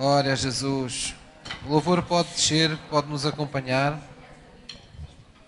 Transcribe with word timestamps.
Glória 0.00 0.32
a 0.32 0.34
Jesus. 0.34 1.14
O 1.66 1.72
louvor 1.72 2.02
pode 2.02 2.30
descer, 2.30 2.74
pode 2.88 3.06
nos 3.08 3.26
acompanhar. 3.26 4.00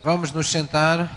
Vamos 0.04 0.30
nos 0.30 0.50
sentar. 0.50 1.10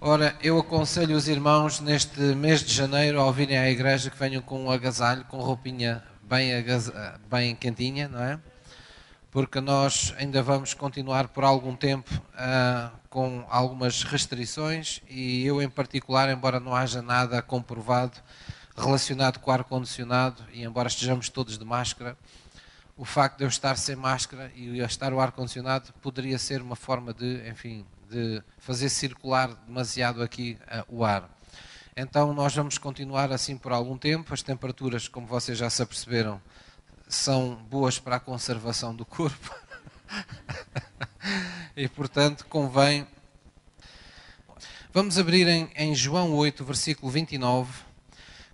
Ora, 0.00 0.36
eu 0.40 0.56
aconselho 0.56 1.16
os 1.16 1.26
irmãos 1.26 1.80
neste 1.80 2.20
mês 2.20 2.62
de 2.62 2.72
janeiro 2.72 3.20
ao 3.20 3.32
virem 3.32 3.58
à 3.58 3.68
igreja 3.68 4.08
que 4.08 4.16
venham 4.16 4.40
com 4.40 4.66
um 4.66 4.70
agasalho, 4.70 5.24
com 5.24 5.38
roupinha 5.38 6.00
bem, 6.22 6.52
bem 7.28 7.56
quentinha, 7.56 8.06
não 8.06 8.22
é? 8.22 8.38
Porque 9.32 9.60
nós 9.60 10.14
ainda 10.16 10.40
vamos 10.44 10.74
continuar 10.74 11.26
por 11.26 11.42
algum 11.42 11.74
tempo 11.74 12.08
uh, 12.34 12.96
com 13.10 13.44
algumas 13.50 14.04
restrições 14.04 15.02
e 15.10 15.44
eu, 15.44 15.60
em 15.60 15.68
particular, 15.68 16.30
embora 16.30 16.60
não 16.60 16.72
haja 16.72 17.02
nada 17.02 17.42
comprovado 17.42 18.22
relacionado 18.76 19.38
com 19.38 19.50
o 19.50 19.54
ar-condicionado, 19.54 20.42
e 20.52 20.64
embora 20.64 20.88
estejamos 20.88 21.28
todos 21.28 21.58
de 21.58 21.64
máscara, 21.64 22.16
o 22.96 23.04
facto 23.04 23.38
de 23.38 23.44
eu 23.44 23.48
estar 23.48 23.76
sem 23.76 23.96
máscara 23.96 24.52
e 24.54 24.78
estar 24.80 25.12
o 25.12 25.20
ar-condicionado 25.20 25.92
poderia 25.94 26.38
ser 26.38 26.62
uma 26.62 26.76
forma 26.76 27.12
de, 27.12 27.48
enfim, 27.48 27.84
de 28.08 28.42
fazer 28.58 28.88
circular 28.88 29.54
demasiado 29.66 30.22
aqui 30.22 30.56
uh, 30.68 30.98
o 30.98 31.04
ar. 31.04 31.28
Então 31.96 32.32
nós 32.32 32.54
vamos 32.54 32.78
continuar 32.78 33.32
assim 33.32 33.56
por 33.56 33.72
algum 33.72 33.96
tempo. 33.96 34.32
As 34.34 34.42
temperaturas, 34.42 35.08
como 35.08 35.26
vocês 35.26 35.58
já 35.58 35.70
se 35.70 35.82
aperceberam, 35.82 36.40
são 37.08 37.54
boas 37.54 37.98
para 37.98 38.16
a 38.16 38.20
conservação 38.20 38.94
do 38.94 39.04
corpo. 39.04 39.54
e 41.76 41.88
portanto 41.88 42.46
convém. 42.46 43.06
Vamos 44.92 45.18
abrir 45.18 45.48
em, 45.48 45.68
em, 45.74 45.94
João 45.94 46.32
8, 46.32 46.64
versículo 46.64 47.10
29. 47.10 47.72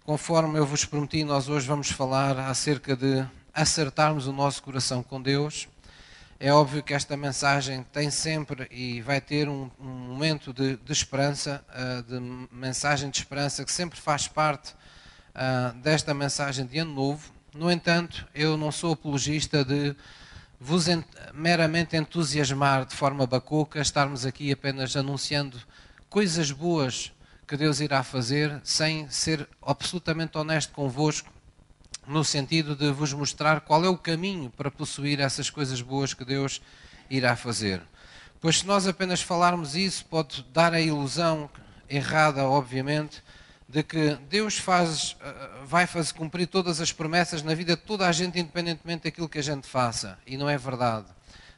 Conforme 0.05 0.59
eu 0.59 0.67
vos 0.67 0.85
prometi, 0.85 1.23
nós 1.25 1.49
hoje 1.49 1.67
vamos 1.67 1.91
falar 1.91 2.39
acerca 2.39 2.97
de 2.97 3.25
acertarmos 3.53 4.27
o 4.27 4.33
nosso 4.33 4.63
coração 4.63 5.03
com 5.03 5.21
Deus. 5.21 5.69
É 6.39 6.51
óbvio 6.51 6.83
que 6.83 6.95
esta 6.95 7.19
mensagem 7.19 7.85
tem 7.93 8.11
sempre 8.11 8.67
e 8.71 9.03
vai 9.03 9.21
ter 9.21 9.47
um, 9.47 9.71
um 9.79 9.85
momento 9.85 10.55
de, 10.55 10.77
de 10.79 10.93
esperança, 10.93 11.63
uh, 11.69 12.03
de 12.03 12.19
mensagem 12.51 13.11
de 13.11 13.19
esperança 13.19 13.63
que 13.63 13.71
sempre 13.71 14.01
faz 14.01 14.27
parte 14.27 14.73
uh, 14.73 15.77
desta 15.81 16.15
mensagem 16.15 16.65
de 16.65 16.79
Ano 16.79 16.95
Novo. 16.95 17.31
No 17.55 17.71
entanto, 17.71 18.27
eu 18.35 18.57
não 18.57 18.73
sou 18.73 18.95
apologista 18.95 19.63
de 19.63 19.95
vos 20.59 20.89
ent 20.89 21.05
meramente 21.35 21.95
entusiasmar 21.95 22.87
de 22.87 22.97
forma 22.97 23.27
bacuca, 23.27 23.81
estarmos 23.81 24.25
aqui 24.25 24.51
apenas 24.51 24.97
anunciando 24.97 25.61
coisas 26.09 26.51
boas 26.51 27.13
que 27.51 27.57
Deus 27.57 27.81
irá 27.81 28.05
fazer, 28.05 28.61
sem 28.63 29.09
ser 29.09 29.49
absolutamente 29.61 30.39
honesto 30.39 30.73
convosco, 30.73 31.29
no 32.07 32.23
sentido 32.23 32.77
de 32.77 32.93
vos 32.93 33.13
mostrar 33.13 33.63
qual 33.63 33.85
é 33.85 33.89
o 33.89 33.99
caminho 33.99 34.51
para 34.51 34.71
possuir 34.71 35.19
essas 35.19 35.51
coisas 35.51 35.83
boas 35.83 36.15
que 36.15 36.25
Deus 36.25 36.63
irá 37.11 37.35
fazer. 37.35 37.83
Pois 38.41 38.61
se 38.61 38.67
nós 38.69 38.87
apenas 38.87 39.21
falarmos 39.21 39.75
isso, 39.75 40.05
pode 40.05 40.47
dar 40.53 40.73
a 40.73 40.81
ilusão 40.81 41.51
errada, 41.89 42.45
obviamente, 42.45 43.21
de 43.69 43.83
que 43.83 44.17
Deus 44.29 44.57
faz, 44.57 45.17
eh, 45.21 45.49
vai 45.67 45.89
fazer 45.89 46.13
cumprir 46.13 46.47
todas 46.47 46.81
as 46.81 46.93
promessas 46.93 47.43
na 47.43 47.53
vida 47.53 47.75
de 47.75 47.83
toda 47.83 48.07
a 48.07 48.13
gente, 48.13 48.39
independentemente 48.39 49.03
daquilo 49.03 49.29
que 49.29 49.41
a 49.41 49.43
gente 49.43 49.67
faça. 49.67 50.17
E 50.25 50.37
não 50.37 50.49
é 50.49 50.57
verdade. 50.57 51.07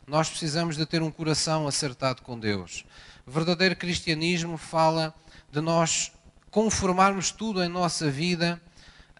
Nós 0.06 0.30
precisamos 0.30 0.74
de 0.74 0.86
ter 0.86 1.02
um 1.02 1.10
coração 1.10 1.68
acertado 1.68 2.22
com 2.22 2.38
Deus. 2.38 2.82
O 3.26 3.30
verdadeiro 3.30 3.76
cristianismo 3.76 4.56
fala 4.56 5.14
de 5.52 5.60
nós 5.60 6.10
conformarmos 6.50 7.30
tudo 7.30 7.62
em 7.62 7.68
nossa 7.68 8.10
vida 8.10 8.58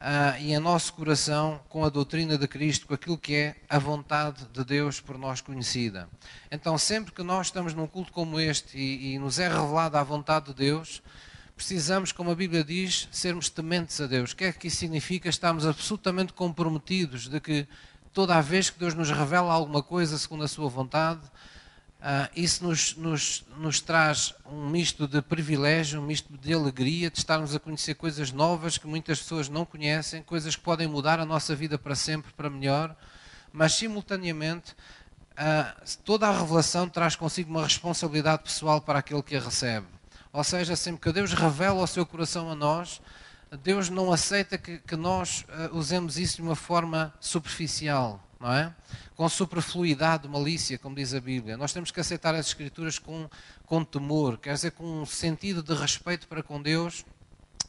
uh, 0.01 0.41
e 0.41 0.55
em 0.55 0.59
nosso 0.59 0.95
coração 0.95 1.61
com 1.69 1.85
a 1.85 1.91
doutrina 1.91 2.39
de 2.39 2.49
Cristo, 2.49 2.87
com 2.87 2.95
aquilo 2.95 3.19
que 3.19 3.35
é 3.35 3.57
a 3.69 3.79
vontade 3.79 4.47
de 4.51 4.65
Deus 4.65 4.99
por 4.99 5.19
nós 5.19 5.43
conhecida. 5.43 6.09
Então, 6.51 6.79
sempre 6.79 7.13
que 7.13 7.23
nós 7.23 7.49
estamos 7.49 7.75
num 7.75 7.87
culto 7.87 8.11
como 8.13 8.41
este 8.41 8.79
e, 8.79 9.13
e 9.13 9.19
nos 9.19 9.39
é 9.39 9.47
revelada 9.47 10.01
a 10.01 10.03
vontade 10.03 10.47
de 10.47 10.55
Deus, 10.55 11.03
precisamos, 11.55 12.13
como 12.13 12.31
a 12.31 12.35
Bíblia 12.35 12.65
diz, 12.65 13.11
sermos 13.13 13.51
tementes 13.51 14.01
a 14.01 14.07
Deus. 14.07 14.33
O 14.33 14.37
que 14.37 14.45
é 14.45 14.53
que 14.53 14.69
isso 14.69 14.79
significa? 14.79 15.29
Estamos 15.29 15.67
absolutamente 15.67 16.33
comprometidos 16.33 17.29
de 17.29 17.39
que 17.41 17.69
toda 18.11 18.37
a 18.37 18.41
vez 18.41 18.71
que 18.71 18.79
Deus 18.79 18.95
nos 18.95 19.11
revela 19.11 19.53
alguma 19.53 19.83
coisa 19.83 20.17
segundo 20.17 20.45
a 20.45 20.49
sua 20.49 20.71
vontade, 20.71 21.21
Uh, 22.03 22.29
isso 22.35 22.65
nos, 22.65 22.97
nos, 22.97 23.45
nos, 23.59 23.81
traz 23.81 24.35
um 24.45 24.69
misto 24.69 25.07
de 25.07 25.23
privilégio, 25.23 26.01
um 26.01 26.05
misto 26.05 26.37
de 26.37 26.53
alegria, 26.53 27.09
de 27.09 27.19
estarmos 27.19 27.55
a 27.55 27.61
conhecer 27.61 27.95
coisas 27.95 28.33
novas 28.33 28.77
que 28.77 28.89
muitas 28.89 29.21
pessoas 29.21 29.49
não 29.49 29.65
conhecem, 29.65 30.21
coisas 30.21 30.57
que 30.57 30.63
podem 30.63 30.89
mudar 30.89 31.21
a 31.21 31.25
nossa 31.25 31.55
vida 31.55 31.79
para 31.79 31.95
sempre, 31.95 32.33
para 32.33 32.51
melhor, 32.51 32.97
mas 33.53 33.75
simultaneamente 33.75 34.73
uh, 34.73 35.99
toda 36.05 36.27
a 36.27 36.37
revelação 36.37 36.89
traz 36.89 37.15
consigo 37.15 37.51
uma 37.51 37.63
responsabilidade 37.63 38.43
pessoal 38.43 38.81
para 38.81 38.99
aquele 38.99 39.23
que 39.23 39.37
a 39.37 39.41
recebe. 39.41 39.87
Ou 40.33 40.43
seja, 40.43 40.75
sempre 40.75 41.03
que 41.03 41.13
Deus 41.13 41.33
revela 41.33 41.85
o 41.85 41.87
seu 41.87 42.05
coração 42.05 42.51
a 42.51 42.55
nós, 42.57 43.01
Deus 43.63 43.89
não 43.89 44.13
aceita 44.13 44.59
que, 44.59 44.79
que 44.79 44.97
nós 44.97 45.45
uh, 45.71 45.77
usemos 45.77 46.19
isso 46.19 46.35
de 46.35 46.43
uma 46.43 46.57
forma 46.57 47.15
superficial, 47.21 48.21
não 48.41 48.53
é? 48.53 48.75
Com 49.23 49.29
superfluidade, 49.29 50.27
malícia, 50.27 50.77
como 50.77 50.97
diz 50.97 51.15
a 51.15 51.21
Bíblia. 51.21 51.57
Nós 51.57 51.73
temos 51.73 51.93
que 51.93 52.01
aceitar 52.01 52.35
as 52.35 52.49
Escrituras 52.49 52.99
com, 52.99 53.31
com 53.65 53.85
temor, 53.85 54.37
quer 54.37 54.53
dizer, 54.55 54.73
com 54.73 55.03
um 55.03 55.07
sentido 55.07 55.63
de 55.63 55.73
respeito 55.75 56.27
para 56.27 56.43
com 56.43 56.61
Deus 56.61 57.05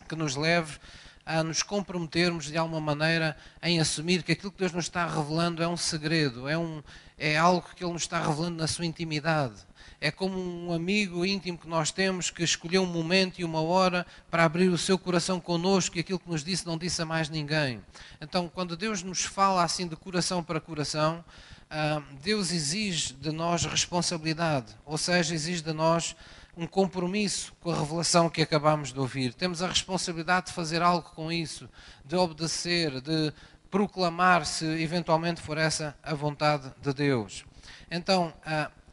que 0.09 0.15
nos 0.15 0.35
leve 0.35 0.79
a 1.23 1.43
nos 1.43 1.61
comprometermos 1.61 2.45
de 2.45 2.57
alguma 2.57 2.81
maneira 2.81 3.37
em 3.61 3.79
assumir 3.79 4.23
que 4.23 4.31
aquilo 4.31 4.51
que 4.51 4.57
Deus 4.57 4.71
nos 4.71 4.85
está 4.85 5.05
revelando 5.05 5.61
é 5.61 5.67
um 5.67 5.77
segredo, 5.77 6.49
é, 6.49 6.57
um, 6.57 6.81
é 7.19 7.37
algo 7.37 7.69
que 7.75 7.83
Ele 7.83 7.93
nos 7.93 8.01
está 8.01 8.19
revelando 8.19 8.57
na 8.57 8.65
sua 8.65 8.87
intimidade 8.87 9.57
é 10.03 10.11
como 10.11 10.37
um 10.37 10.73
amigo 10.73 11.25
íntimo 11.25 11.57
que 11.57 11.65
nós 11.65 11.89
temos 11.89 12.29
que 12.29 12.43
escolheu 12.43 12.83
um 12.83 12.85
momento 12.85 13.39
e 13.39 13.45
uma 13.45 13.61
hora 13.61 14.05
para 14.29 14.43
abrir 14.43 14.67
o 14.67 14.77
seu 14.77 14.99
coração 14.99 15.39
connosco 15.39 15.95
e 15.95 16.01
aquilo 16.01 16.19
que 16.19 16.29
nos 16.29 16.43
disse 16.43 16.65
não 16.65 16.77
disse 16.77 17.01
a 17.01 17.05
mais 17.05 17.29
ninguém. 17.29 17.81
Então, 18.19 18.51
quando 18.53 18.75
Deus 18.75 19.01
nos 19.01 19.23
fala 19.23 19.63
assim 19.63 19.87
de 19.87 19.95
coração 19.95 20.43
para 20.43 20.59
coração, 20.59 21.23
ah, 21.69 22.01
Deus 22.21 22.51
exige 22.51 23.13
de 23.13 23.31
nós 23.31 23.63
responsabilidade, 23.63 24.75
ou 24.85 24.97
seja, 24.97 25.33
exige 25.33 25.61
de 25.61 25.71
nós 25.71 26.17
um 26.57 26.67
compromisso 26.67 27.53
com 27.61 27.71
a 27.71 27.79
revelação 27.79 28.29
que 28.29 28.41
acabamos 28.41 28.91
de 28.91 28.99
ouvir. 28.99 29.33
Temos 29.33 29.61
a 29.61 29.69
responsabilidade 29.69 30.47
de 30.47 30.51
fazer 30.51 30.81
algo 30.81 31.11
com 31.11 31.31
isso, 31.31 31.69
de 32.03 32.17
obedecer, 32.17 32.99
de 32.99 33.31
proclamar, 33.71 34.45
se 34.45 34.65
eventualmente 34.65 35.39
for 35.39 35.57
essa 35.57 35.95
a 36.03 36.13
vontade 36.13 36.73
de 36.81 36.93
Deus. 36.93 37.45
Então, 37.89 38.33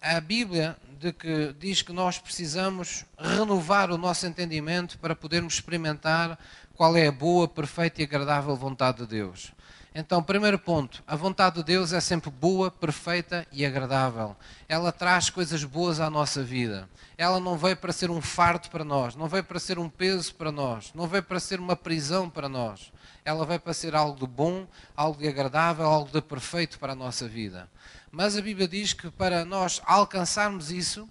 a 0.01 0.21
Bíblia 0.21 0.77
de 1.01 1.15
que 1.15 1.55
diz 1.59 1.81
que 1.81 1.95
nós 1.95 2.19
precisamos 2.19 3.07
renovar 3.19 3.91
o 3.91 3.97
nosso 3.97 4.27
entendimento 4.27 4.99
para 4.99 5.17
podermos 5.17 5.55
experimentar 5.55 6.39
qual 6.75 6.95
é 6.95 7.07
a 7.07 7.13
boa, 7.13 7.49
perfeita 7.49 8.03
e 8.03 8.05
agradável 8.05 8.55
vontade 8.55 8.99
de 8.99 9.07
Deus. 9.07 9.51
Então, 9.95 10.23
primeiro 10.23 10.59
ponto, 10.59 11.03
a 11.07 11.17
vontade 11.17 11.57
de 11.57 11.65
Deus 11.65 11.95
é 11.95 12.01
sempre 12.01 12.31
boa, 12.31 12.71
perfeita 12.71 13.47
e 13.51 13.65
agradável. 13.65 14.37
Ela 14.69 14.93
traz 14.93 15.31
coisas 15.31 15.65
boas 15.65 16.01
à 16.01 16.11
nossa 16.11 16.43
vida. 16.43 16.87
Ela 17.17 17.41
não 17.41 17.57
veio 17.57 17.79
para 17.79 17.95
ser 17.95 18.11
um 18.11 18.21
fardo 18.21 18.69
para 18.69 18.85
nós, 18.85 19.17
não 19.17 19.27
veio 19.27 19.43
para 19.43 19.59
ser 19.59 19.79
um 19.79 19.89
peso 19.89 20.35
para 20.35 20.53
nós, 20.53 20.93
não 20.95 21.09
veio 21.09 21.23
para 21.23 21.41
ser 21.41 21.59
uma 21.59 21.75
prisão 21.75 22.29
para 22.29 22.49
nós. 22.49 22.93
Ela 23.25 23.47
veio 23.47 23.61
para 23.61 23.73
ser 23.73 23.95
algo 23.95 24.21
de 24.21 24.27
bom, 24.27 24.67
algo 24.95 25.19
de 25.19 25.29
agradável, 25.29 25.87
algo 25.87 26.11
de 26.11 26.21
perfeito 26.21 26.79
para 26.79 26.93
a 26.93 26.97
nossa 26.97 27.27
vida. 27.27 27.69
Mas 28.13 28.37
a 28.37 28.43
Bíblia 28.43 28.67
diz 28.67 28.93
que 28.93 29.09
para 29.09 29.45
nós 29.45 29.81
alcançarmos 29.85 30.73
isso, 30.73 31.09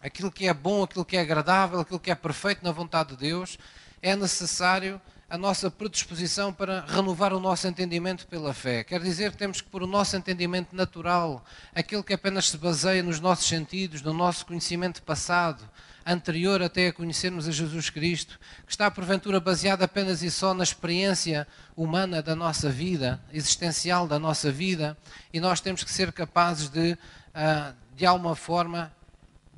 aquilo 0.00 0.32
que 0.32 0.48
é 0.48 0.54
bom, 0.54 0.82
aquilo 0.82 1.04
que 1.04 1.18
é 1.18 1.20
agradável, 1.20 1.80
aquilo 1.80 2.00
que 2.00 2.10
é 2.10 2.14
perfeito 2.14 2.64
na 2.64 2.72
vontade 2.72 3.10
de 3.10 3.16
Deus, 3.16 3.58
é 4.00 4.16
necessário 4.16 4.98
a 5.28 5.36
nossa 5.36 5.70
predisposição 5.70 6.50
para 6.50 6.82
renovar 6.86 7.34
o 7.34 7.40
nosso 7.40 7.66
entendimento 7.66 8.26
pela 8.26 8.54
fé. 8.54 8.84
Quer 8.84 9.00
dizer 9.00 9.34
temos 9.34 9.60
que 9.60 9.68
pôr 9.68 9.82
o 9.82 9.86
nosso 9.86 10.16
entendimento 10.16 10.74
natural, 10.74 11.44
aquilo 11.74 12.02
que 12.02 12.14
apenas 12.14 12.48
se 12.48 12.56
baseia 12.56 13.02
nos 13.02 13.20
nossos 13.20 13.46
sentidos, 13.46 14.00
no 14.00 14.14
nosso 14.14 14.46
conhecimento 14.46 15.02
passado, 15.02 15.68
anterior 16.04 16.62
até 16.62 16.88
a 16.88 16.92
conhecermos 16.92 17.48
a 17.48 17.52
Jesus 17.52 17.90
Cristo, 17.90 18.38
que 18.66 18.72
está 18.72 18.90
porventura 18.90 19.40
baseado 19.40 19.82
apenas 19.82 20.22
e 20.22 20.30
só 20.30 20.52
na 20.52 20.62
experiência 20.62 21.46
humana 21.76 22.22
da 22.22 22.36
nossa 22.36 22.68
vida, 22.68 23.20
existencial 23.32 24.06
da 24.06 24.18
nossa 24.18 24.50
vida, 24.50 24.96
e 25.32 25.40
nós 25.40 25.60
temos 25.60 25.82
que 25.82 25.92
ser 25.92 26.12
capazes 26.12 26.68
de, 26.68 26.96
ah, 27.34 27.72
de 27.96 28.04
alguma 28.04 28.36
forma, 28.36 28.92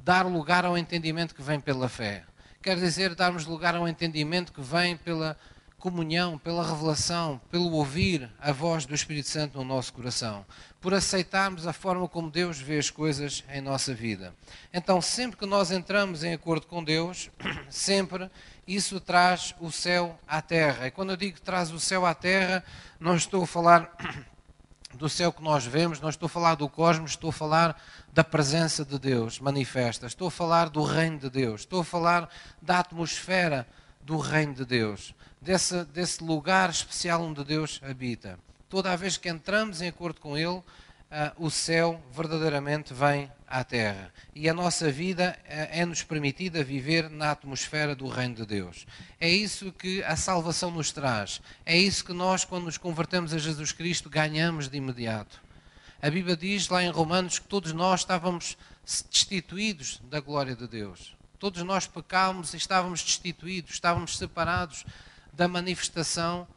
dar 0.04 0.24
lugar 0.26 0.64
ao 0.64 0.78
entendimento 0.78 1.34
que 1.34 1.42
vem 1.42 1.58
pela 1.58 1.88
fé. 1.88 2.24
Quer 2.62 2.76
dizer, 2.76 3.14
darmos 3.14 3.44
lugar 3.44 3.74
ao 3.74 3.88
entendimento 3.88 4.52
que 4.52 4.60
vem 4.60 4.96
pela 4.96 5.36
comunhão, 5.78 6.38
pela 6.38 6.66
revelação, 6.66 7.40
pelo 7.50 7.70
ouvir 7.72 8.30
a 8.40 8.50
voz 8.50 8.86
do 8.86 8.94
Espírito 8.94 9.28
Santo 9.28 9.58
no 9.58 9.64
nosso 9.64 9.92
coração, 9.92 10.44
por 10.80 10.94
aceitarmos 10.94 11.66
a 11.66 11.72
forma 11.72 12.08
como 12.08 12.30
Deus 12.30 12.58
vê 12.58 12.78
as 12.78 12.90
coisas 12.90 13.44
em 13.50 13.60
nossa 13.60 13.94
vida. 13.94 14.34
Então, 14.72 15.00
sempre 15.00 15.36
que 15.36 15.46
nós 15.46 15.70
entramos 15.70 16.24
em 16.24 16.32
acordo 16.32 16.66
com 16.66 16.82
Deus, 16.82 17.30
sempre 17.68 18.30
isso 18.66 19.00
traz 19.00 19.54
o 19.60 19.70
céu 19.70 20.18
à 20.26 20.40
terra. 20.42 20.86
E 20.86 20.90
quando 20.90 21.10
eu 21.10 21.16
digo 21.16 21.40
traz 21.40 21.70
o 21.70 21.78
céu 21.78 22.06
à 22.06 22.14
terra, 22.14 22.64
não 22.98 23.14
estou 23.14 23.44
a 23.44 23.46
falar 23.46 23.90
do 24.94 25.08
céu 25.08 25.32
que 25.32 25.42
nós 25.42 25.64
vemos, 25.64 26.00
não 26.00 26.08
estou 26.08 26.26
a 26.26 26.30
falar 26.30 26.54
do 26.54 26.68
cosmos, 26.68 27.12
estou 27.12 27.30
a 27.30 27.32
falar 27.32 27.80
da 28.12 28.24
presença 28.24 28.84
de 28.84 28.98
Deus 28.98 29.38
manifesta, 29.38 30.06
estou 30.06 30.28
a 30.28 30.30
falar 30.30 30.70
do 30.70 30.82
reino 30.82 31.18
de 31.18 31.28
Deus, 31.28 31.60
estou 31.60 31.80
a 31.82 31.84
falar 31.84 32.28
da 32.62 32.78
atmosfera 32.78 33.68
do 34.00 34.16
reino 34.18 34.54
de 34.54 34.64
Deus, 34.64 35.14
desse, 35.46 35.84
desse 35.84 36.24
lugar 36.24 36.68
especial 36.70 37.22
onde 37.22 37.44
Deus 37.44 37.80
habita. 37.88 38.36
Toda 38.68 38.90
a 38.90 38.96
vez 38.96 39.16
que 39.16 39.28
entramos 39.28 39.80
em 39.80 39.86
acordo 39.86 40.20
com 40.20 40.36
Ele, 40.36 40.48
uh, 40.48 40.64
o 41.38 41.48
céu 41.48 42.02
verdadeiramente 42.12 42.92
vem 42.92 43.30
à 43.46 43.62
terra. 43.62 44.12
E 44.34 44.48
a 44.48 44.54
nossa 44.54 44.90
vida 44.90 45.38
uh, 45.44 45.48
é-nos 45.70 46.02
permitida 46.02 46.64
viver 46.64 47.08
na 47.08 47.30
atmosfera 47.30 47.94
do 47.94 48.08
reino 48.08 48.34
de 48.34 48.44
Deus. 48.44 48.88
É 49.20 49.28
isso 49.28 49.70
que 49.70 50.02
a 50.02 50.16
salvação 50.16 50.72
nos 50.72 50.90
traz. 50.90 51.40
É 51.64 51.78
isso 51.78 52.04
que 52.04 52.12
nós, 52.12 52.44
quando 52.44 52.64
nos 52.64 52.76
convertemos 52.76 53.32
a 53.32 53.38
Jesus 53.38 53.70
Cristo, 53.70 54.10
ganhamos 54.10 54.68
de 54.68 54.76
imediato. 54.76 55.40
A 56.02 56.10
Bíblia 56.10 56.36
diz 56.36 56.68
lá 56.68 56.82
em 56.82 56.90
Romanos 56.90 57.38
que 57.38 57.46
todos 57.46 57.72
nós 57.72 58.00
estávamos 58.00 58.58
destituídos 58.84 60.02
da 60.10 60.18
glória 60.18 60.56
de 60.56 60.66
Deus. 60.66 61.16
Todos 61.38 61.62
nós 61.62 61.86
pecávamos 61.86 62.52
e 62.52 62.56
estávamos 62.56 63.04
destituídos, 63.04 63.74
estávamos 63.74 64.18
separados 64.18 64.84
da 65.36 65.46
manifestação 65.46 66.48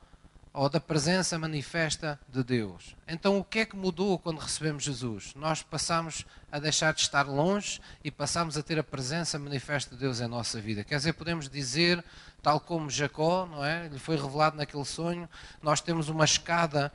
ou 0.54 0.70
da 0.70 0.80
presença 0.80 1.38
manifesta 1.38 2.20
de 2.30 2.44
Deus. 2.44 2.96
Então, 3.08 3.38
o 3.38 3.44
que 3.44 3.60
é 3.60 3.66
que 3.66 3.76
mudou 3.76 4.18
quando 4.18 4.40
recebemos 4.40 4.84
Jesus? 4.84 5.34
Nós 5.36 5.62
passamos 5.62 6.26
a 6.52 6.60
deixar 6.60 6.94
de 6.94 7.02
estar 7.02 7.28
longe 7.28 7.80
e 8.04 8.10
passamos 8.10 8.58
a 8.58 8.64
ter 8.64 8.80
a 8.80 8.84
presença 8.84 9.38
manifesta 9.38 9.94
de 9.94 10.02
Deus 10.02 10.22
em 10.22 10.28
nossa 10.28 10.60
vida. 10.60 10.84
Quer 10.84 10.96
dizer, 10.96 11.14
podemos 11.14 11.50
dizer, 11.50 12.04
tal 12.42 12.60
como 12.60 12.90
Jacó, 12.90 13.46
não 13.46 13.64
é? 13.64 13.86
Ele 13.86 14.00
foi 14.00 14.16
revelado 14.16 14.58
naquele 14.58 14.86
sonho, 14.86 15.30
nós 15.62 15.82
temos 15.82 16.10
uma 16.10 16.26
escada 16.26 16.92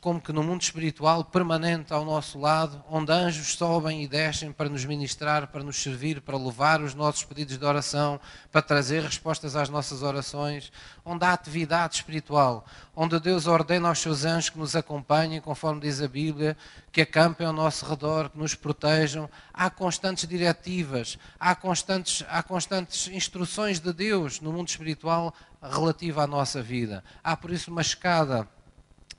como 0.00 0.20
que 0.20 0.32
no 0.32 0.42
mundo 0.42 0.62
espiritual 0.62 1.24
permanente 1.24 1.92
ao 1.92 2.04
nosso 2.04 2.38
lado, 2.38 2.84
onde 2.88 3.10
anjos 3.10 3.54
sobem 3.54 4.02
e 4.02 4.08
descem 4.08 4.52
para 4.52 4.68
nos 4.68 4.84
ministrar, 4.84 5.48
para 5.48 5.64
nos 5.64 5.82
servir, 5.82 6.20
para 6.20 6.36
levar 6.36 6.80
os 6.80 6.94
nossos 6.94 7.24
pedidos 7.24 7.58
de 7.58 7.64
oração, 7.64 8.20
para 8.52 8.62
trazer 8.62 9.02
respostas 9.02 9.56
às 9.56 9.68
nossas 9.68 10.02
orações, 10.02 10.70
onde 11.04 11.24
há 11.24 11.32
atividade 11.32 11.96
espiritual, 11.96 12.64
onde 12.94 13.18
Deus 13.18 13.46
ordena 13.46 13.88
aos 13.88 13.98
seus 13.98 14.24
anjos 14.24 14.50
que 14.50 14.58
nos 14.58 14.76
acompanhem, 14.76 15.40
conforme 15.40 15.80
diz 15.80 16.00
a 16.00 16.06
Bíblia, 16.06 16.56
que 16.92 17.00
acampem 17.00 17.46
ao 17.46 17.52
nosso 17.52 17.84
redor, 17.84 18.30
que 18.30 18.38
nos 18.38 18.54
protejam. 18.54 19.28
Há 19.52 19.70
constantes 19.70 20.28
diretivas, 20.28 21.18
há 21.40 21.54
constantes, 21.54 22.24
há 22.28 22.42
constantes 22.42 23.08
instruções 23.08 23.80
de 23.80 23.92
Deus 23.92 24.40
no 24.40 24.52
mundo 24.52 24.68
espiritual 24.68 25.34
relativa 25.60 26.22
à 26.22 26.26
nossa 26.26 26.62
vida. 26.62 27.02
Há 27.22 27.36
por 27.36 27.50
isso 27.50 27.70
uma 27.70 27.80
escada 27.80 28.46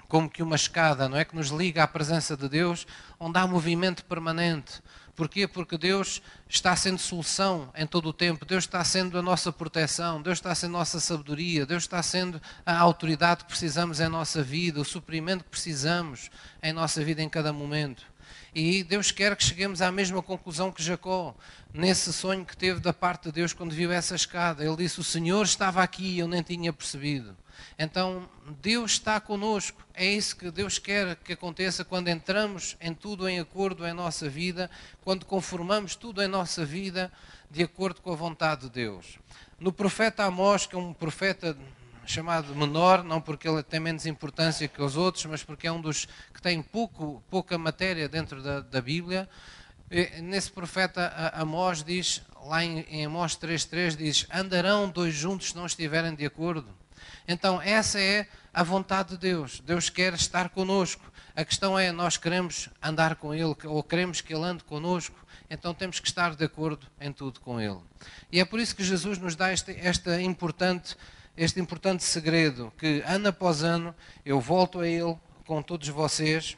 como 0.08 0.30
que 0.30 0.44
uma 0.44 0.56
escada, 0.56 1.10
não 1.10 1.18
é? 1.18 1.26
Que 1.26 1.36
nos 1.36 1.50
liga 1.50 1.84
à 1.84 1.88
presença 1.88 2.36
de 2.38 2.48
Deus, 2.48 2.86
onde 3.20 3.38
há 3.38 3.48
movimento 3.48 4.06
permanente. 4.06 4.82
Porquê? 5.16 5.48
Porque 5.48 5.78
Deus 5.78 6.22
está 6.50 6.76
sendo 6.76 7.00
solução 7.00 7.72
em 7.74 7.88
todo 7.88 8.10
o 8.10 8.14
tempo, 8.14 8.46
Deus 8.46 8.66
está 8.66 8.84
sendo 8.84 9.18
a 9.18 9.22
nossa 9.22 9.52
proteção, 9.52 10.22
Deus 10.22 10.40
está 10.40 10.54
sendo 10.54 10.76
a 10.76 10.80
nossa 10.80 11.00
sabedoria, 11.00 11.66
Deus 11.66 11.84
está 11.84 12.04
sendo 12.04 12.42
a 12.66 12.78
autoridade 12.78 13.46
que 13.46 13.50
precisamos 13.50 14.02
em 14.02 14.10
nossa 14.10 14.44
vida, 14.44 14.82
o 14.82 14.86
suprimento 14.86 15.46
que 15.46 15.50
precisamos 15.50 16.30
em 16.62 16.74
nossa 16.74 17.02
vida 17.04 17.22
em 17.22 17.30
cada 17.30 17.54
momento. 17.54 18.06
E 18.56 18.86
Deus 18.86 19.12
quer 19.12 19.36
que 19.36 19.44
cheguemos 19.44 19.82
à 19.82 19.92
mesma 19.92 20.24
conclusão 20.24 20.72
que 20.72 20.82
Jacó, 20.82 21.36
nesse 21.74 22.14
sonho 22.14 22.46
que 22.46 22.56
teve 22.56 22.80
da 22.80 22.94
parte 22.94 23.24
de 23.24 23.34
Deus 23.34 23.52
quando 23.52 23.74
viu 23.74 23.92
essa 23.92 24.16
escada. 24.16 24.64
Ele 24.64 24.78
disse: 24.78 24.98
O 25.02 25.04
Senhor 25.04 25.44
estava 25.44 25.84
aqui 25.84 26.06
e 26.06 26.20
eu 26.20 26.28
nem 26.30 26.42
tinha 26.42 26.72
percebido. 26.72 27.36
Então, 27.78 28.30
Deus 28.62 28.92
está 28.92 29.20
conosco. 29.20 29.86
É 29.94 30.06
isso 30.06 30.38
que 30.38 30.50
Deus 30.52 30.80
quer 30.80 31.18
que 31.18 31.34
aconteça 31.34 31.84
quando 31.84 32.08
entramos 32.08 32.78
em 32.80 32.94
tudo 32.94 33.28
em 33.28 33.42
acordo 33.42 33.86
em 33.86 33.92
nossa 33.92 34.30
vida, 34.30 34.72
quando 35.04 35.26
conformamos 35.26 35.94
tudo 35.94 36.24
em 36.24 36.28
nossa 36.28 36.64
vida 36.64 37.12
de 37.52 37.62
acordo 37.62 38.02
com 38.02 38.14
a 38.14 38.16
vontade 38.16 38.62
de 38.62 38.70
Deus. 38.70 39.20
No 39.60 39.74
profeta 39.74 40.24
Amós, 40.24 40.66
que 40.66 40.76
é 40.76 40.80
um 40.80 40.94
profeta 40.94 41.58
chamado 42.12 42.56
menor, 42.56 43.04
não 43.04 43.22
porque 43.22 43.48
ele 43.48 43.64
tem 43.64 43.80
menos 43.80 44.06
importância 44.06 44.68
que 44.68 44.82
os 44.82 44.96
outros, 44.96 45.26
mas 45.26 45.44
porque 45.44 45.68
é 45.68 45.72
um 45.72 45.82
dos 45.82 46.08
que 46.34 46.42
tem 46.42 46.62
pouco, 46.62 47.24
pouca 47.30 47.58
matéria 47.58 48.08
dentro 48.08 48.42
da, 48.42 48.62
da 48.62 48.82
Bíblia. 48.82 49.30
Nesse 50.22 50.52
profeta 50.52 51.32
Amós 51.34 51.84
diz, 51.84 52.22
lá 52.46 52.64
em, 52.64 52.80
em 52.90 53.06
Amós 53.06 53.38
3.3, 53.38 53.96
diz, 53.96 54.28
andarão 54.34 54.90
dois 54.90 55.14
juntos 55.14 55.50
se 55.50 55.56
não 55.56 55.66
estiverem 55.66 56.16
de 56.16 56.26
acordo. 56.26 56.68
Então, 57.28 57.62
essa 57.62 58.00
é 58.00 58.28
a 58.54 58.64
vontade 58.64 59.10
de 59.10 59.18
Deus. 59.18 59.60
Deus 59.60 59.90
quer 59.90 60.14
estar 60.14 60.50
conosco. 60.50 61.12
A 61.36 61.44
questão 61.44 61.78
é, 61.78 61.92
nós 61.92 62.16
queremos 62.16 62.70
andar 62.82 63.16
com 63.16 63.34
Ele 63.34 63.56
ou 63.66 63.84
queremos 63.84 64.22
que 64.22 64.34
Ele 64.34 64.44
ande 64.46 64.64
conosco, 64.64 65.16
então 65.50 65.74
temos 65.74 66.00
que 66.00 66.08
estar 66.08 66.34
de 66.34 66.46
acordo 66.46 66.88
em 67.00 67.12
tudo 67.12 67.42
com 67.42 67.60
Ele. 67.60 67.80
E 68.32 68.40
é 68.40 68.46
por 68.46 68.60
isso 68.60 68.74
que 68.74 68.84
Jesus 68.84 69.18
nos 69.18 69.36
dá 69.36 69.50
esta 69.52 70.22
importante, 70.22 70.96
este 71.38 71.60
importante 71.60 72.04
segredo, 72.04 72.72
que 72.78 73.04
ano 73.06 73.30
após 73.30 73.64
ano 73.64 73.94
eu 74.26 74.40
volto 74.40 74.80
a 74.80 74.88
Ele 74.88 75.18
com 75.46 75.62
todos 75.62 75.88
vocês, 75.90 76.58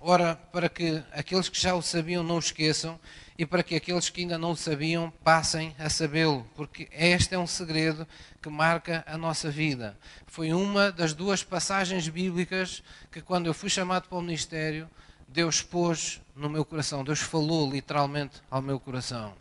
ora, 0.00 0.36
para 0.52 0.68
que 0.68 1.02
aqueles 1.12 1.48
que 1.48 1.60
já 1.60 1.74
o 1.74 1.82
sabiam 1.82 2.22
não 2.22 2.36
o 2.36 2.38
esqueçam 2.38 2.98
e 3.36 3.44
para 3.44 3.62
que 3.62 3.76
aqueles 3.76 4.08
que 4.08 4.22
ainda 4.22 4.38
não 4.38 4.52
o 4.52 4.56
sabiam 4.56 5.12
passem 5.22 5.74
a 5.78 5.88
sabê-lo, 5.88 6.46
porque 6.54 6.88
este 6.92 7.34
é 7.34 7.38
um 7.38 7.46
segredo 7.46 8.06
que 8.42 8.48
marca 8.48 9.04
a 9.06 9.16
nossa 9.16 9.50
vida. 9.50 9.96
Foi 10.26 10.52
uma 10.52 10.90
das 10.90 11.12
duas 11.12 11.42
passagens 11.44 12.08
bíblicas 12.08 12.82
que, 13.12 13.20
quando 13.20 13.46
eu 13.46 13.54
fui 13.54 13.68
chamado 13.68 14.08
para 14.08 14.18
o 14.18 14.22
ministério, 14.22 14.88
Deus 15.28 15.62
pôs 15.62 16.20
no 16.34 16.48
meu 16.48 16.64
coração, 16.64 17.04
Deus 17.04 17.20
falou 17.20 17.70
literalmente 17.70 18.40
ao 18.50 18.62
meu 18.62 18.80
coração. 18.80 19.34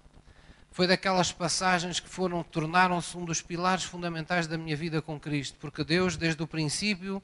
Foi 0.78 0.86
daquelas 0.86 1.32
passagens 1.32 2.00
que 2.00 2.08
foram 2.08 2.44
tornaram-se 2.44 3.18
um 3.18 3.26
dos 3.26 3.42
pilares 3.42 3.84
fundamentais 3.84 4.46
da 4.46 4.60
minha 4.60 4.78
vida 4.78 5.02
com 5.02 5.20
Cristo, 5.20 5.58
porque 5.60 5.84
Deus 5.84 6.16
desde 6.16 6.44
o 6.44 6.46
princípio 6.46 7.20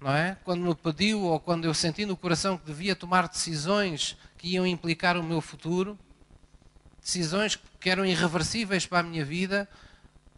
não 0.00 0.10
é? 0.10 0.36
Quando 0.42 0.64
me 0.64 0.74
pediu 0.74 1.22
ou 1.22 1.38
quando 1.38 1.64
eu 1.64 1.72
senti 1.72 2.04
no 2.04 2.16
coração 2.16 2.58
que 2.58 2.66
devia 2.66 2.96
tomar 2.96 3.28
decisões 3.28 4.16
que 4.36 4.48
iam 4.48 4.66
implicar 4.66 5.16
o 5.16 5.22
meu 5.22 5.40
futuro, 5.40 5.96
decisões 7.00 7.56
que 7.78 7.88
eram 7.88 8.04
irreversíveis 8.04 8.84
para 8.84 8.98
a 8.98 9.02
minha 9.04 9.24
vida, 9.24 9.68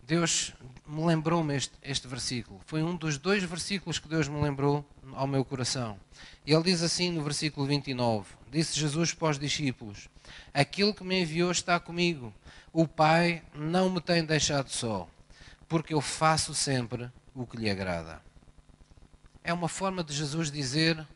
Deus 0.07 0.53
me 0.87 1.03
lembrou-me 1.03 1.57
este, 1.57 1.73
este 1.83 2.07
versículo. 2.07 2.61
Foi 2.67 2.83
um 2.83 2.95
dos 2.95 3.17
dois 3.17 3.43
versículos 3.43 3.99
que 3.99 4.07
Deus 4.07 4.29
me 4.29 4.39
lembrou 4.43 4.85
ao 5.15 5.27
meu 5.27 5.47
coração. 5.47 5.99
E 6.47 6.53
ele 6.53 6.63
diz 6.63 6.83
assim 6.83 7.11
no 7.11 7.23
versículo 7.23 7.67
29: 7.67 8.27
Disse 8.51 8.79
Jesus 8.79 9.15
para 9.15 9.31
os 9.31 9.39
discípulos: 9.39 10.09
Aquele 10.53 10.93
que 10.93 11.05
me 11.05 11.21
enviou 11.21 11.51
está 11.51 11.79
comigo. 11.81 12.33
O 12.73 12.89
Pai 12.89 13.43
não 13.55 13.89
me 13.89 14.01
tem 14.01 14.25
deixado 14.25 14.69
só, 14.69 15.09
porque 15.69 15.95
eu 15.95 16.01
faço 16.01 16.55
sempre 16.55 17.11
o 17.35 17.47
que 17.47 17.57
lhe 17.57 17.71
agrada. 17.71 18.21
É 19.43 19.53
uma 19.53 19.69
forma 19.69 20.03
de 20.03 20.13
Jesus 20.13 20.51
dizer 20.51 21.07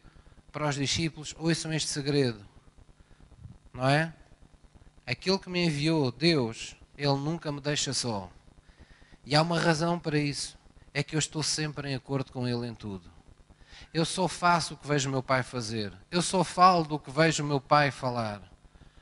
para 0.53 0.69
os 0.69 0.77
discípulos: 0.77 1.35
ouçam 1.39 1.73
este 1.73 1.89
segredo 1.89 2.49
não 3.79 3.89
é? 3.89 4.13
Aquele 5.07 5.39
que 5.39 5.49
me 5.49 5.65
enviou, 5.65 6.11
Deus, 6.11 6.75
Ele 6.97 7.15
nunca 7.15 7.53
me 7.53 7.61
deixa 7.61 7.95
só. 7.95 8.29
E 9.25 9.37
há 9.37 9.43
uma 9.43 9.59
razão 9.59 10.01
para 10.01 10.19
isso: 10.19 10.59
é 10.93 11.01
que 11.01 11.15
eu 11.15 11.19
estou 11.19 11.45
sempre 11.45 11.89
em 11.89 11.95
acordo 11.95 12.33
com 12.33 12.49
Ele 12.49 12.67
em 12.67 12.75
tudo. 12.75 13.09
Eu 13.93 14.05
só 14.05 14.29
faço 14.29 14.75
o 14.75 14.77
que 14.77 14.87
vejo 14.87 15.11
meu 15.11 15.23
Pai 15.23 15.43
fazer. 15.43 15.93
Eu 16.11 16.23
só 16.23 16.45
falo 16.45 16.85
do 16.85 16.99
que 16.99 17.11
vejo 17.11 17.43
meu 17.45 17.61
Pai 17.61 17.91
falar. 17.91 18.43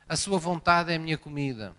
A 0.07 0.15
Sua 0.15 0.39
vontade 0.39 0.91
é 0.91 0.95
a 0.95 0.99
minha 0.99 1.17
comida. 1.17 1.75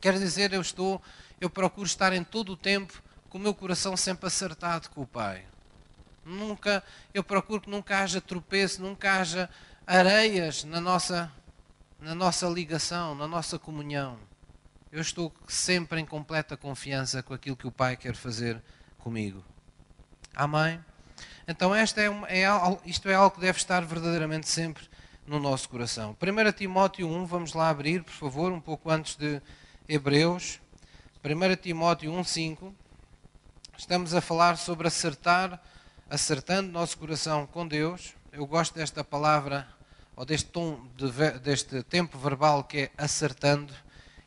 Quer 0.00 0.18
dizer, 0.18 0.52
eu 0.52 0.60
estou, 0.60 1.02
eu 1.40 1.50
procuro 1.50 1.86
estar 1.86 2.12
em 2.12 2.22
todo 2.22 2.52
o 2.52 2.56
tempo 2.56 3.02
com 3.28 3.38
o 3.38 3.40
meu 3.40 3.54
coração 3.54 3.96
sempre 3.96 4.26
acertado 4.26 4.88
com 4.90 5.02
o 5.02 5.06
Pai. 5.06 5.44
Nunca, 6.24 6.82
eu 7.12 7.24
procuro 7.24 7.60
que 7.60 7.70
nunca 7.70 8.00
haja 8.00 8.20
tropeço, 8.20 8.82
nunca 8.82 9.20
haja 9.20 9.48
areias 9.86 10.64
na 10.64 10.80
nossa 10.80 11.32
na 12.00 12.14
nossa 12.14 12.46
ligação, 12.46 13.14
na 13.14 13.26
nossa 13.26 13.58
comunhão. 13.58 14.18
Eu 14.92 15.00
estou 15.00 15.32
sempre 15.48 16.00
em 16.00 16.06
completa 16.06 16.56
confiança 16.56 17.22
com 17.22 17.34
aquilo 17.34 17.56
que 17.56 17.66
o 17.66 17.72
Pai 17.72 17.96
quer 17.96 18.14
fazer 18.14 18.62
comigo. 18.98 19.42
Amém? 20.34 20.82
Então, 21.48 21.72
esta 21.72 22.02
é, 22.02 22.06
é, 22.06 22.46
isto 22.84 23.08
é 23.08 23.14
algo 23.14 23.36
que 23.36 23.40
deve 23.40 23.56
estar 23.56 23.84
verdadeiramente 23.84 24.48
sempre 24.48 24.88
no 25.24 25.38
nosso 25.38 25.68
coração. 25.68 26.16
1 26.20 26.52
Timóteo 26.52 27.08
1, 27.08 27.24
vamos 27.24 27.52
lá 27.52 27.68
abrir, 27.68 28.02
por 28.02 28.12
favor, 28.12 28.50
um 28.50 28.60
pouco 28.60 28.90
antes 28.90 29.14
de 29.14 29.40
Hebreus. 29.88 30.60
1 31.24 31.56
Timóteo 31.62 32.12
1, 32.12 32.24
5. 32.24 32.74
Estamos 33.78 34.12
a 34.12 34.20
falar 34.20 34.56
sobre 34.56 34.88
acertar, 34.88 35.62
acertando 36.10 36.72
nosso 36.72 36.98
coração 36.98 37.46
com 37.46 37.64
Deus. 37.66 38.14
Eu 38.32 38.44
gosto 38.44 38.74
desta 38.74 39.04
palavra, 39.04 39.68
ou 40.16 40.24
deste 40.24 40.50
tom, 40.50 40.84
de, 40.96 41.38
deste 41.38 41.80
tempo 41.84 42.18
verbal 42.18 42.64
que 42.64 42.78
é 42.78 42.90
acertando 42.98 43.72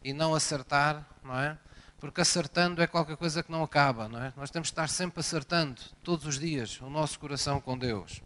e 0.01 0.13
não 0.13 0.33
acertar, 0.33 1.05
não 1.21 1.37
é? 1.37 1.57
Porque 1.99 2.21
acertando 2.21 2.81
é 2.81 2.87
qualquer 2.87 3.17
coisa 3.17 3.43
que 3.43 3.51
não 3.51 3.63
acaba, 3.63 4.07
não 4.07 4.23
é? 4.23 4.33
Nós 4.37 4.49
temos 4.49 4.69
que 4.69 4.73
estar 4.73 4.87
sempre 4.87 5.19
acertando, 5.19 5.81
todos 6.03 6.25
os 6.25 6.39
dias, 6.39 6.79
o 6.81 6.89
nosso 6.89 7.19
coração 7.19 7.59
com 7.59 7.77
Deus. 7.77 8.21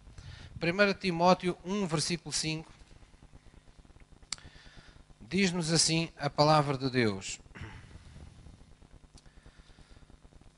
1 0.62 0.94
Timóteo 1.00 1.58
1, 1.66 1.88
versículo 1.88 2.32
5, 2.32 2.72
diz-nos 5.22 5.72
assim 5.72 6.10
a 6.18 6.30
palavra 6.30 6.78
de 6.78 6.90
Deus. 6.90 7.40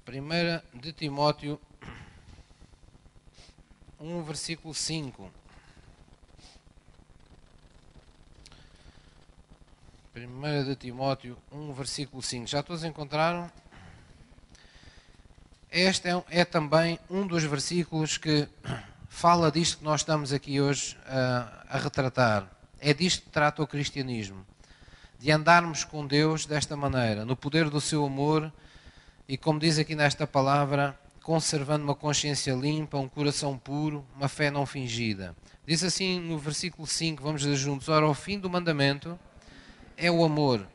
1 0.07 0.79
de 0.79 0.93
Timóteo 0.93 1.59
1, 3.99 4.23
versículo 4.23 4.73
5. 4.73 5.31
1 10.15 10.63
de 10.63 10.75
Timóteo 10.77 11.37
1, 11.51 11.73
versículo 11.73 12.21
5. 12.21 12.47
Já 12.47 12.63
todos 12.63 12.85
encontraram? 12.85 13.51
Este 15.69 16.07
é, 16.07 16.23
é, 16.29 16.45
também 16.45 16.97
um 17.09 17.27
dos 17.27 17.43
versículos 17.43 18.17
que 18.17 18.47
fala 19.09 19.51
disto 19.51 19.79
que 19.79 19.83
nós 19.83 20.01
estamos 20.01 20.31
aqui 20.31 20.61
hoje 20.61 20.97
a, 21.05 21.65
a 21.67 21.77
retratar. 21.77 22.49
É 22.79 22.93
disto 22.93 23.23
que 23.23 23.29
trata 23.29 23.61
o 23.61 23.67
cristianismo. 23.67 24.45
De 25.19 25.31
andarmos 25.31 25.83
com 25.83 26.07
Deus 26.07 26.45
desta 26.45 26.77
maneira, 26.77 27.25
no 27.25 27.35
poder 27.35 27.69
do 27.69 27.81
seu 27.81 28.05
amor 28.05 28.53
e, 29.27 29.35
como 29.35 29.59
diz 29.59 29.77
aqui 29.77 29.95
nesta 29.95 30.25
palavra, 30.25 30.97
conservando 31.23 31.83
uma 31.83 31.95
consciência 31.95 32.53
limpa, 32.53 32.97
um 32.97 33.09
coração 33.09 33.57
puro, 33.57 34.05
uma 34.15 34.29
fé 34.29 34.49
não 34.49 34.65
fingida. 34.65 35.35
Diz 35.67 35.83
assim 35.83 36.21
no 36.21 36.37
versículo 36.37 36.87
5, 36.87 37.21
vamos 37.21 37.43
ler 37.43 37.57
juntos: 37.57 37.89
Ora, 37.89 38.07
o 38.07 38.13
fim 38.13 38.39
do 38.39 38.49
mandamento 38.49 39.19
é 39.97 40.11
o 40.11 40.23
amor. 40.23 40.67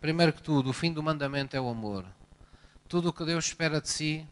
Primeiro 0.00 0.32
que 0.32 0.42
tudo, 0.42 0.70
o 0.70 0.72
fim 0.72 0.92
do 0.92 1.02
mandamento 1.02 1.56
é 1.56 1.60
o 1.60 1.68
amor. 1.68 2.04
Tudo 2.88 3.08
o 3.08 3.12
que 3.12 3.24
Deus 3.24 3.46
espera 3.46 3.80
de 3.80 3.88
si 3.88 4.26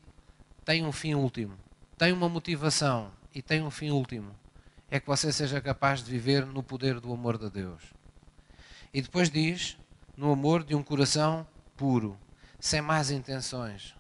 tem 0.65 0.85
um 0.85 0.93
fim 0.93 1.15
último, 1.15 1.57
tem 1.99 2.13
uma 2.13 2.29
motivação 2.29 3.11
e 3.35 3.43
tem 3.43 3.63
um 3.63 3.71
fim 3.71 3.91
último. 3.91 4.35
É 4.91 5.01
que 5.01 5.07
você 5.07 5.33
seja 5.33 5.61
capaz 5.61 6.03
de 6.03 6.11
viver 6.11 6.47
no 6.47 6.63
poder 6.63 7.01
do 7.01 7.13
amor 7.13 7.39
de 7.39 7.51
Deus. 7.51 7.83
E 8.95 9.03
depois 9.03 9.29
diz: 9.29 9.77
no 10.17 10.31
amor 10.33 10.63
de 10.63 10.75
um 10.75 10.83
coração 10.83 11.47
puro 11.77 12.17
sem 12.59 12.81
más 12.81 13.11
intenções, 13.11 13.95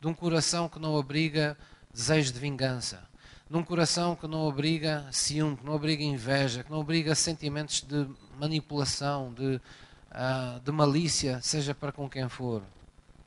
de 0.00 0.06
um 0.06 0.14
coração 0.14 0.68
que 0.68 0.78
não 0.78 0.98
abriga 0.98 1.56
desejo 1.92 2.32
de 2.32 2.40
vingança, 2.40 3.08
de 3.48 3.56
um 3.56 3.62
coração 3.62 4.14
que 4.14 4.26
não 4.26 4.48
abriga 4.48 5.08
ciúme, 5.10 5.56
que 5.56 5.64
não 5.64 5.74
abriga 5.74 6.02
inveja, 6.02 6.62
que 6.62 6.70
não 6.70 6.80
abriga 6.80 7.14
sentimentos 7.14 7.80
de 7.82 8.08
manipulação, 8.40 9.32
de, 9.34 9.56
uh, 9.56 10.60
de 10.64 10.72
malícia, 10.72 11.40
seja 11.42 11.74
para 11.74 11.92
com 11.92 12.08
quem 12.08 12.28
for. 12.28 12.62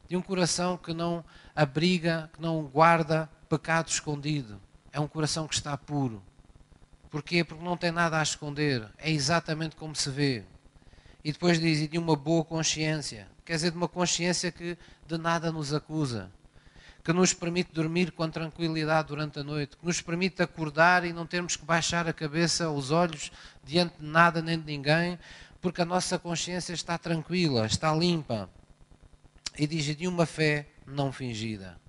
De 0.09 0.17
um 0.17 0.21
coração 0.21 0.75
que 0.75 0.93
não 0.93 1.23
abriga, 1.55 2.29
que 2.33 2.41
não 2.41 2.63
guarda 2.63 3.29
pecado 3.47 3.89
escondido. 3.89 4.59
É 4.91 4.99
um 4.99 5.07
coração 5.07 5.47
que 5.47 5.53
está 5.53 5.77
puro. 5.77 6.21
Porquê? 7.11 7.43
Porque 7.43 7.63
não 7.63 7.77
tem 7.77 7.91
nada 7.91 8.19
a 8.19 8.23
esconder. 8.23 8.89
É 8.97 9.11
exatamente 9.11 9.75
como 9.75 9.95
se 9.95 10.09
vê. 10.09 10.43
E 11.23 11.31
depois 11.31 11.59
diz, 11.59 11.79
e 11.79 11.87
de 11.87 11.97
uma 11.97 12.15
boa 12.15 12.43
consciência. 12.43 13.27
Quer 13.45 13.53
dizer, 13.53 13.71
de 13.71 13.77
uma 13.77 13.87
consciência 13.87 14.51
que 14.51 14.77
de 15.07 15.17
nada 15.17 15.51
nos 15.51 15.73
acusa. 15.73 16.31
Que 17.03 17.11
nos 17.11 17.33
permite 17.33 17.73
dormir 17.73 18.11
com 18.11 18.29
tranquilidade 18.29 19.09
durante 19.09 19.39
a 19.39 19.43
noite. 19.43 19.75
Que 19.75 19.85
nos 19.85 20.01
permite 20.01 20.41
acordar 20.41 21.03
e 21.05 21.11
não 21.11 21.25
termos 21.25 21.55
que 21.55 21.65
baixar 21.65 22.07
a 22.07 22.13
cabeça, 22.13 22.69
os 22.69 22.91
olhos, 22.91 23.31
diante 23.63 23.99
de 23.99 24.05
nada 24.05 24.41
nem 24.41 24.57
de 24.57 24.65
ninguém. 24.65 25.19
Porque 25.61 25.81
a 25.81 25.85
nossa 25.85 26.17
consciência 26.17 26.73
está 26.73 26.97
tranquila, 26.97 27.65
está 27.65 27.93
limpa. 27.93 28.49
E 29.57 29.67
diz, 29.67 29.95
de 29.95 30.07
uma 30.07 30.25
fé 30.25 30.67
não 30.87 31.11
fingida. 31.11 31.79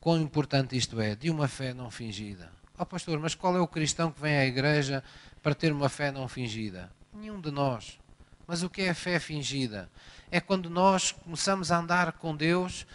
Quão 0.00 0.20
importante 0.20 0.76
isto 0.76 1.00
é, 1.00 1.14
de 1.14 1.28
uma 1.28 1.46
fé 1.46 1.74
não 1.74 1.90
fingida. 1.90 2.50
Ó 2.78 2.82
oh, 2.82 2.86
pastor, 2.86 3.18
mas 3.18 3.34
qual 3.34 3.54
é 3.56 3.60
o 3.60 3.68
cristão 3.68 4.10
que 4.10 4.20
vem 4.20 4.36
à 4.38 4.46
igreja 4.46 5.04
para 5.42 5.54
ter 5.54 5.72
uma 5.72 5.90
fé 5.90 6.10
não 6.10 6.26
fingida? 6.26 6.90
Nenhum 7.12 7.38
de 7.38 7.50
nós. 7.50 7.98
Mas 8.46 8.62
o 8.62 8.70
que 8.70 8.82
é 8.82 8.94
fé 8.94 9.20
fingida? 9.20 9.90
É 10.30 10.40
quando 10.40 10.70
nós 10.70 11.12
começamos 11.12 11.70
a 11.70 11.78
andar 11.78 12.12
com 12.12 12.34
Deus, 12.34 12.86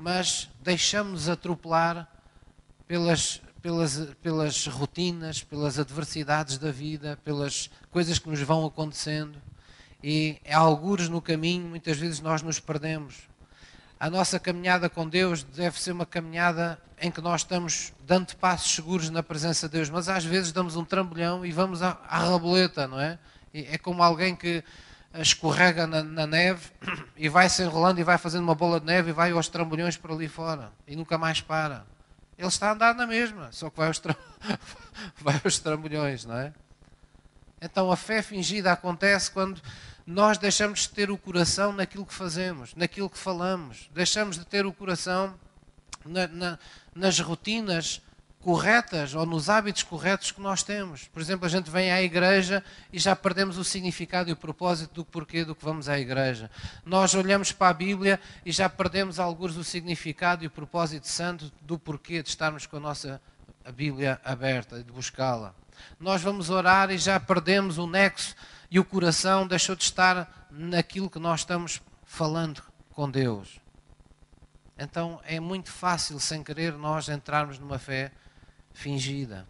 mas 0.00 0.48
deixamos-nos 0.62 1.28
atropelar 1.28 2.08
pelas, 2.88 3.42
pelas, 3.60 3.96
pelas 4.22 4.66
rotinas, 4.66 5.42
pelas 5.42 5.78
adversidades 5.78 6.56
da 6.56 6.72
vida, 6.72 7.18
pelas 7.22 7.70
coisas 7.90 8.18
que 8.18 8.28
nos 8.28 8.40
vão 8.40 8.64
acontecendo. 8.64 9.38
E 10.02 10.38
há 10.48 10.56
algures 10.56 11.10
no 11.10 11.20
caminho, 11.20 11.68
muitas 11.68 11.98
vezes 11.98 12.20
nós 12.20 12.40
nos 12.40 12.58
perdemos. 12.58 13.28
A 13.98 14.08
nossa 14.08 14.40
caminhada 14.40 14.88
com 14.88 15.06
Deus 15.06 15.42
deve 15.42 15.78
ser 15.78 15.92
uma 15.92 16.06
caminhada 16.06 16.80
em 16.98 17.10
que 17.10 17.20
nós 17.20 17.42
estamos 17.42 17.92
dando 18.06 18.34
passos 18.36 18.74
seguros 18.74 19.10
na 19.10 19.22
presença 19.22 19.68
de 19.68 19.76
Deus, 19.76 19.90
mas 19.90 20.08
às 20.08 20.24
vezes 20.24 20.50
damos 20.50 20.76
um 20.76 20.84
trambolhão 20.84 21.44
e 21.44 21.52
vamos 21.52 21.82
à, 21.82 22.00
à 22.08 22.18
raboleta, 22.20 22.88
não 22.88 22.98
é? 22.98 23.18
É 23.52 23.76
como 23.76 24.02
alguém 24.02 24.34
que 24.34 24.64
escorrega 25.14 25.86
na, 25.86 26.02
na, 26.02 26.26
neve 26.26 26.70
e 27.16 27.28
vai 27.28 27.48
se 27.48 27.62
enrolando 27.62 27.98
e 27.98 28.04
vai 28.04 28.16
fazendo 28.16 28.44
uma 28.44 28.54
bola 28.54 28.78
de 28.78 28.86
neve 28.86 29.10
e 29.10 29.12
vai 29.12 29.32
aos 29.32 29.48
trambolhões 29.48 29.96
por 29.96 30.12
ali 30.12 30.28
fora 30.28 30.72
e 30.86 30.94
nunca 30.94 31.18
mais 31.18 31.40
para. 31.40 31.84
Ele 32.38 32.48
está 32.48 32.68
a 32.68 32.72
andar 32.72 32.94
na 32.94 33.06
mesma, 33.06 33.50
só 33.52 33.68
que 33.68 33.76
vai 33.76 33.88
aos, 33.88 33.98
tra... 33.98 34.16
vai 35.20 35.40
aos 35.44 35.58
trambolhões, 35.58 36.24
não 36.24 36.36
é? 36.36 36.52
Então 37.60 37.90
a 37.90 37.96
fé 37.96 38.22
fingida 38.22 38.72
acontece 38.72 39.30
quando 39.30 39.60
nós 40.06 40.38
deixamos 40.38 40.80
de 40.80 40.90
ter 40.90 41.10
o 41.10 41.18
coração 41.18 41.72
naquilo 41.72 42.06
que 42.06 42.14
fazemos, 42.14 42.74
naquilo 42.74 43.10
que 43.10 43.18
falamos, 43.18 43.90
deixamos 43.92 44.38
de 44.38 44.46
ter 44.46 44.64
o 44.64 44.72
coração 44.72 45.34
na, 46.04 46.26
na, 46.28 46.58
nas 46.94 47.18
rotinas 47.20 48.00
corretas 48.40 49.14
ou 49.14 49.26
nos 49.26 49.50
hábitos 49.50 49.82
corretos 49.82 50.32
que 50.32 50.40
nós 50.40 50.62
temos. 50.62 51.06
Por 51.08 51.20
exemplo, 51.20 51.46
a 51.46 51.48
gente 51.48 51.70
vem 51.70 51.92
à 51.92 52.02
igreja 52.02 52.64
e 52.92 52.98
já 52.98 53.14
perdemos 53.14 53.58
o 53.58 53.64
significado 53.64 54.30
e 54.30 54.32
o 54.32 54.36
propósito 54.36 54.94
do 54.94 55.04
porquê 55.04 55.44
do 55.44 55.54
que 55.54 55.64
vamos 55.64 55.88
à 55.88 55.98
igreja. 55.98 56.50
Nós 56.84 57.14
olhamos 57.14 57.52
para 57.52 57.68
a 57.68 57.74
Bíblia 57.74 58.18
e 58.44 58.50
já 58.50 58.68
perdemos 58.68 59.18
alguns 59.18 59.56
o 59.56 59.64
significado 59.64 60.42
e 60.42 60.46
o 60.46 60.50
propósito 60.50 61.06
santo 61.06 61.52
do 61.60 61.78
porquê 61.78 62.22
de 62.22 62.30
estarmos 62.30 62.66
com 62.66 62.78
a 62.78 62.80
nossa 62.80 63.20
Bíblia 63.74 64.18
aberta 64.24 64.78
e 64.78 64.82
de 64.82 64.90
buscá-la. 64.90 65.54
Nós 65.98 66.22
vamos 66.22 66.48
orar 66.48 66.90
e 66.90 66.98
já 66.98 67.20
perdemos 67.20 67.76
o 67.76 67.86
nexo 67.86 68.34
e 68.70 68.78
o 68.80 68.84
coração 68.84 69.46
deixou 69.46 69.76
de 69.76 69.84
estar 69.84 70.48
naquilo 70.50 71.10
que 71.10 71.18
nós 71.18 71.40
estamos 71.40 71.82
falando 72.04 72.62
com 72.90 73.10
Deus. 73.10 73.60
Então 74.78 75.20
é 75.24 75.38
muito 75.38 75.70
fácil, 75.70 76.18
sem 76.18 76.42
querer, 76.42 76.72
nós 76.72 77.10
entrarmos 77.10 77.58
numa 77.58 77.78
fé 77.78 78.10
fingida. 78.80 79.46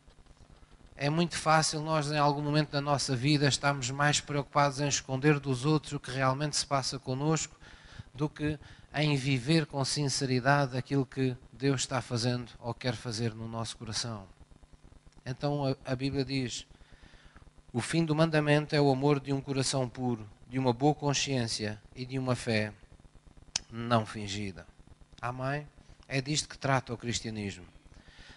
É 0.96 1.08
muito 1.08 1.36
fácil 1.38 1.80
nós, 1.80 2.10
em 2.10 2.18
algum 2.18 2.42
momento 2.42 2.72
da 2.72 2.80
nossa 2.80 3.16
vida, 3.16 3.48
estarmos 3.48 3.90
mais 3.90 4.20
preocupados 4.20 4.80
em 4.80 4.88
esconder 4.88 5.38
dos 5.38 5.64
outros 5.64 5.92
o 5.92 6.00
que 6.00 6.10
realmente 6.10 6.56
se 6.56 6.66
passa 6.66 6.98
connosco 6.98 7.58
do 8.12 8.28
que 8.28 8.58
em 8.92 9.16
viver 9.16 9.66
com 9.66 9.82
sinceridade 9.84 10.76
aquilo 10.76 11.06
que 11.06 11.36
Deus 11.52 11.82
está 11.82 12.02
fazendo 12.02 12.50
ou 12.58 12.74
quer 12.74 12.94
fazer 12.94 13.32
no 13.34 13.48
nosso 13.48 13.78
coração. 13.78 14.26
Então 15.24 15.64
a, 15.64 15.92
a 15.92 15.94
Bíblia 15.94 16.24
diz: 16.24 16.66
o 17.72 17.80
fim 17.80 18.04
do 18.04 18.14
mandamento 18.14 18.74
é 18.74 18.80
o 18.80 18.90
amor 18.90 19.20
de 19.20 19.32
um 19.32 19.40
coração 19.40 19.88
puro, 19.88 20.28
de 20.48 20.58
uma 20.58 20.72
boa 20.72 20.94
consciência 20.94 21.80
e 21.94 22.04
de 22.04 22.18
uma 22.18 22.34
fé 22.34 22.72
não 23.70 24.04
fingida. 24.04 24.66
Amém? 25.22 25.66
É 26.08 26.20
disto 26.20 26.48
que 26.48 26.58
trata 26.58 26.92
o 26.92 26.98
cristianismo 26.98 27.64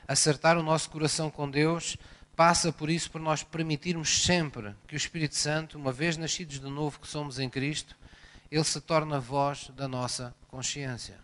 acertar 0.08 0.58
o 0.58 0.64
nosso 0.64 0.90
coração 0.90 1.30
com 1.30 1.50
Deus 1.50 1.98
passa 2.36 2.72
por 2.72 2.90
isso, 2.90 3.12
por 3.12 3.22
nós 3.22 3.44
permitirmos 3.44 4.24
sempre 4.24 4.76
que 4.88 4.96
o 4.96 4.98
Espírito 4.98 5.36
Santo, 5.36 5.78
uma 5.78 5.92
vez 5.92 6.18
nascidos 6.18 6.60
de 6.60 6.68
novo 6.68 7.00
que 7.00 7.08
somos 7.08 7.40
em 7.40 7.50
Cristo, 7.50 7.96
ele 8.50 8.64
se 8.64 8.82
torna 8.82 9.20
voz 9.20 9.70
da 9.76 9.88
nossa 9.88 10.36
consciência. 10.48 11.20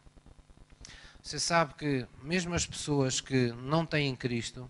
Você 1.21 1.39
sabe 1.39 1.73
que 1.75 2.07
mesmo 2.23 2.53
as 2.53 2.65
pessoas 2.65 3.19
que 3.21 3.51
não 3.53 3.85
têm 3.85 4.15
Cristo 4.15 4.69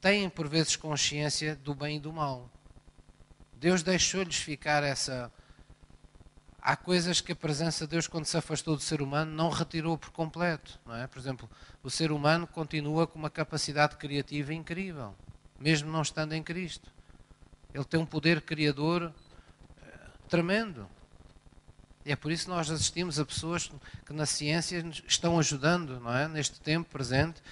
têm 0.00 0.28
por 0.30 0.48
vezes 0.48 0.76
consciência 0.76 1.56
do 1.56 1.74
bem 1.74 1.96
e 1.96 2.00
do 2.00 2.12
mal. 2.12 2.48
Deus 3.54 3.82
deixou-lhes 3.82 4.36
ficar 4.36 4.84
essa 4.84 5.32
há 6.68 6.76
coisas 6.76 7.22
que 7.22 7.32
a 7.32 7.36
presença 7.36 7.86
de 7.86 7.92
Deus, 7.92 8.06
quando 8.06 8.26
se 8.26 8.36
afastou 8.36 8.76
do 8.76 8.82
ser 8.82 9.00
humano, 9.00 9.32
não 9.32 9.48
retirou 9.48 9.96
por 9.96 10.10
completo. 10.10 10.78
Não 10.84 10.94
é? 10.94 11.06
Por 11.06 11.18
exemplo, 11.18 11.48
o 11.82 11.88
ser 11.88 12.12
humano 12.12 12.46
continua 12.46 13.06
com 13.06 13.18
uma 13.18 13.30
capacidade 13.30 13.96
criativa 13.96 14.52
incrível, 14.52 15.14
mesmo 15.58 15.90
não 15.90 16.02
estando 16.02 16.34
em 16.34 16.42
Cristo. 16.42 16.92
Ele 17.72 17.84
tem 17.84 17.98
um 17.98 18.04
poder 18.04 18.42
criador 18.42 19.10
eh, 19.80 19.86
tremendo. 20.28 20.86
E 22.04 22.12
é 22.12 22.16
por 22.16 22.30
isso 22.30 22.44
que 22.44 22.50
nós 22.50 22.70
assistimos 22.70 23.18
a 23.18 23.24
pessoas 23.24 23.70
que 24.04 24.12
na 24.12 24.26
ciência 24.26 24.84
estão 25.06 25.38
ajudando, 25.38 25.98
não 25.98 26.14
é? 26.14 26.28
Neste 26.28 26.60
tempo 26.60 26.90
presente 26.90 27.42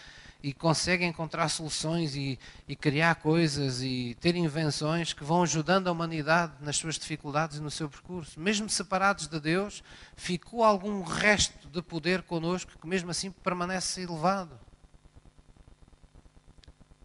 e 0.42 0.52
conseguem 0.52 1.08
encontrar 1.08 1.48
soluções 1.48 2.14
e, 2.14 2.38
e, 2.68 2.76
criar 2.76 3.16
coisas 3.16 3.82
e 3.82 4.16
ter 4.20 4.36
invenções 4.36 5.12
que 5.12 5.24
vão 5.24 5.42
ajudando 5.42 5.88
a 5.88 5.92
humanidade 5.92 6.52
nas 6.60 6.76
suas 6.76 6.98
dificuldades 6.98 7.58
e 7.58 7.60
no 7.60 7.70
seu 7.70 7.88
percurso. 7.88 8.38
Mesmo 8.38 8.68
separados 8.68 9.26
de 9.26 9.40
Deus, 9.40 9.82
ficou 10.14 10.62
algum 10.62 11.02
resto 11.02 11.68
de 11.68 11.82
poder 11.82 12.22
conosco 12.22 12.78
que 12.78 12.86
mesmo 12.86 13.10
assim 13.10 13.30
permanece 13.30 14.02
elevado. 14.02 14.58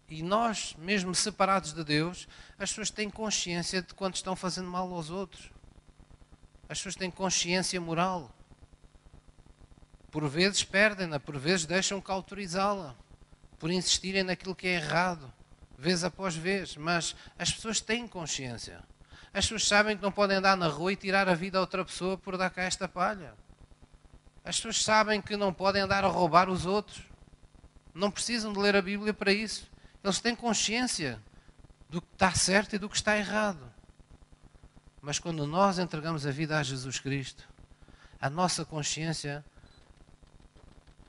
E 0.08 0.22
nós, 0.22 0.76
mesmo 0.78 1.14
separados 1.14 1.72
de 1.72 1.82
Deus, 1.82 2.28
as 2.58 2.68
pessoas 2.68 2.90
têm 2.90 3.08
consciência 3.08 3.80
de 3.80 3.94
quando 3.94 4.14
estão 4.14 4.36
fazendo 4.36 4.68
mal 4.68 4.92
aos 4.92 5.08
outros. 5.08 5.50
As 6.68 6.78
pessoas 6.78 6.96
têm 6.96 7.10
consciência 7.10 7.80
moral. 7.80 8.30
Por 10.10 10.28
vezes 10.28 10.62
perdem-na, 10.62 11.18
por 11.18 11.38
vezes 11.38 11.64
deixam 11.64 11.98
que 11.98 12.10
autorizá-la 12.10 12.94
por 13.62 13.70
insistirem 13.70 14.24
naquilo 14.24 14.56
que 14.56 14.66
é 14.66 14.74
errado, 14.74 15.32
vez 15.78 16.02
após 16.02 16.34
vez, 16.34 16.76
mas 16.76 17.14
as 17.38 17.52
pessoas 17.52 17.80
têm 17.80 18.08
consciência. 18.08 18.82
As 19.32 19.44
pessoas 19.44 19.68
sabem 19.68 19.96
que 19.96 20.02
não 20.02 20.10
podem 20.10 20.38
andar 20.38 20.56
na 20.56 20.66
rua 20.66 20.92
e 20.92 20.96
tirar 20.96 21.28
a 21.28 21.34
vida 21.34 21.58
a 21.58 21.60
outra 21.60 21.84
pessoa 21.84 22.18
por 22.18 22.36
dar 22.36 22.50
cá 22.50 22.64
esta 22.64 22.88
palha. 22.88 23.34
As 24.44 24.56
pessoas 24.56 24.82
sabem 24.82 25.22
que 25.22 25.36
não 25.36 25.54
podem 25.54 25.80
andar 25.80 26.02
a 26.02 26.08
roubar 26.08 26.48
os 26.48 26.66
outros. 26.66 27.04
Não 27.94 28.10
precisam 28.10 28.52
de 28.52 28.58
ler 28.58 28.74
a 28.74 28.82
Bíblia 28.82 29.14
para 29.14 29.32
isso. 29.32 29.70
Eles 30.02 30.18
têm 30.18 30.34
consciência 30.34 31.22
do 31.88 32.02
que 32.02 32.12
está 32.14 32.34
certo 32.34 32.74
e 32.74 32.78
do 32.78 32.88
que 32.88 32.96
está 32.96 33.16
errado. 33.16 33.72
Mas 35.00 35.20
quando 35.20 35.46
nós 35.46 35.78
entregamos 35.78 36.26
a 36.26 36.32
vida 36.32 36.58
a 36.58 36.64
Jesus 36.64 36.98
Cristo, 36.98 37.48
a 38.20 38.28
nossa 38.28 38.64
consciência 38.64 39.44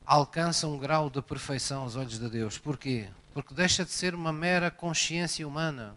alcança 0.05 0.67
um 0.67 0.77
grau 0.77 1.09
de 1.09 1.21
perfeição 1.21 1.83
aos 1.83 1.95
olhos 1.95 2.19
de 2.19 2.29
Deus. 2.29 2.57
Porquê? 2.57 3.09
Porque 3.33 3.53
deixa 3.53 3.85
de 3.85 3.91
ser 3.91 4.13
uma 4.13 4.33
mera 4.33 4.69
consciência 4.69 5.47
humana 5.47 5.95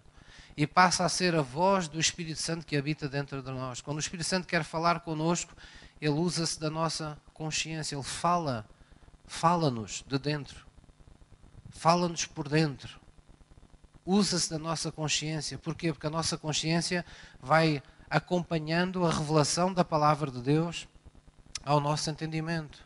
e 0.56 0.66
passa 0.66 1.04
a 1.04 1.08
ser 1.08 1.34
a 1.34 1.42
voz 1.42 1.88
do 1.88 2.00
Espírito 2.00 2.40
Santo 2.40 2.64
que 2.64 2.76
habita 2.76 3.08
dentro 3.08 3.42
de 3.42 3.50
nós. 3.50 3.80
Quando 3.80 3.98
o 3.98 4.00
Espírito 4.00 4.26
Santo 4.26 4.46
quer 4.46 4.64
falar 4.64 5.00
conosco, 5.00 5.54
ele 6.00 6.14
usa-se 6.14 6.58
da 6.58 6.70
nossa 6.70 7.18
consciência, 7.34 7.94
ele 7.94 8.02
fala, 8.02 8.66
fala-nos 9.26 10.02
de 10.06 10.18
dentro, 10.18 10.64
fala-nos 11.70 12.24
por 12.24 12.48
dentro, 12.48 12.98
usa-se 14.04 14.48
da 14.48 14.58
nossa 14.58 14.90
consciência. 14.90 15.58
Porquê? 15.58 15.92
Porque 15.92 16.06
a 16.06 16.10
nossa 16.10 16.38
consciência 16.38 17.04
vai 17.40 17.82
acompanhando 18.08 19.04
a 19.04 19.10
revelação 19.10 19.74
da 19.74 19.84
palavra 19.84 20.30
de 20.30 20.40
Deus 20.40 20.88
ao 21.64 21.80
nosso 21.80 22.08
entendimento 22.08 22.85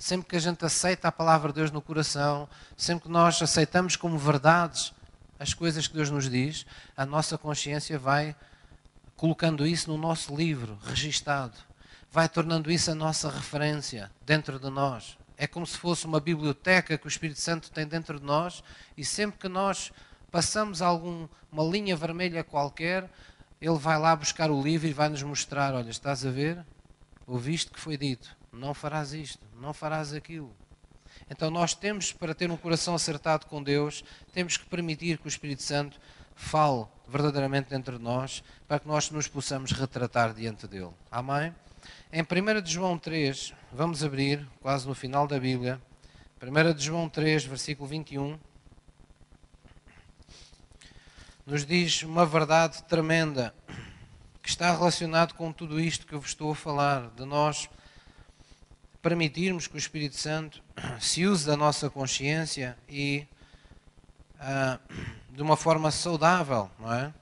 sempre 0.00 0.26
que 0.26 0.36
a 0.36 0.40
gente 0.40 0.64
aceita 0.64 1.08
a 1.08 1.12
palavra 1.12 1.52
de 1.52 1.56
Deus 1.56 1.70
no 1.70 1.82
coração, 1.82 2.48
sempre 2.74 3.04
que 3.04 3.10
nós 3.10 3.40
aceitamos 3.42 3.96
como 3.96 4.16
verdades 4.16 4.94
as 5.38 5.52
coisas 5.52 5.86
que 5.86 5.94
Deus 5.94 6.10
nos 6.10 6.28
diz, 6.28 6.64
a 6.96 7.04
nossa 7.04 7.36
consciência 7.36 7.98
vai 7.98 8.34
colocando 9.14 9.66
isso 9.66 9.90
no 9.90 9.98
nosso 9.98 10.34
livro, 10.34 10.78
registado. 10.86 11.52
Vai 12.10 12.30
tornando 12.30 12.70
isso 12.70 12.90
a 12.90 12.94
nossa 12.94 13.30
referência 13.30 14.10
dentro 14.24 14.58
de 14.58 14.70
nós. 14.70 15.18
É 15.36 15.46
como 15.46 15.66
se 15.66 15.76
fosse 15.76 16.06
uma 16.06 16.18
biblioteca 16.18 16.96
que 16.96 17.06
o 17.06 17.08
Espírito 17.08 17.40
Santo 17.40 17.70
tem 17.70 17.86
dentro 17.86 18.18
de 18.18 18.24
nós 18.24 18.64
e 18.96 19.04
sempre 19.04 19.38
que 19.38 19.48
nós 19.48 19.92
passamos 20.30 20.80
alguma 20.80 21.28
linha 21.70 21.94
vermelha 21.94 22.42
qualquer, 22.42 23.10
ele 23.60 23.78
vai 23.78 23.98
lá 23.98 24.16
buscar 24.16 24.50
o 24.50 24.62
livro 24.62 24.88
e 24.88 24.94
vai 24.94 25.10
nos 25.10 25.22
mostrar: 25.22 25.74
olha, 25.74 25.90
estás 25.90 26.24
a 26.24 26.30
ver? 26.30 26.64
Ouviste 27.26 27.70
que 27.70 27.78
foi 27.78 27.98
dito 27.98 28.39
não 28.52 28.74
farás 28.74 29.12
isto, 29.12 29.44
não 29.60 29.72
farás 29.72 30.12
aquilo. 30.12 30.54
Então 31.30 31.50
nós 31.50 31.74
temos, 31.74 32.12
para 32.12 32.34
ter 32.34 32.50
um 32.50 32.56
coração 32.56 32.94
acertado 32.94 33.46
com 33.46 33.62
Deus, 33.62 34.04
temos 34.32 34.56
que 34.56 34.66
permitir 34.66 35.18
que 35.18 35.26
o 35.26 35.28
Espírito 35.28 35.62
Santo 35.62 36.00
fale 36.34 36.86
verdadeiramente 37.06 37.68
dentro 37.70 37.98
de 37.98 38.04
nós, 38.04 38.42
para 38.66 38.78
que 38.80 38.88
nós 38.88 39.10
nos 39.10 39.26
possamos 39.26 39.72
retratar 39.72 40.32
diante 40.32 40.66
dele. 40.66 40.92
Amém? 41.10 41.54
Em 42.12 42.22
1 42.22 42.62
de 42.62 42.72
João 42.72 42.98
3, 42.98 43.52
vamos 43.72 44.02
abrir, 44.02 44.46
quase 44.60 44.86
no 44.86 44.94
final 44.94 45.26
da 45.26 45.38
Bíblia, 45.38 45.80
1 46.42 46.74
de 46.74 46.84
João 46.84 47.08
3, 47.08 47.44
versículo 47.44 47.88
21, 47.88 48.38
nos 51.44 51.66
diz 51.66 52.02
uma 52.02 52.24
verdade 52.24 52.82
tremenda 52.84 53.54
que 54.42 54.48
está 54.48 54.72
relacionado 54.72 55.34
com 55.34 55.52
tudo 55.52 55.80
isto 55.80 56.06
que 56.06 56.14
eu 56.14 56.20
vos 56.20 56.30
estou 56.30 56.52
a 56.52 56.54
falar, 56.54 57.10
de 57.10 57.24
nós 57.24 57.68
permitirmos 59.02 59.66
que 59.66 59.74
o 59.74 59.78
Espírito 59.78 60.16
Santo 60.16 60.62
se 61.00 61.26
use 61.26 61.46
da 61.46 61.56
nossa 61.56 61.88
consciência 61.88 62.76
e 62.88 63.26
uh, 64.36 64.78
de 65.34 65.42
uma 65.42 65.56
forma 65.56 65.90
saudável, 65.90 66.70
não 66.78 66.92
é? 66.92 67.12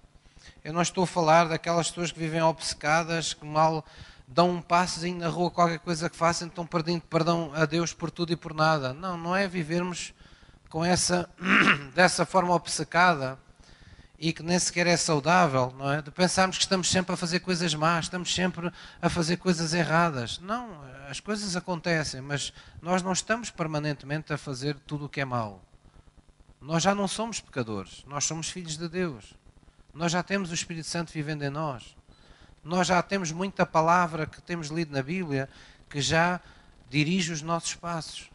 Eu 0.64 0.72
não 0.72 0.82
estou 0.82 1.04
a 1.04 1.06
falar 1.06 1.48
daquelas 1.48 1.88
pessoas 1.88 2.12
que 2.12 2.18
vivem 2.18 2.42
obcecadas, 2.42 3.32
que 3.32 3.46
mal 3.46 3.84
dão 4.26 4.50
um 4.50 4.60
passozinho 4.60 5.18
na 5.18 5.28
rua, 5.28 5.50
qualquer 5.50 5.78
coisa 5.78 6.10
que 6.10 6.16
façam, 6.16 6.48
estão 6.48 6.66
perdendo 6.66 7.00
perdão 7.02 7.50
a 7.54 7.64
Deus 7.64 7.94
por 7.94 8.10
tudo 8.10 8.32
e 8.32 8.36
por 8.36 8.52
nada. 8.52 8.92
Não, 8.92 9.16
não 9.16 9.34
é 9.34 9.48
vivermos 9.48 10.12
com 10.68 10.84
essa, 10.84 11.28
dessa 11.94 12.26
forma 12.26 12.54
obcecada 12.54 13.38
e 14.18 14.32
que 14.32 14.42
nem 14.42 14.58
sequer 14.58 14.86
é 14.86 14.96
saudável, 14.96 15.72
não 15.78 15.90
é? 15.92 16.02
De 16.02 16.10
pensarmos 16.10 16.58
que 16.58 16.64
estamos 16.64 16.90
sempre 16.90 17.14
a 17.14 17.16
fazer 17.16 17.40
coisas 17.40 17.72
más, 17.74 18.06
estamos 18.06 18.34
sempre 18.34 18.70
a 19.00 19.08
fazer 19.08 19.36
coisas 19.36 19.72
erradas. 19.72 20.38
Não, 20.40 20.84
as 21.08 21.20
coisas 21.20 21.56
acontecem, 21.56 22.20
mas 22.20 22.52
nós 22.82 23.02
não 23.02 23.12
estamos 23.12 23.50
permanentemente 23.50 24.32
a 24.32 24.36
fazer 24.38 24.76
tudo 24.86 25.06
o 25.06 25.08
que 25.08 25.20
é 25.20 25.24
mau. 25.24 25.62
Nós 26.60 26.82
já 26.82 26.94
não 26.94 27.08
somos 27.08 27.40
pecadores, 27.40 28.04
nós 28.06 28.24
somos 28.24 28.50
filhos 28.50 28.76
de 28.76 28.88
Deus. 28.88 29.32
Nós 29.94 30.12
já 30.12 30.22
temos 30.22 30.50
o 30.50 30.54
Espírito 30.54 30.86
Santo 30.86 31.12
vivendo 31.12 31.42
em 31.42 31.50
nós. 31.50 31.96
Nós 32.62 32.86
já 32.86 33.02
temos 33.02 33.32
muita 33.32 33.64
palavra 33.64 34.26
que 34.26 34.42
temos 34.42 34.68
lido 34.68 34.92
na 34.92 35.02
Bíblia 35.02 35.48
que 35.88 36.00
já 36.00 36.40
dirige 36.90 37.32
os 37.32 37.40
nossos 37.40 37.74
passos. 37.74 38.28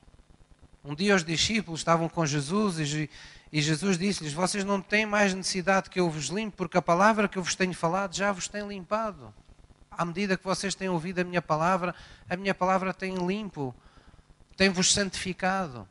Um 0.83 0.95
dia 0.95 1.15
os 1.15 1.23
discípulos 1.23 1.81
estavam 1.81 2.09
com 2.09 2.25
Jesus 2.25 2.79
e 2.79 3.09
e 3.53 3.61
Jesus 3.61 3.99
disse-lhes: 3.99 4.33
Vocês 4.33 4.63
não 4.63 4.81
têm 4.81 5.05
mais 5.05 5.31
necessidade 5.31 5.87
que 5.87 5.99
eu 5.99 6.09
vos 6.09 6.25
limpe, 6.25 6.57
porque 6.57 6.75
a 6.75 6.81
palavra 6.81 7.27
que 7.29 7.37
eu 7.37 7.43
vos 7.43 7.53
tenho 7.53 7.75
falado 7.75 8.15
já 8.15 8.31
vos 8.31 8.47
tem 8.47 8.67
limpado. 8.67 9.31
À 9.97 10.05
medida 10.05 10.37
que 10.37 10.43
vocês 10.43 10.75
têm 10.75 10.89
ouvido 10.89 11.19
a 11.19 11.23
minha 11.23 11.41
palavra, 11.41 11.93
a 12.29 12.35
minha 12.35 12.53
palavra 12.53 12.93
tem 12.93 13.15
limpo, 13.15 13.73
tem-vos 14.55 14.93
santificado. 14.93 15.87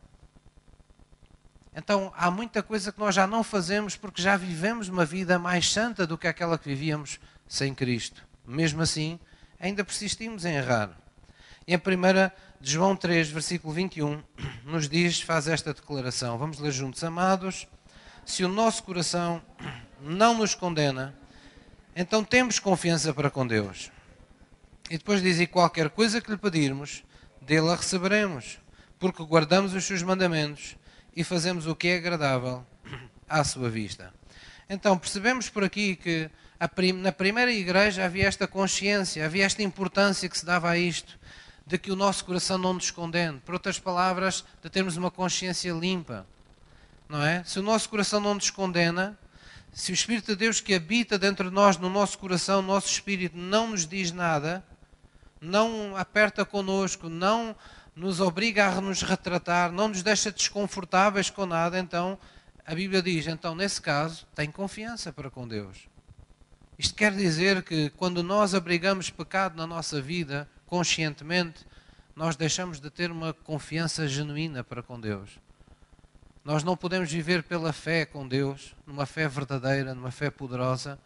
Então 1.75 2.13
há 2.17 2.31
muita 2.31 2.63
coisa 2.63 2.93
que 2.93 3.01
nós 3.01 3.15
já 3.15 3.27
não 3.27 3.43
fazemos 3.43 3.97
porque 3.97 4.21
já 4.21 4.37
vivemos 4.37 4.89
uma 4.89 5.05
vida 5.05 5.39
mais 5.39 5.73
santa 5.73 6.07
do 6.07 6.19
que 6.19 6.27
aquela 6.27 6.59
que 6.59 6.69
vivíamos 6.69 7.19
sem 7.49 7.75
Cristo. 7.75 8.27
Mesmo 8.47 8.83
assim, 8.83 9.19
ainda 9.59 9.85
persistimos 9.85 10.45
em 10.45 10.55
errar. 10.55 10.91
E 11.67 11.75
a 11.75 11.79
primeira 11.79 12.35
de 12.61 12.73
João 12.73 12.97
3, 12.97 13.31
versículo 13.31 13.73
21, 13.73 14.23
nos 14.65 14.89
diz, 14.89 15.21
faz 15.21 15.49
esta 15.49 15.73
declaração. 15.73 16.37
Vamos 16.37 16.59
ler 16.59 16.73
juntos. 16.73 17.03
Amados, 17.05 17.67
se 18.25 18.45
o 18.45 18.49
nosso 18.49 18.83
coração 18.83 19.43
não 20.01 20.37
nos 20.37 20.55
condena, 20.55 21.15
então 21.95 22.25
temos 22.25 22.59
confiança 22.59 23.13
para 23.13 23.31
com 23.31 23.47
Deus. 23.47 23.91
E 24.91 24.99
depois 24.99 25.23
diz: 25.23 25.39
E 25.41 25.47
qualquer 25.47 25.91
coisa 25.91 26.21
que 26.21 26.31
lhe 26.31 26.37
pedirmos, 26.37 27.05
dele 27.41 27.71
a 27.71 27.77
receberemos, 27.77 28.59
porque 28.99 29.23
guardamos 29.25 29.75
os 29.75 29.85
seus 29.85 30.03
mandamentos 30.03 30.77
e 31.15 31.23
fazemos 31.25 31.67
o 31.67 31.75
que 31.75 31.89
é 31.89 31.97
agradável 31.97 32.65
à 33.29 33.45
sua 33.45 33.69
vista. 33.69 34.13
Então 34.69 34.97
percebemos 34.97 35.49
por 35.49 35.65
aqui 35.65 35.97
que 35.97 36.31
na 36.95 37.13
primeira 37.13 37.53
igreja 37.53 38.05
havia 38.05 38.27
esta 38.27 38.47
consciência, 38.47 39.25
havia 39.27 39.45
esta 39.45 39.63
importância 39.63 40.29
que 40.29 40.39
se 40.39 40.47
dava 40.47 40.71
a 40.71 40.79
isto 40.79 41.19
de 41.67 41.79
que 41.79 41.91
o 41.91 41.97
nosso 41.97 42.25
coração 42.25 42.59
não 42.59 42.75
nos 42.75 42.91
condene. 42.91 43.41
Por 43.41 43.55
outras 43.55 43.79
palavras, 43.79 44.45
de 44.63 44.71
termos 44.71 44.97
uma 44.97 45.11
consciência 45.11 45.73
limpa. 45.73 46.27
Não 47.09 47.23
é? 47.23 47.43
Se 47.45 47.59
o 47.59 47.63
nosso 47.63 47.89
coração 47.89 48.21
não 48.21 48.35
nos 48.35 48.51
condena, 48.51 49.19
se 49.73 49.91
o 49.91 49.95
Espírito 49.95 50.33
de 50.33 50.37
Deus 50.37 50.61
que 50.61 50.75
habita 50.75 51.19
dentro 51.19 51.49
de 51.49 51.55
nós, 51.55 51.79
no 51.79 51.89
nosso 51.89 52.19
coração, 52.19 52.61
no 52.61 52.69
nosso 52.69 52.89
espírito, 52.89 53.37
não 53.37 53.69
nos 53.69 53.87
diz 53.87 54.13
nada, 54.13 54.63
não 55.41 55.97
aperta 55.97 56.45
conosco, 56.45 57.09
não 57.09 57.57
nos 57.97 58.21
obriga 58.21 58.67
a 58.69 58.81
nos 58.81 59.03
retratar, 59.03 59.73
não 59.73 59.89
nos 59.89 60.03
deixa 60.03 60.31
desconfortáveis 60.31 61.31
com 61.31 61.47
nada, 61.47 61.79
então 61.79 62.19
a 62.67 62.75
Bíblia 62.75 63.03
diz, 63.03 63.27
então 63.27 63.55
nesse 63.55 63.81
caso, 63.81 64.27
tem 64.35 64.51
confiança 64.51 65.11
para 65.11 65.31
com 65.31 65.49
Deus. 65.49 65.89
Isto 66.79 66.95
quer 66.95 67.13
dizer 67.13 67.63
que 67.63 67.91
quando 67.91 68.23
nós 68.23 68.55
abrigamos 68.55 69.09
pecado 69.11 69.57
na 69.57 69.67
nossa 69.67 70.01
vida, 70.01 70.49
conscientemente, 70.67 71.67
nós 72.15 72.37
deixamos 72.37 72.79
de 72.79 72.91
ter 72.91 73.11
uma 73.11 73.33
confiança 73.33 74.07
genuína 74.07 74.63
para 74.63 74.83
com 74.83 75.01
Deus. 75.01 75.31
Nós 76.45 76.65
não 76.65 76.77
podemos 76.77 77.11
viver 77.11 77.45
pela 77.45 77.73
fé 77.73 78.05
com 78.05 78.27
Deus, 78.27 78.75
numa 78.85 79.07
fé 79.07 79.29
verdadeira, 79.29 79.95
numa 79.95 80.11
fé 80.11 80.29
poderosa, 80.29 80.99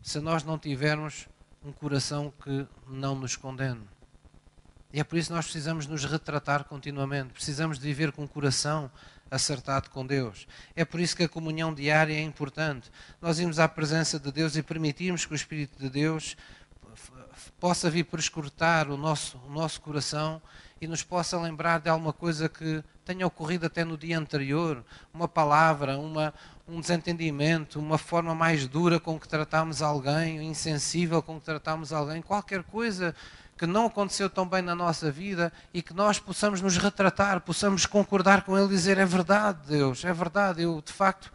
se 0.00 0.20
nós 0.20 0.44
não 0.44 0.56
tivermos 0.56 1.26
um 1.64 1.72
coração 1.72 2.32
que 2.44 2.64
não 2.86 3.16
nos 3.16 3.34
condene. 3.34 3.82
E 4.92 5.00
é 5.00 5.04
por 5.04 5.18
isso 5.18 5.30
que 5.30 5.34
nós 5.34 5.46
precisamos 5.46 5.88
nos 5.88 6.04
retratar 6.04 6.62
continuamente, 6.62 7.32
precisamos 7.32 7.76
de 7.76 7.84
viver 7.84 8.12
com 8.12 8.22
o 8.22 8.28
coração 8.28 8.88
acertado 9.28 9.90
com 9.90 10.06
Deus. 10.06 10.46
É 10.76 10.84
por 10.84 11.00
isso 11.00 11.16
que 11.16 11.24
a 11.24 11.28
comunhão 11.28 11.74
diária 11.74 12.14
é 12.14 12.22
importante. 12.22 12.88
Nós 13.20 13.40
irmos 13.40 13.58
à 13.58 13.66
presença 13.66 14.16
de 14.18 14.30
Deus 14.30 14.56
e 14.56 14.62
permitirmos 14.62 15.26
que 15.26 15.32
o 15.32 15.34
Espírito 15.34 15.76
de 15.76 15.90
Deus 15.90 16.36
possa 17.60 17.90
vir 17.90 18.04
prescrutar 18.04 18.90
o 18.90 18.96
nosso, 18.96 19.40
o 19.46 19.50
nosso 19.50 19.80
coração 19.80 20.40
e 20.80 20.86
nos 20.86 21.02
possa 21.02 21.40
lembrar 21.40 21.80
de 21.80 21.88
alguma 21.88 22.12
coisa 22.12 22.48
que 22.48 22.84
tenha 23.04 23.26
ocorrido 23.26 23.66
até 23.66 23.84
no 23.84 23.96
dia 23.96 24.18
anterior, 24.18 24.84
uma 25.14 25.26
palavra, 25.26 25.98
uma, 25.98 26.34
um 26.68 26.80
desentendimento, 26.80 27.78
uma 27.78 27.96
forma 27.96 28.34
mais 28.34 28.66
dura 28.66 29.00
com 29.00 29.18
que 29.18 29.28
tratamos 29.28 29.80
alguém, 29.80 30.42
insensível 30.46 31.22
com 31.22 31.38
que 31.38 31.46
tratamos 31.46 31.92
alguém, 31.92 32.20
qualquer 32.20 32.62
coisa 32.64 33.14
que 33.56 33.66
não 33.66 33.86
aconteceu 33.86 34.28
tão 34.28 34.46
bem 34.46 34.60
na 34.60 34.74
nossa 34.74 35.10
vida 35.10 35.50
e 35.72 35.80
que 35.80 35.94
nós 35.94 36.18
possamos 36.18 36.60
nos 36.60 36.76
retratar, 36.76 37.40
possamos 37.40 37.86
concordar 37.86 38.42
com 38.42 38.56
Ele 38.56 38.66
e 38.66 38.70
dizer: 38.70 38.98
é 38.98 39.06
verdade, 39.06 39.60
Deus, 39.66 40.04
é 40.04 40.12
verdade, 40.12 40.62
eu 40.62 40.82
de 40.82 40.92
facto 40.92 41.32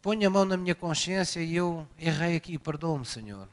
ponho 0.00 0.26
a 0.26 0.30
mão 0.30 0.44
na 0.44 0.56
minha 0.56 0.74
consciência 0.74 1.40
e 1.40 1.54
eu 1.54 1.86
errei 1.98 2.36
aqui, 2.36 2.58
perdoa-me, 2.58 3.04
Senhor. 3.04 3.48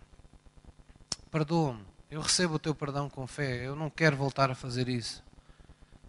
Perdoa-me, 1.30 1.86
eu 2.10 2.22
recebo 2.22 2.56
o 2.56 2.60
teu 2.60 2.74
perdão 2.74 3.10
com 3.10 3.26
fé, 3.28 3.66
eu 3.66 3.76
não 3.76 3.90
quero 3.90 4.16
voltar 4.16 4.50
a 4.50 4.56
fazer 4.56 4.90
isso. 4.90 5.24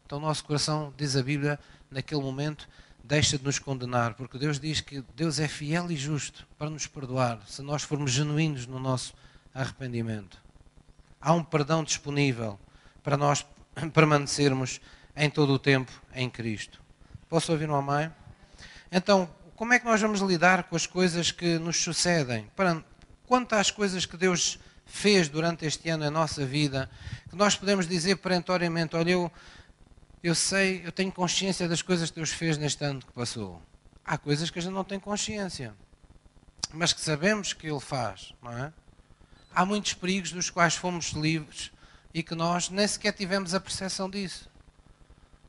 Então, 0.04 0.18
o 0.18 0.20
nosso 0.20 0.44
coração, 0.44 0.92
diz 0.96 1.16
a 1.16 1.22
Bíblia, 1.22 1.58
naquele 1.90 2.20
momento, 2.20 2.68
deixa 3.04 3.38
de 3.38 3.44
nos 3.44 3.58
condenar, 3.58 4.14
porque 4.14 4.38
Deus 4.38 4.58
diz 4.58 4.80
que 4.80 5.02
Deus 5.14 5.38
é 5.38 5.48
fiel 5.48 5.90
e 5.90 5.96
justo 5.96 6.46
para 6.58 6.70
nos 6.70 6.86
perdoar, 6.86 7.40
se 7.46 7.62
nós 7.62 7.82
formos 7.82 8.10
genuínos 8.10 8.66
no 8.66 8.78
nosso 8.78 9.14
arrependimento 9.54 10.40
há 11.20 11.32
um 11.32 11.44
perdão 11.44 11.84
disponível 11.84 12.58
para 13.02 13.16
nós 13.16 13.44
permanecermos 13.92 14.80
em 15.14 15.28
todo 15.28 15.52
o 15.52 15.58
tempo 15.58 15.92
em 16.14 16.30
Cristo. 16.30 16.80
Posso 17.28 17.52
ouvir 17.52 17.68
um 17.68 17.74
amém? 17.74 18.10
Então, 18.90 19.28
como 19.54 19.74
é 19.74 19.78
que 19.78 19.84
nós 19.84 20.00
vamos 20.00 20.20
lidar 20.20 20.64
com 20.64 20.74
as 20.74 20.86
coisas 20.86 21.30
que 21.30 21.58
nos 21.58 21.76
sucedem? 21.76 22.50
Quanto 23.26 23.52
às 23.52 23.70
coisas 23.70 24.06
que 24.06 24.16
Deus 24.16 24.58
fez 24.90 25.28
durante 25.28 25.64
este 25.64 25.88
ano 25.88 26.04
na 26.04 26.10
nossa 26.10 26.44
vida, 26.44 26.90
que 27.28 27.36
nós 27.36 27.56
podemos 27.56 27.86
dizer 27.86 28.16
perentoriamente: 28.16 28.96
olha, 28.96 29.10
eu, 29.10 29.32
eu 30.22 30.34
sei, 30.34 30.82
eu 30.84 30.92
tenho 30.92 31.12
consciência 31.12 31.68
das 31.68 31.82
coisas 31.82 32.10
que 32.10 32.16
Deus 32.16 32.30
fez 32.30 32.58
neste 32.58 32.84
ano 32.84 33.00
que 33.00 33.12
passou. 33.12 33.62
Há 34.04 34.18
coisas 34.18 34.50
que 34.50 34.58
a 34.58 34.62
gente 34.62 34.72
não 34.72 34.84
tem 34.84 34.98
consciência, 34.98 35.74
mas 36.72 36.92
que 36.92 37.00
sabemos 37.00 37.52
que 37.52 37.66
Ele 37.66 37.80
faz, 37.80 38.34
não 38.42 38.52
é? 38.52 38.72
há 39.54 39.64
muitos 39.64 39.94
perigos 39.94 40.32
dos 40.32 40.48
quais 40.48 40.74
fomos 40.74 41.10
livres 41.10 41.70
e 42.14 42.22
que 42.22 42.34
nós 42.34 42.70
nem 42.70 42.86
sequer 42.86 43.12
tivemos 43.12 43.54
a 43.54 43.60
percepção 43.60 44.08
disso. 44.08 44.48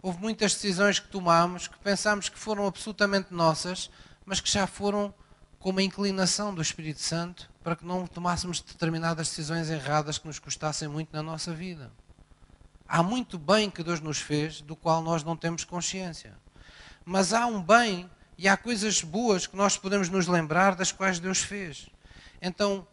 Houve 0.02 0.20
muitas 0.20 0.54
decisões 0.54 1.00
que 1.00 1.08
tomámos 1.08 1.68
que 1.68 1.78
pensámos 1.80 2.28
que 2.28 2.38
foram 2.38 2.66
absolutamente 2.66 3.34
nossas, 3.34 3.90
mas 4.26 4.40
que 4.40 4.52
já 4.52 4.66
foram 4.66 5.14
com 5.62 5.70
uma 5.70 5.84
inclinação 5.84 6.54
do 6.54 6.62
Espírito 6.62 7.00
Santo 7.00 7.50
para 7.64 7.76
que 7.76 7.86
não 7.86 8.08
tomássemos 8.08 8.60
determinadas 8.60 9.30
decisões 9.30 9.70
erradas 9.70 10.18
que 10.18 10.26
nos 10.26 10.40
custassem 10.40 10.88
muito 10.88 11.16
na 11.16 11.22
nossa 11.22 11.54
vida. 11.54 11.92
Há 12.88 13.04
muito 13.04 13.38
bem 13.38 13.70
que 13.70 13.84
Deus 13.84 14.02
nos 14.02 14.18
fez, 14.18 14.60
do 14.60 14.76
qual 14.76 15.04
nós 15.04 15.24
não 15.24 15.38
temos 15.38 15.64
consciência. 15.64 16.34
Mas 17.06 17.32
há 17.32 17.46
um 17.46 17.62
bem 17.62 18.10
e 18.38 18.48
há 18.48 18.58
coisas 18.58 19.04
boas 19.04 19.46
que 19.46 19.56
nós 19.56 19.78
podemos 19.78 20.10
nos 20.10 20.28
lembrar 20.28 20.76
das 20.76 20.92
quais 20.92 21.20
Deus 21.20 21.38
fez. 21.38 21.88
Então, 22.42 22.86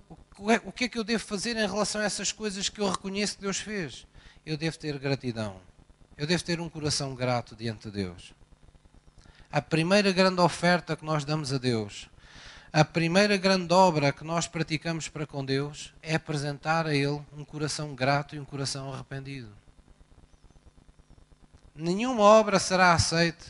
é, 0.51 0.61
o 0.63 0.71
que 0.71 0.85
é 0.85 0.89
que 0.89 0.99
eu 0.99 1.05
devo 1.05 1.25
fazer 1.25 1.57
em 1.57 1.67
relação 1.67 2.03
a 2.03 2.05
essas 2.05 2.33
coisas 2.33 2.69
que 2.69 2.83
eu 2.83 2.91
reconheço 2.91 3.37
que 3.37 3.43
Deus 3.43 3.57
fez? 3.57 4.07
Eu 4.45 4.59
devo 4.59 4.79
ter 4.79 4.99
gratidão. 4.99 5.59
Eu 6.19 6.27
devo 6.27 6.45
ter 6.45 6.61
um 6.61 6.69
coração 6.69 7.15
grato 7.15 7.57
diante 7.57 7.91
de 7.91 7.97
Deus. 7.97 8.35
A 9.51 9.63
primeira 9.63 10.13
grande 10.13 10.43
oferta 10.43 10.95
que 10.95 11.05
nós 11.05 11.25
damos 11.25 11.51
a 11.53 11.57
Deus, 11.59 12.11
a 12.73 12.85
primeira 12.85 13.37
grande 13.37 13.73
obra 13.73 14.13
que 14.13 14.23
nós 14.23 14.47
praticamos 14.47 15.09
para 15.09 15.27
com 15.27 15.45
Deus 15.45 15.95
é 16.03 16.15
apresentar 16.15 16.87
a 16.87 16.95
Ele 16.95 17.21
um 17.37 17.45
coração 17.45 17.95
grato 17.95 18.37
e 18.37 18.39
um 18.39 18.45
coração 18.45 18.93
arrependido. 18.93 19.51
Nenhuma 21.75 22.23
obra 22.23 22.59
será 22.59 22.93
aceita 22.93 23.47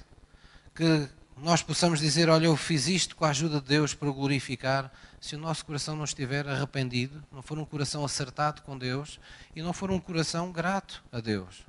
que 0.75 1.09
nós 1.37 1.63
possamos 1.63 1.99
dizer: 1.99 2.29
Olha, 2.29 2.47
eu 2.47 2.57
fiz 2.57 2.87
isto 2.87 3.17
com 3.17 3.25
a 3.25 3.31
ajuda 3.31 3.61
de 3.61 3.67
Deus 3.67 3.93
para 3.93 4.09
o 4.09 4.15
glorificar, 4.15 4.93
se 5.21 5.35
o 5.35 5.39
nosso 5.39 5.65
coração 5.65 5.97
não 5.97 6.05
estiver 6.05 6.47
arrependido, 6.47 7.23
não 7.33 7.43
for 7.43 7.59
um 7.59 7.65
coração 7.65 8.05
acertado 8.05 8.63
com 8.63 8.79
Deus 8.79 9.19
e 9.55 9.63
não 9.63 9.73
for 9.73 9.91
um 9.91 9.99
coração 9.99 10.53
grato 10.53 11.03
a 11.11 11.21
Deus. 11.21 11.67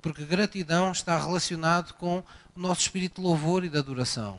Porque 0.00 0.24
gratidão 0.24 0.92
está 0.92 1.18
relacionado 1.18 1.94
com 1.94 2.22
o 2.54 2.60
nosso 2.60 2.82
espírito 2.82 3.20
de 3.20 3.26
louvor 3.26 3.64
e 3.64 3.68
de 3.68 3.78
adoração. 3.78 4.38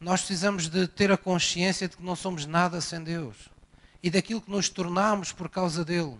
Nós 0.00 0.20
precisamos 0.20 0.68
de 0.68 0.86
ter 0.86 1.10
a 1.10 1.16
consciência 1.16 1.88
de 1.88 1.96
que 1.96 2.02
não 2.02 2.14
somos 2.14 2.46
nada 2.46 2.80
sem 2.80 3.02
Deus 3.02 3.36
e 4.02 4.10
daquilo 4.10 4.40
que 4.40 4.50
nos 4.50 4.68
tornamos 4.68 5.32
por 5.32 5.48
causa 5.48 5.84
dele. 5.84 6.16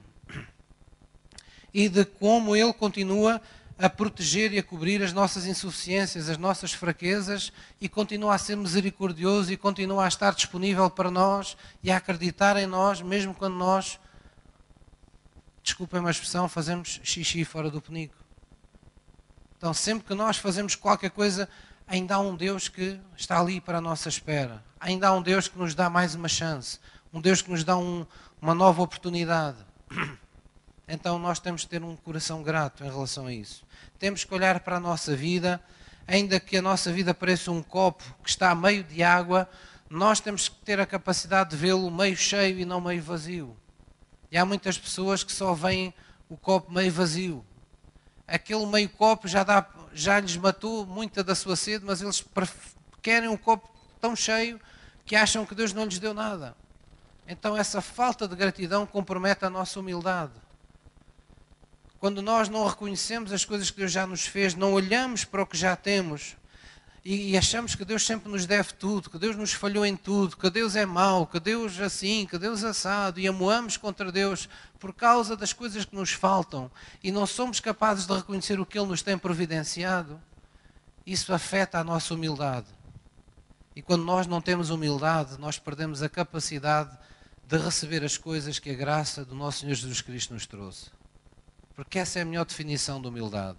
E 1.72 1.88
de 1.88 2.04
como 2.04 2.56
ele 2.56 2.72
continua 2.72 3.40
a 3.78 3.88
proteger 3.88 4.52
e 4.52 4.58
a 4.58 4.62
cobrir 4.62 5.00
as 5.02 5.12
nossas 5.12 5.46
insuficiências, 5.46 6.28
as 6.28 6.36
nossas 6.36 6.72
fraquezas 6.72 7.52
e 7.80 7.88
continua 7.88 8.34
a 8.34 8.38
ser 8.38 8.56
misericordioso 8.56 9.52
e 9.52 9.56
continua 9.56 10.04
a 10.04 10.08
estar 10.08 10.34
disponível 10.34 10.90
para 10.90 11.10
nós 11.10 11.56
e 11.80 11.90
a 11.90 11.98
acreditar 11.98 12.56
em 12.56 12.66
nós, 12.66 13.00
mesmo 13.00 13.32
quando 13.32 13.54
nós, 13.54 14.00
desculpem 15.62 16.04
a 16.04 16.10
expressão, 16.10 16.48
fazemos 16.48 17.00
xixi 17.04 17.44
fora 17.44 17.70
do 17.70 17.80
penico. 17.80 18.16
Então, 19.56 19.72
sempre 19.72 20.08
que 20.08 20.14
nós 20.14 20.36
fazemos 20.36 20.74
qualquer 20.74 21.10
coisa, 21.10 21.48
ainda 21.88 22.16
há 22.16 22.18
um 22.20 22.36
Deus 22.36 22.68
que 22.68 23.00
está 23.16 23.40
ali 23.40 23.60
para 23.60 23.78
a 23.78 23.80
nossa 23.80 24.08
espera. 24.08 24.62
Ainda 24.78 25.08
há 25.08 25.12
um 25.12 25.22
Deus 25.22 25.48
que 25.48 25.58
nos 25.58 25.74
dá 25.74 25.88
mais 25.88 26.14
uma 26.14 26.28
chance. 26.28 26.78
Um 27.12 27.20
Deus 27.20 27.40
que 27.40 27.50
nos 27.50 27.64
dá 27.64 27.76
um, 27.76 28.06
uma 28.40 28.54
nova 28.54 28.82
oportunidade. 28.82 29.56
Então 30.90 31.18
nós 31.18 31.38
temos 31.38 31.64
que 31.64 31.68
ter 31.68 31.82
um 31.82 31.94
coração 31.94 32.42
grato 32.42 32.82
em 32.82 32.88
relação 32.88 33.26
a 33.26 33.32
isso. 33.34 33.62
Temos 33.98 34.24
que 34.24 34.32
olhar 34.32 34.60
para 34.60 34.76
a 34.76 34.80
nossa 34.80 35.14
vida, 35.14 35.62
ainda 36.06 36.40
que 36.40 36.56
a 36.56 36.62
nossa 36.62 36.90
vida 36.90 37.12
pareça 37.12 37.50
um 37.50 37.62
copo 37.62 38.02
que 38.24 38.30
está 38.30 38.54
meio 38.54 38.82
de 38.82 39.02
água, 39.02 39.46
nós 39.90 40.18
temos 40.18 40.48
que 40.48 40.56
ter 40.64 40.80
a 40.80 40.86
capacidade 40.86 41.50
de 41.50 41.56
vê-lo 41.56 41.90
meio 41.90 42.16
cheio 42.16 42.58
e 42.58 42.64
não 42.64 42.80
meio 42.80 43.02
vazio. 43.02 43.54
E 44.32 44.38
há 44.38 44.46
muitas 44.46 44.78
pessoas 44.78 45.22
que 45.22 45.30
só 45.30 45.52
veem 45.52 45.92
o 46.26 46.38
copo 46.38 46.72
meio 46.72 46.90
vazio. 46.90 47.44
Aquele 48.26 48.64
meio 48.64 48.88
copo 48.88 49.28
já, 49.28 49.44
dá, 49.44 49.66
já 50.00 50.20
lhes 50.20 50.36
matou 50.36 50.86
muita 50.86 51.24
da 51.24 51.34
sua 51.34 51.56
sede, 51.56 51.84
mas 51.84 52.00
eles 52.00 52.24
querem 53.02 53.28
um 53.28 53.36
copo 53.36 53.68
tão 54.00 54.14
cheio 54.14 54.60
que 55.04 55.16
acham 55.16 55.44
que 55.44 55.54
Deus 55.54 55.72
não 55.72 55.84
lhes 55.84 55.98
deu 55.98 56.14
nada. 56.14 56.56
Então 57.26 57.56
essa 57.56 57.80
falta 57.80 58.28
de 58.28 58.36
gratidão 58.36 58.86
compromete 58.86 59.44
a 59.44 59.50
nossa 59.50 59.80
humildade. 59.80 60.32
Quando 61.98 62.22
nós 62.22 62.48
não 62.48 62.64
reconhecemos 62.64 63.32
as 63.32 63.44
coisas 63.44 63.70
que 63.70 63.78
Deus 63.78 63.90
já 63.90 64.06
nos 64.06 64.24
fez, 64.24 64.54
não 64.54 64.72
olhamos 64.72 65.24
para 65.24 65.42
o 65.42 65.46
que 65.46 65.56
já 65.56 65.74
temos 65.74 66.36
e, 67.04 67.38
achamos 67.38 67.74
que 67.74 67.84
Deus 67.84 68.04
sempre 68.04 68.30
nos 68.30 68.44
deve 68.44 68.72
tudo, 68.74 69.08
que 69.08 69.18
Deus 69.18 69.36
nos 69.36 69.52
falhou 69.52 69.86
em 69.86 69.96
tudo, 69.96 70.36
que 70.36 70.50
Deus 70.50 70.74
é 70.74 70.84
mau, 70.84 71.26
que 71.26 71.38
Deus 71.38 71.78
assim, 71.80 72.26
que 72.26 72.36
Deus 72.38 72.64
assado, 72.64 73.20
e 73.20 73.26
amoamos 73.26 73.76
contra 73.76 74.10
Deus 74.10 74.48
por 74.78 74.92
causa 74.92 75.36
das 75.36 75.52
coisas 75.52 75.84
que 75.84 75.94
nos 75.94 76.12
faltam 76.12 76.70
e 77.02 77.10
não 77.12 77.26
somos 77.26 77.60
capazes 77.60 78.06
de 78.06 78.14
reconhecer 78.14 78.58
o 78.60 78.66
que 78.66 78.78
Ele 78.78 78.88
nos 78.88 79.02
tem 79.02 79.16
providenciado, 79.16 80.20
isso 81.06 81.32
afeta 81.32 81.78
a 81.78 81.84
nossa 81.84 82.12
humildade. 82.14 82.66
E 83.74 83.80
quando 83.80 84.04
nós 84.04 84.26
não 84.26 84.40
temos 84.40 84.70
humildade, 84.70 85.38
nós 85.38 85.58
perdemos 85.58 86.02
a 86.02 86.08
capacidade 86.08 86.90
de 87.46 87.56
receber 87.56 88.04
as 88.04 88.18
coisas 88.18 88.58
que 88.58 88.70
a 88.70 88.74
graça 88.74 89.24
do 89.24 89.34
nosso 89.34 89.60
Senhor 89.60 89.74
Jesus 89.74 90.02
Cristo 90.02 90.34
nos 90.34 90.46
trouxe. 90.46 90.90
Porque 91.74 91.98
essa 91.98 92.18
é 92.18 92.22
a 92.22 92.24
melhor 92.24 92.44
definição 92.44 93.00
de 93.00 93.06
humildade. 93.06 93.56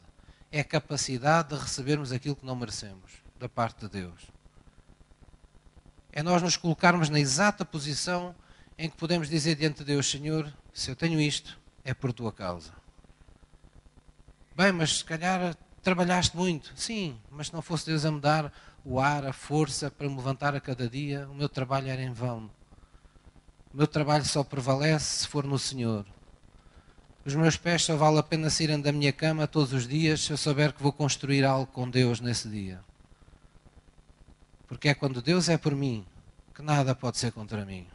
É 0.51 0.59
a 0.59 0.63
capacidade 0.63 1.49
de 1.49 1.55
recebermos 1.55 2.11
aquilo 2.11 2.35
que 2.35 2.45
não 2.45 2.55
merecemos 2.55 3.28
da 3.39 3.47
parte 3.47 3.81
de 3.85 3.89
Deus. 3.89 4.27
É 6.11 6.21
nós 6.21 6.41
nos 6.41 6.57
colocarmos 6.57 7.09
na 7.09 7.19
exata 7.19 7.63
posição 7.63 8.35
em 8.77 8.89
que 8.89 8.97
podemos 8.97 9.29
dizer 9.29 9.55
diante 9.55 9.79
de 9.79 9.85
Deus: 9.85 10.09
Senhor, 10.09 10.51
se 10.73 10.91
eu 10.91 10.95
tenho 10.95 11.19
isto, 11.19 11.59
é 11.83 11.93
por 11.93 12.11
tua 12.11 12.31
causa. 12.31 12.73
Bem, 14.55 14.71
mas 14.71 14.99
se 14.99 15.05
calhar 15.05 15.55
trabalhaste 15.81 16.35
muito. 16.35 16.73
Sim, 16.75 17.17
mas 17.31 17.47
se 17.47 17.53
não 17.53 17.61
fosse 17.61 17.85
Deus 17.85 18.03
a 18.05 18.11
me 18.11 18.19
dar 18.19 18.51
o 18.83 18.99
ar, 18.99 19.25
a 19.25 19.33
força 19.33 19.89
para 19.89 20.09
me 20.09 20.15
levantar 20.15 20.55
a 20.55 20.59
cada 20.59 20.89
dia, 20.89 21.27
o 21.29 21.35
meu 21.35 21.47
trabalho 21.47 21.87
era 21.87 22.01
em 22.01 22.11
vão. 22.11 22.49
O 23.73 23.77
meu 23.77 23.87
trabalho 23.87 24.25
só 24.25 24.43
prevalece 24.43 25.19
se 25.19 25.27
for 25.27 25.45
no 25.45 25.57
Senhor. 25.57 26.05
Os 27.23 27.35
meus 27.35 27.55
pés 27.55 27.83
só 27.83 27.95
vale 27.95 28.17
a 28.17 28.23
pena 28.23 28.49
saírem 28.49 28.81
da 28.81 28.91
minha 28.91 29.13
cama 29.13 29.47
todos 29.47 29.71
os 29.71 29.87
dias 29.87 30.21
se 30.21 30.31
eu 30.31 30.37
souber 30.37 30.73
que 30.73 30.81
vou 30.81 30.91
construir 30.91 31.45
algo 31.45 31.67
com 31.71 31.89
Deus 31.89 32.19
nesse 32.19 32.49
dia. 32.49 32.83
Porque 34.69 34.87
é 34.87 34.93
quando 34.93 35.21
Deus 35.21 35.49
é 35.49 35.57
por 35.57 35.75
mim 35.75 36.05
que 36.53 36.61
nada 36.61 36.93
pode 36.93 37.17
ser 37.17 37.31
contra 37.31 37.65
mim. 37.65 37.87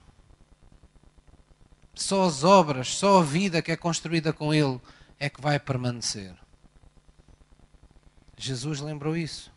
Só 1.95 2.25
as 2.25 2.43
obras, 2.43 2.89
só 2.89 3.21
a 3.21 3.23
vida 3.23 3.63
que 3.63 3.71
é 3.71 3.77
construída 3.77 4.33
com 4.33 4.53
Ele 4.53 4.81
é 5.19 5.31
que 5.31 5.41
vai 5.41 5.61
permanecer. 5.61 6.35
Jesus 8.37 8.81
lembrou 8.81 9.17
isso. 9.17 9.53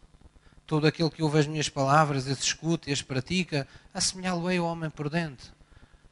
Todo 0.68 0.86
aquele 0.86 1.10
que 1.10 1.24
ouve 1.24 1.40
as 1.40 1.48
minhas 1.48 1.70
palavras, 1.70 2.28
as 2.28 2.40
escuta 2.40 2.90
e 2.90 2.94
as 2.94 3.02
pratica, 3.02 3.68
assemelhá-lo-ei 3.92 4.60
ao 4.60 4.68
homem 4.68 4.90
prudente, 4.90 5.52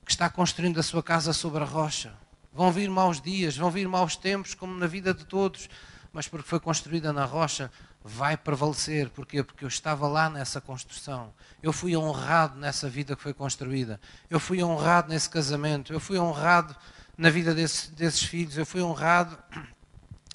que 0.03 0.11
está 0.11 0.27
construindo 0.27 0.79
a 0.79 0.83
sua 0.83 1.03
casa 1.03 1.33
sobre 1.33 1.61
a 1.61 1.67
rocha. 1.67 2.15
Vão 2.51 2.71
vir 2.71 2.89
maus 2.89 3.21
dias, 3.21 3.55
vão 3.55 3.69
vir 3.69 3.87
maus 3.87 4.15
tempos, 4.15 4.55
como 4.55 4.73
na 4.73 4.87
vida 4.87 5.13
de 5.13 5.25
todos, 5.25 5.69
mas 6.11 6.27
porque 6.27 6.49
foi 6.49 6.59
construída 6.59 7.13
na 7.13 7.25
rocha, 7.25 7.69
vai 8.07 8.37
prevalecer. 8.37 9.09
Porquê? 9.09 9.41
Porque 9.41 9.65
eu 9.65 9.67
estava 9.67 10.07
lá 10.07 10.29
nessa 10.29 10.61
construção. 10.61 11.33
Eu 11.61 11.73
fui 11.73 11.97
honrado 11.97 12.55
nessa 12.59 12.87
vida 12.87 13.15
que 13.15 13.21
foi 13.21 13.33
construída. 13.33 13.99
Eu 14.29 14.39
fui 14.39 14.63
honrado 14.63 15.09
nesse 15.09 15.27
casamento. 15.27 15.91
Eu 15.91 15.99
fui 15.99 16.19
honrado 16.19 16.75
na 17.17 17.31
vida 17.31 17.55
desse, 17.55 17.91
desses 17.91 18.21
filhos. 18.21 18.59
Eu 18.59 18.65
fui 18.65 18.83
honrado 18.83 19.35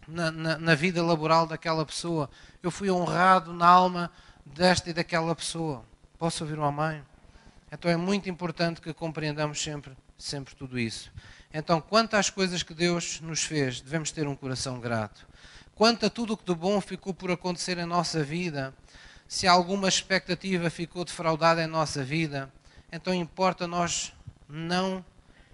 na, 0.09 0.33
na, 0.33 0.59
na, 0.59 0.75
vida 0.75 1.01
laboral 1.01 1.47
daquela 1.47 1.87
pessoa. 1.87 2.29
Eu 2.61 2.73
fui 2.73 2.91
honrado 2.91 3.53
na 3.53 3.69
alma 3.69 4.11
desta 4.45 4.91
e 4.91 4.93
daquela 4.93 5.33
pessoa. 5.37 5.85
Posso 6.19 6.43
ouvir 6.43 6.59
uma 6.59 6.73
mãe? 6.73 7.01
Então 7.71 7.89
é 7.89 7.97
muito 7.97 8.29
importante 8.29 8.81
que 8.81 8.93
compreendamos 8.93 9.63
sempre, 9.63 9.97
sempre 10.19 10.57
tudo 10.57 10.77
isso. 10.77 11.13
Então, 11.55 11.81
quanto 11.81 12.15
às 12.15 12.31
coisas 12.31 12.65
que 12.65 12.75
Deus 12.75 13.21
nos 13.21 13.43
fez, 13.43 13.81
devemos 13.81 14.11
ter 14.11 14.27
um 14.27 14.35
coração 14.35 14.81
grato. 14.81 15.27
Quanto 15.81 16.05
a 16.05 16.11
tudo 16.11 16.35
o 16.35 16.37
que 16.37 16.45
de 16.45 16.55
bom 16.55 16.79
ficou 16.79 17.15
por 17.15 17.31
acontecer 17.31 17.79
em 17.79 17.87
nossa 17.87 18.23
vida, 18.23 18.75
se 19.27 19.47
alguma 19.47 19.89
expectativa 19.89 20.69
ficou 20.69 21.07
defraudada 21.07 21.65
em 21.65 21.67
nossa 21.67 22.05
vida, 22.05 22.53
então 22.93 23.15
importa 23.15 23.67
nós 23.67 24.13
não, 24.47 25.03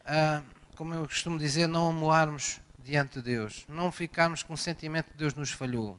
ah, 0.05 0.43
como 0.75 0.93
eu 0.95 1.07
costumo 1.07 1.39
dizer, 1.39 1.69
não 1.69 1.91
amoarmos 1.91 2.61
diante 2.83 3.21
de 3.21 3.23
Deus, 3.23 3.65
não 3.69 3.93
ficarmos 3.93 4.43
com 4.43 4.55
o 4.55 4.59
sentimento 4.59 5.13
que 5.13 5.17
Deus 5.17 5.33
nos 5.33 5.53
falhou. 5.53 5.97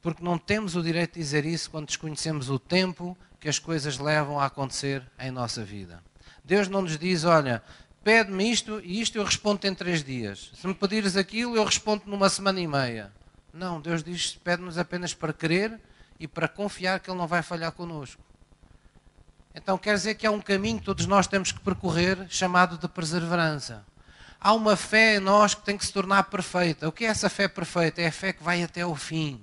Porque 0.00 0.20
não 0.20 0.36
temos 0.36 0.74
o 0.74 0.82
direito 0.82 1.14
de 1.14 1.20
dizer 1.20 1.46
isso 1.46 1.70
quando 1.70 1.86
desconhecemos 1.86 2.50
o 2.50 2.58
tempo 2.58 3.16
que 3.38 3.48
as 3.48 3.60
coisas 3.60 3.98
levam 3.98 4.40
a 4.40 4.46
acontecer 4.46 5.00
em 5.16 5.30
nossa 5.30 5.64
vida. 5.64 6.02
Deus 6.44 6.66
não 6.66 6.82
nos 6.82 6.98
diz, 6.98 7.22
olha, 7.22 7.62
pede-me 8.04 8.50
isto 8.50 8.80
e 8.84 9.00
isto 9.00 9.16
eu 9.16 9.24
respondo 9.24 9.66
em 9.66 9.74
três 9.74 10.02
dias. 10.02 10.50
Se 10.54 10.66
me 10.66 10.74
pedires 10.74 11.16
aquilo, 11.16 11.56
eu 11.56 11.64
respondo 11.64 12.04
numa 12.06 12.28
semana 12.28 12.60
e 12.60 12.66
meia. 12.66 13.12
Não, 13.52 13.80
Deus 13.80 14.02
diz, 14.02 14.34
pede-nos 14.36 14.78
apenas 14.78 15.12
para 15.12 15.32
crer 15.32 15.78
e 16.18 16.26
para 16.26 16.48
confiar 16.48 17.00
que 17.00 17.10
Ele 17.10 17.18
não 17.18 17.26
vai 17.26 17.42
falhar 17.42 17.72
connosco. 17.72 18.22
Então 19.54 19.76
quer 19.76 19.94
dizer 19.94 20.14
que 20.14 20.26
há 20.26 20.30
um 20.30 20.40
caminho 20.40 20.78
que 20.78 20.84
todos 20.84 21.06
nós 21.06 21.26
temos 21.26 21.52
que 21.52 21.60
percorrer 21.60 22.26
chamado 22.28 22.78
de 22.78 22.88
perseverança. 22.88 23.84
Há 24.40 24.54
uma 24.54 24.76
fé 24.76 25.16
em 25.16 25.20
nós 25.20 25.54
que 25.54 25.62
tem 25.62 25.76
que 25.76 25.84
se 25.84 25.92
tornar 25.92 26.24
perfeita. 26.24 26.88
O 26.88 26.92
que 26.92 27.04
é 27.04 27.08
essa 27.08 27.28
fé 27.28 27.46
perfeita? 27.46 28.00
É 28.00 28.08
a 28.08 28.12
fé 28.12 28.32
que 28.32 28.42
vai 28.42 28.62
até 28.62 28.80
ao 28.80 28.96
fim. 28.96 29.40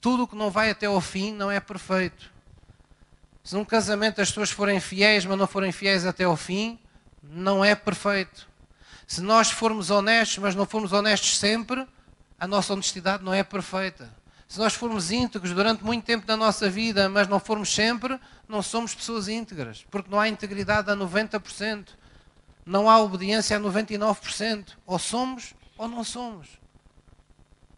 Tudo 0.00 0.24
o 0.24 0.28
que 0.28 0.36
não 0.36 0.50
vai 0.50 0.70
até 0.70 0.84
ao 0.84 1.00
fim 1.00 1.32
não 1.32 1.50
é 1.50 1.60
perfeito. 1.60 2.33
Se 3.44 3.54
num 3.54 3.64
casamento 3.64 4.22
as 4.22 4.28
pessoas 4.28 4.50
forem 4.50 4.80
fiéis, 4.80 5.26
mas 5.26 5.38
não 5.38 5.46
forem 5.46 5.70
fiéis 5.70 6.06
até 6.06 6.24
ao 6.24 6.34
fim, 6.34 6.78
não 7.22 7.62
é 7.62 7.74
perfeito. 7.74 8.48
Se 9.06 9.20
nós 9.20 9.50
formos 9.50 9.90
honestos, 9.90 10.38
mas 10.38 10.54
não 10.54 10.64
formos 10.64 10.94
honestos 10.94 11.36
sempre, 11.36 11.86
a 12.40 12.46
nossa 12.46 12.72
honestidade 12.72 13.22
não 13.22 13.34
é 13.34 13.44
perfeita. 13.44 14.10
Se 14.48 14.58
nós 14.58 14.72
formos 14.72 15.10
íntegros 15.10 15.52
durante 15.52 15.84
muito 15.84 16.04
tempo 16.04 16.26
da 16.26 16.38
nossa 16.38 16.70
vida, 16.70 17.06
mas 17.10 17.28
não 17.28 17.38
formos 17.38 17.74
sempre, 17.74 18.18
não 18.48 18.62
somos 18.62 18.94
pessoas 18.94 19.28
íntegras, 19.28 19.84
porque 19.90 20.10
não 20.10 20.18
há 20.18 20.26
integridade 20.26 20.90
a 20.90 20.96
90%, 20.96 21.88
não 22.64 22.88
há 22.88 22.98
obediência 22.98 23.58
a 23.58 23.60
99%. 23.60 24.68
Ou 24.86 24.98
somos 24.98 25.52
ou 25.76 25.86
não 25.86 26.02
somos. 26.02 26.48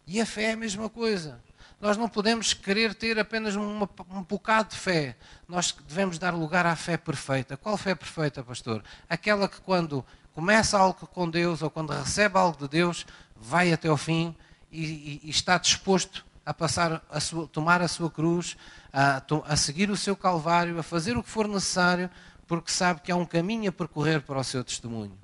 E 0.05 0.21
a 0.21 0.25
fé 0.25 0.43
é 0.43 0.51
a 0.53 0.57
mesma 0.57 0.87
coisa. 0.87 1.41
Nós 1.79 1.95
não 1.95 2.09
podemos 2.09 2.53
querer 2.53 2.95
ter 2.95 3.19
apenas 3.19 3.55
uma, 3.55 3.87
um 4.09 4.23
bocado 4.23 4.69
de 4.69 4.77
fé. 4.77 5.15
Nós 5.47 5.75
devemos 5.87 6.17
dar 6.17 6.33
lugar 6.33 6.65
à 6.65 6.75
fé 6.75 6.97
perfeita. 6.97 7.55
Qual 7.55 7.77
fé 7.77 7.93
perfeita, 7.93 8.43
pastor? 8.43 8.83
Aquela 9.07 9.47
que 9.47 9.61
quando 9.61 10.03
começa 10.33 10.77
algo 10.77 11.05
com 11.07 11.29
Deus 11.29 11.61
ou 11.61 11.69
quando 11.69 11.93
recebe 11.93 12.37
algo 12.37 12.57
de 12.57 12.67
Deus, 12.67 13.05
vai 13.35 13.71
até 13.71 13.89
ao 13.89 13.97
fim 13.97 14.35
e, 14.71 14.85
e, 14.85 15.21
e 15.25 15.29
está 15.29 15.59
disposto 15.59 16.25
a 16.43 16.53
passar 16.53 17.03
a 17.11 17.19
sua, 17.19 17.47
tomar 17.47 17.81
a 17.81 17.87
sua 17.87 18.09
cruz, 18.09 18.57
a, 18.91 19.21
a 19.45 19.55
seguir 19.55 19.91
o 19.91 19.97
seu 19.97 20.15
calvário, 20.15 20.79
a 20.79 20.83
fazer 20.83 21.15
o 21.15 21.21
que 21.21 21.29
for 21.29 21.47
necessário, 21.47 22.09
porque 22.47 22.71
sabe 22.71 23.01
que 23.01 23.11
há 23.11 23.15
um 23.15 23.25
caminho 23.25 23.69
a 23.69 23.73
percorrer 23.73 24.21
para 24.21 24.39
o 24.39 24.43
seu 24.43 24.63
testemunho. 24.63 25.17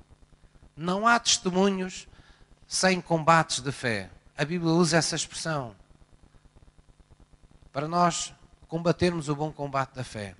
Não 0.76 1.06
há 1.06 1.18
testemunhos 1.18 2.06
sem 2.66 3.00
combates 3.00 3.60
de 3.60 3.72
fé. 3.72 4.10
A 4.36 4.44
Bíblia 4.44 4.70
usa 4.70 4.98
essa 4.98 5.16
expressão 5.16 5.74
para 7.74 7.88
nós 7.88 8.32
combatermos 8.68 9.28
o 9.28 9.34
bom 9.34 9.50
combate 9.50 9.96
da 9.96 10.04
fé. 10.04 10.36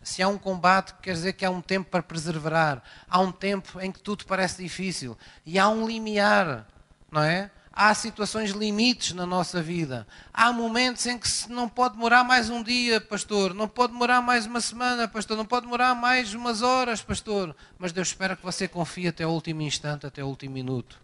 Se 0.00 0.22
há 0.22 0.28
um 0.28 0.38
combate, 0.38 0.94
quer 1.02 1.12
dizer 1.12 1.32
que 1.32 1.44
há 1.44 1.50
um 1.50 1.60
tempo 1.60 1.90
para 1.90 2.00
preservar. 2.00 2.80
Há 3.10 3.18
um 3.18 3.32
tempo 3.32 3.80
em 3.80 3.90
que 3.90 3.98
tudo 3.98 4.24
parece 4.24 4.62
difícil. 4.62 5.18
E 5.44 5.58
há 5.58 5.68
um 5.68 5.84
limiar, 5.84 6.64
não 7.10 7.22
é? 7.22 7.50
Há 7.72 7.92
situações 7.92 8.52
limites 8.52 9.12
na 9.14 9.26
nossa 9.26 9.60
vida. 9.60 10.06
Há 10.32 10.52
momentos 10.52 11.04
em 11.06 11.18
que 11.18 11.28
não 11.48 11.68
pode 11.68 11.96
demorar 11.96 12.22
mais 12.22 12.48
um 12.48 12.62
dia, 12.62 13.00
pastor. 13.00 13.52
Não 13.52 13.66
pode 13.66 13.92
demorar 13.92 14.22
mais 14.22 14.46
uma 14.46 14.60
semana, 14.60 15.08
pastor. 15.08 15.36
Não 15.36 15.44
pode 15.44 15.66
demorar 15.66 15.96
mais 15.96 16.34
umas 16.34 16.62
horas, 16.62 17.02
pastor. 17.02 17.54
Mas 17.76 17.90
Deus 17.90 18.08
espera 18.08 18.36
que 18.36 18.44
você 18.44 18.68
confie 18.68 19.08
até 19.08 19.26
o 19.26 19.30
último 19.30 19.62
instante, 19.62 20.06
até 20.06 20.22
o 20.22 20.28
último 20.28 20.54
minuto. 20.54 21.00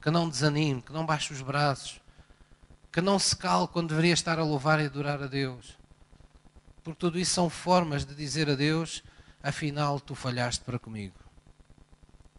Que 0.00 0.10
não 0.10 0.28
desanime, 0.28 0.82
que 0.82 0.92
não 0.92 1.06
baixe 1.06 1.32
os 1.32 1.40
braços. 1.40 2.01
Que 2.92 3.00
não 3.00 3.18
se 3.18 3.34
cale 3.34 3.66
quando 3.68 3.88
deveria 3.88 4.12
estar 4.12 4.38
a 4.38 4.44
louvar 4.44 4.78
e 4.78 4.84
adorar 4.84 5.22
a 5.22 5.26
Deus. 5.26 5.78
Porque 6.84 6.98
tudo 6.98 7.18
isso 7.18 7.32
são 7.32 7.48
formas 7.48 8.04
de 8.04 8.14
dizer 8.14 8.50
a 8.50 8.54
Deus: 8.54 9.02
afinal, 9.42 9.98
tu 9.98 10.14
falhaste 10.14 10.62
para 10.62 10.78
comigo. 10.78 11.14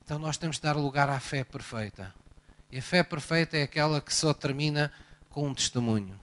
Então 0.04 0.20
nós 0.20 0.38
temos 0.38 0.58
de 0.58 0.62
dar 0.62 0.76
lugar 0.76 1.10
à 1.10 1.20
fé 1.20 1.44
perfeita. 1.44 2.14
E 2.72 2.78
a 2.78 2.82
fé 2.82 3.04
perfeita 3.04 3.58
é 3.58 3.64
aquela 3.64 4.00
que 4.00 4.14
só 4.14 4.34
termina 4.34 4.92
com 5.30 5.48
um 5.48 5.54
testemunho. 5.54 6.20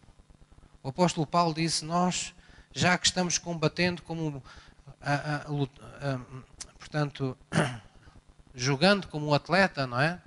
O 0.82 0.90
apóstolo 0.90 1.26
Paulo 1.26 1.54
disse: 1.54 1.84
Nós, 1.84 2.34
já 2.72 2.96
que 2.96 3.06
estamos 3.06 3.36
combatendo 3.36 4.02
como. 4.02 4.42
A, 5.00 5.14
a, 5.14 5.36
a, 5.42 6.20
portanto, 6.78 7.36
jogando 8.54 9.08
como 9.08 9.26
um 9.26 9.34
atleta, 9.34 9.86
não 9.86 10.00
é? 10.00 10.20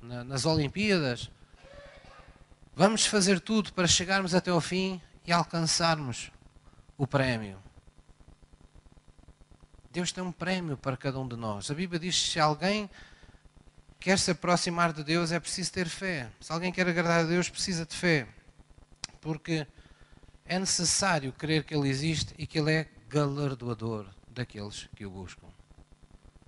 Nas 0.00 0.46
Olimpíadas, 0.46 1.30
vamos 2.80 3.04
fazer 3.04 3.40
tudo 3.40 3.74
para 3.74 3.86
chegarmos 3.86 4.34
até 4.34 4.50
ao 4.50 4.58
fim 4.58 5.02
e 5.26 5.30
alcançarmos 5.30 6.32
o 6.96 7.06
prémio. 7.06 7.58
Deus 9.92 10.12
tem 10.12 10.24
um 10.24 10.32
prémio 10.32 10.78
para 10.78 10.96
cada 10.96 11.20
um 11.20 11.28
de 11.28 11.36
nós. 11.36 11.70
A 11.70 11.74
Bíblia 11.74 12.00
diz 12.00 12.18
que 12.18 12.30
se 12.30 12.40
alguém 12.40 12.88
quer 13.98 14.18
se 14.18 14.30
aproximar 14.30 14.94
de 14.94 15.04
Deus, 15.04 15.30
é 15.30 15.38
preciso 15.38 15.70
ter 15.70 15.90
fé. 15.90 16.30
Se 16.40 16.50
alguém 16.50 16.72
quer 16.72 16.88
agradar 16.88 17.20
a 17.20 17.24
Deus, 17.24 17.50
precisa 17.50 17.84
de 17.84 17.94
fé. 17.94 18.26
Porque 19.20 19.66
é 20.46 20.58
necessário 20.58 21.34
crer 21.34 21.64
que 21.64 21.74
Ele 21.74 21.86
existe 21.86 22.34
e 22.38 22.46
que 22.46 22.58
Ele 22.58 22.72
é 22.72 22.88
galardoador 23.10 24.06
daqueles 24.30 24.88
que 24.96 25.04
o 25.04 25.10
buscam. 25.10 25.48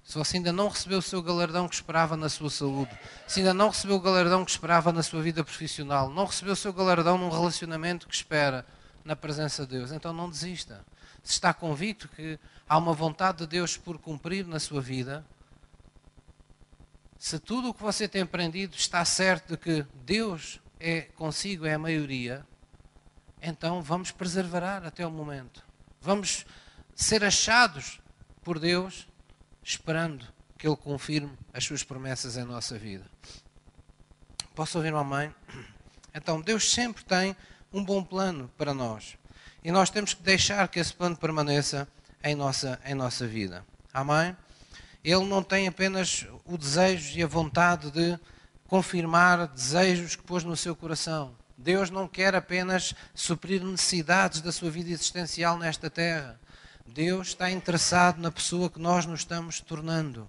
Se 0.05 0.19
você 0.19 0.37
ainda 0.37 0.53
não 0.53 0.69
recebeu 0.69 0.99
o 0.99 1.03
seu 1.03 1.23
galardão 1.23 1.69
que 1.69 1.75
esperava 1.75 2.17
na 2.17 2.29
sua 2.29 2.51
saúde, 2.51 2.91
se 3.27 3.41
ainda 3.41 3.55
não 3.55 3.69
recebeu 3.69 3.97
o 3.97 4.01
galardão 4.01 4.45
que 4.45 4.51
esperava 4.51 4.93
na 4.93 5.03
sua 5.03 5.23
vida 5.23 5.45
profissional, 5.45 6.11
não 6.11 6.27
recebeu 6.27 6.53
o 6.53 6.57
seu 6.57 6.73
galardão 6.73 7.17
num 7.17 7.31
relacionamento 7.31 8.09
que 8.09 8.15
espera, 8.15 8.67
na 9.05 9.17
presença 9.17 9.65
de 9.65 9.79
Deus, 9.79 9.93
então 9.93 10.13
não 10.13 10.31
desista. 10.31 10.85
Se 11.23 11.33
está 11.33 11.53
convicto 11.53 12.09
que 12.09 12.39
há 12.69 12.79
uma 12.79 12.93
vontade 12.93 13.39
de 13.39 13.47
Deus 13.47 13.77
por 13.77 13.99
cumprir 13.99 14.47
na 14.47 14.59
sua 14.59 14.81
vida, 14.81 15.25
se 17.19 17.39
tudo 17.39 17.71
o 17.71 17.75
que 17.75 17.83
você 17.83 18.09
tem 18.09 18.23
aprendido 18.23 18.75
está 18.75 19.05
certo 19.05 19.51
de 19.51 19.57
que 19.57 19.87
Deus 20.05 20.61
é 20.81 21.03
consigo, 21.03 21.67
é 21.67 21.75
a 21.75 21.79
maioria, 21.79 22.45
então 23.41 23.83
vamos 23.83 24.11
preservar 24.11 24.85
até 24.85 25.07
o 25.07 25.11
momento. 25.11 25.65
Vamos 26.01 26.45
ser 26.95 27.25
achados 27.25 28.01
por 28.43 28.59
Deus, 28.59 29.07
esperando 29.63 30.27
que 30.59 30.67
Ele 30.67 30.77
confirme 30.77 31.33
as 31.53 31.65
suas 31.65 31.83
promessas 31.83 32.37
em 32.37 32.45
nossa 32.45 32.79
vida. 32.79 33.05
Posso 34.55 34.79
ouvir 34.79 34.93
uma 34.93 35.05
mãe? 35.05 35.35
Então, 36.15 36.41
Deus 36.41 36.71
sempre 36.71 37.05
tem 37.05 37.37
um 37.73 37.83
bom 37.85 38.05
plano 38.05 38.51
para 38.57 38.75
nós. 38.75 39.17
E 39.65 39.71
nós 39.73 39.91
temos 39.91 40.13
que 40.13 40.23
deixar 40.23 40.69
que 40.69 40.79
esse 40.79 40.93
plano 40.93 41.17
permaneça 41.17 41.89
em 42.23 42.35
nossa, 42.35 42.81
em 42.85 42.95
nossa 42.95 43.27
vida. 43.27 43.65
Amém? 43.93 44.37
Ele 45.03 45.25
não 45.25 45.43
tem 45.43 45.67
apenas 45.67 46.27
o 46.45 46.57
desejo 46.57 47.19
e 47.19 47.23
a 47.23 47.27
vontade 47.27 47.91
de 47.91 48.19
confirmar 48.67 49.49
desejos 49.49 50.17
que 50.17 50.23
pôs 50.23 50.45
no 50.45 50.57
seu 50.57 50.77
coração. 50.77 51.35
Deus 51.57 51.91
não 51.91 52.09
quer 52.09 52.35
apenas 52.35 52.95
suprir 53.15 53.63
necessidades 53.63 54.41
da 54.41 54.51
sua 54.51 54.71
vida 54.71 54.91
existencial 54.91 55.59
nesta 55.59 55.89
terra. 55.89 56.41
Deus 56.87 57.29
está 57.29 57.51
interessado 57.51 58.21
na 58.21 58.31
pessoa 58.31 58.69
que 58.69 58.79
nós 58.79 59.07
nos 59.07 59.21
estamos 59.21 59.61
tornando. 59.61 60.29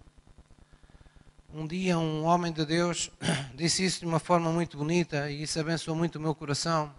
Um 1.53 1.67
dia 1.67 1.97
um 1.97 2.23
homem 2.23 2.51
de 2.53 2.65
Deus 2.65 3.09
disse 3.53 3.83
isso 3.83 3.99
de 3.99 4.05
uma 4.05 4.19
forma 4.19 4.51
muito 4.51 4.77
bonita 4.77 5.29
e 5.29 5.43
isso 5.43 5.59
abençoou 5.59 5.97
muito 5.97 6.15
o 6.15 6.21
meu 6.21 6.33
coração, 6.33 6.93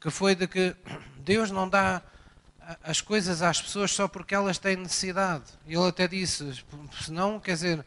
que 0.00 0.10
foi 0.10 0.34
de 0.34 0.46
que 0.46 0.74
Deus 1.18 1.50
não 1.50 1.68
dá 1.68 2.02
as 2.82 3.00
coisas 3.00 3.42
às 3.42 3.60
pessoas 3.60 3.90
só 3.90 4.08
porque 4.08 4.34
elas 4.34 4.56
têm 4.56 4.76
necessidade. 4.76 5.44
Ele 5.66 5.86
até 5.86 6.06
disse, 6.08 6.64
senão, 7.02 7.38
quer 7.38 7.54
dizer, 7.54 7.84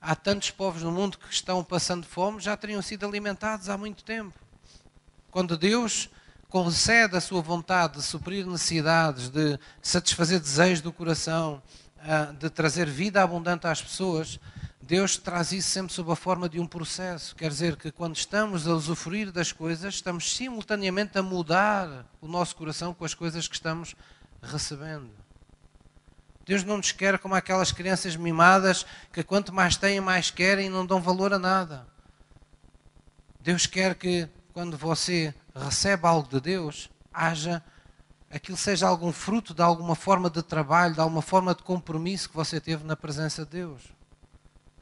há 0.00 0.14
tantos 0.14 0.50
povos 0.50 0.82
no 0.82 0.92
mundo 0.92 1.18
que 1.18 1.32
estão 1.32 1.64
passando 1.64 2.06
fome, 2.06 2.40
já 2.40 2.56
teriam 2.56 2.82
sido 2.82 3.06
alimentados 3.06 3.68
há 3.68 3.76
muito 3.76 4.04
tempo. 4.04 4.38
Quando 5.30 5.56
Deus 5.56 6.08
concede 6.48 7.16
a 7.16 7.20
sua 7.20 7.42
vontade 7.42 7.98
de 7.98 8.02
suprir 8.02 8.46
necessidades, 8.46 9.28
de 9.28 9.58
satisfazer 9.82 10.40
desejos 10.40 10.80
do 10.80 10.92
coração, 10.92 11.62
ah, 12.00 12.32
de 12.38 12.48
trazer 12.48 12.88
vida 12.88 13.22
abundante 13.22 13.66
às 13.66 13.82
pessoas, 13.82 14.40
Deus 14.80 15.18
traz 15.18 15.52
isso 15.52 15.68
sempre 15.68 15.92
sob 15.92 16.10
a 16.10 16.16
forma 16.16 16.48
de 16.48 16.58
um 16.58 16.66
processo. 16.66 17.36
Quer 17.36 17.50
dizer 17.50 17.76
que 17.76 17.92
quando 17.92 18.16
estamos 18.16 18.66
a 18.66 18.72
usufruir 18.72 19.30
das 19.30 19.52
coisas, 19.52 19.94
estamos 19.94 20.34
simultaneamente 20.34 21.18
a 21.18 21.22
mudar 21.22 22.06
o 22.22 22.26
nosso 22.26 22.56
coração 22.56 22.94
com 22.94 23.04
as 23.04 23.12
coisas 23.12 23.46
que 23.46 23.54
estamos 23.54 23.94
recebendo. 24.42 25.10
Deus 26.46 26.64
não 26.64 26.78
nos 26.78 26.92
quer 26.92 27.18
como 27.18 27.34
aquelas 27.34 27.70
crianças 27.70 28.16
mimadas 28.16 28.86
que 29.12 29.22
quanto 29.22 29.52
mais 29.52 29.76
têm, 29.76 30.00
mais 30.00 30.30
querem 30.30 30.68
e 30.68 30.70
não 30.70 30.86
dão 30.86 31.02
valor 31.02 31.34
a 31.34 31.38
nada. 31.38 31.86
Deus 33.38 33.66
quer 33.66 33.94
que 33.94 34.26
quando 34.58 34.76
você 34.76 35.32
recebe 35.54 36.04
algo 36.04 36.28
de 36.28 36.40
Deus, 36.40 36.90
haja 37.14 37.62
aquilo 38.28 38.56
seja 38.56 38.88
algum 38.88 39.12
fruto 39.12 39.54
de 39.54 39.62
alguma 39.62 39.94
forma 39.94 40.28
de 40.28 40.42
trabalho, 40.42 40.94
de 40.94 41.00
alguma 41.00 41.22
forma 41.22 41.54
de 41.54 41.62
compromisso 41.62 42.28
que 42.28 42.34
você 42.34 42.60
teve 42.60 42.82
na 42.82 42.96
presença 42.96 43.44
de 43.44 43.52
Deus. 43.52 43.82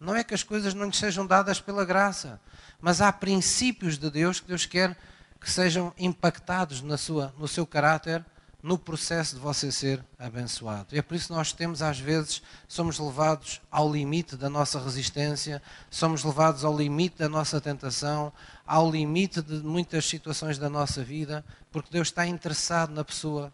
Não 0.00 0.16
é 0.16 0.24
que 0.24 0.32
as 0.32 0.42
coisas 0.42 0.72
não 0.72 0.86
lhe 0.86 0.96
sejam 0.96 1.26
dadas 1.26 1.60
pela 1.60 1.84
graça, 1.84 2.40
mas 2.80 3.02
há 3.02 3.12
princípios 3.12 3.98
de 3.98 4.10
Deus 4.10 4.40
que 4.40 4.48
Deus 4.48 4.64
quer 4.64 4.96
que 5.38 5.50
sejam 5.50 5.92
impactados 5.98 6.80
na 6.80 6.96
sua, 6.96 7.34
no 7.36 7.46
seu 7.46 7.66
caráter, 7.66 8.24
no 8.66 8.76
processo 8.76 9.37
de 9.37 9.40
você 9.40 9.70
ser 9.70 10.05
abençoado. 10.18 10.88
E 10.92 10.98
é 10.98 11.02
por 11.02 11.14
isso 11.14 11.29
que 11.29 11.33
nós 11.33 11.52
temos, 11.52 11.83
às 11.83 12.00
vezes, 12.00 12.42
somos 12.66 12.98
levados 12.98 13.61
ao 13.70 13.88
limite 13.92 14.37
da 14.37 14.50
nossa 14.50 14.83
resistência, 14.83 15.62
somos 15.88 16.24
levados 16.24 16.64
ao 16.64 16.76
limite 16.76 17.16
da 17.18 17.29
nossa 17.29 17.61
tentação, 17.61 18.33
ao 18.66 18.90
limite 18.90 19.40
de 19.40 19.62
muitas 19.62 20.05
situações 20.07 20.59
da 20.59 20.68
nossa 20.68 21.05
vida, 21.05 21.44
porque 21.70 21.92
Deus 21.92 22.09
está 22.09 22.26
interessado 22.26 22.90
na 22.90 23.05
pessoa 23.05 23.52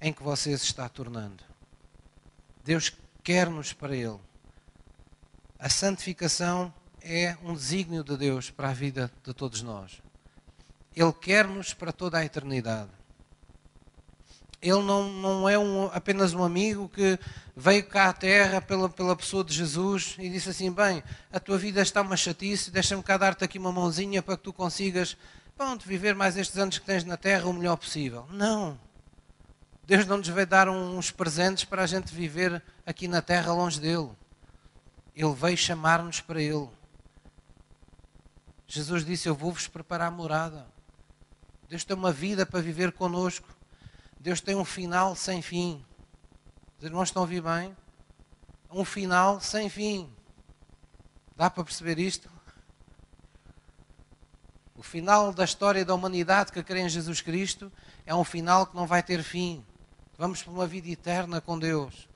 em 0.00 0.12
que 0.12 0.22
você 0.22 0.56
se 0.56 0.66
está 0.66 0.88
tornando. 0.88 1.42
Deus 2.64 2.92
quer-nos 3.24 3.72
para 3.72 3.96
Ele. 3.96 4.20
A 5.58 5.68
santificação 5.68 6.72
é 7.00 7.36
um 7.42 7.52
desígnio 7.52 8.04
de 8.04 8.16
Deus 8.16 8.48
para 8.48 8.68
a 8.68 8.72
vida 8.72 9.10
de 9.24 9.34
todos 9.34 9.60
nós. 9.60 10.00
Ele 10.94 11.12
quer-nos 11.14 11.74
para 11.74 11.90
toda 11.90 12.18
a 12.18 12.24
eternidade. 12.24 13.01
Ele 14.62 14.80
não, 14.82 15.08
não 15.08 15.48
é 15.48 15.58
um, 15.58 15.86
apenas 15.86 16.32
um 16.32 16.44
amigo 16.44 16.88
que 16.88 17.18
veio 17.56 17.84
cá 17.84 18.10
à 18.10 18.12
terra 18.12 18.60
pela, 18.60 18.88
pela 18.88 19.16
pessoa 19.16 19.42
de 19.42 19.52
Jesus 19.52 20.14
e 20.20 20.30
disse 20.30 20.50
assim: 20.50 20.70
Bem, 20.70 21.02
a 21.32 21.40
tua 21.40 21.58
vida 21.58 21.82
está 21.82 22.00
uma 22.00 22.16
chatice, 22.16 22.70
deixa-me 22.70 23.02
cá 23.02 23.16
dar-te 23.16 23.42
aqui 23.42 23.58
uma 23.58 23.72
mãozinha 23.72 24.22
para 24.22 24.36
que 24.36 24.44
tu 24.44 24.52
consigas 24.52 25.16
pronto, 25.56 25.86
viver 25.86 26.14
mais 26.14 26.36
estes 26.36 26.56
anos 26.58 26.78
que 26.78 26.86
tens 26.86 27.02
na 27.04 27.16
terra 27.16 27.46
o 27.46 27.52
melhor 27.52 27.76
possível. 27.76 28.26
Não. 28.30 28.78
Deus 29.84 30.06
não 30.06 30.18
nos 30.18 30.28
veio 30.28 30.46
dar 30.46 30.68
uns 30.68 31.10
presentes 31.10 31.64
para 31.64 31.82
a 31.82 31.86
gente 31.86 32.14
viver 32.14 32.62
aqui 32.86 33.08
na 33.08 33.20
terra 33.20 33.52
longe 33.52 33.80
dele. 33.80 34.10
Ele 35.14 35.34
veio 35.34 35.56
chamar-nos 35.56 36.20
para 36.20 36.40
Ele. 36.40 36.68
Jesus 38.66 39.04
disse: 39.04 39.28
Eu 39.28 39.34
vou-vos 39.34 39.66
preparar 39.66 40.10
morada. 40.10 40.66
Deus 41.68 41.84
tem 41.84 41.96
uma 41.96 42.12
vida 42.12 42.46
para 42.46 42.60
viver 42.60 42.92
conosco. 42.92 43.51
Deus 44.22 44.40
tem 44.40 44.54
um 44.54 44.64
final 44.64 45.16
sem 45.16 45.42
fim. 45.42 45.84
Os 46.78 46.84
irmãos 46.84 47.08
estão 47.08 47.22
a 47.22 47.24
ouvir 47.24 47.42
bem? 47.42 47.76
Um 48.70 48.84
final 48.84 49.40
sem 49.40 49.68
fim. 49.68 50.08
Dá 51.34 51.50
para 51.50 51.64
perceber 51.64 51.98
isto? 51.98 52.30
O 54.76 54.82
final 54.82 55.32
da 55.32 55.42
história 55.42 55.84
da 55.84 55.92
humanidade 55.92 56.52
que 56.52 56.62
crê 56.62 56.82
em 56.82 56.88
Jesus 56.88 57.20
Cristo 57.20 57.70
é 58.06 58.14
um 58.14 58.22
final 58.22 58.64
que 58.64 58.76
não 58.76 58.86
vai 58.86 59.02
ter 59.02 59.24
fim. 59.24 59.66
Vamos 60.16 60.40
para 60.40 60.52
uma 60.52 60.68
vida 60.68 60.88
eterna 60.88 61.40
com 61.40 61.58
Deus. 61.58 62.08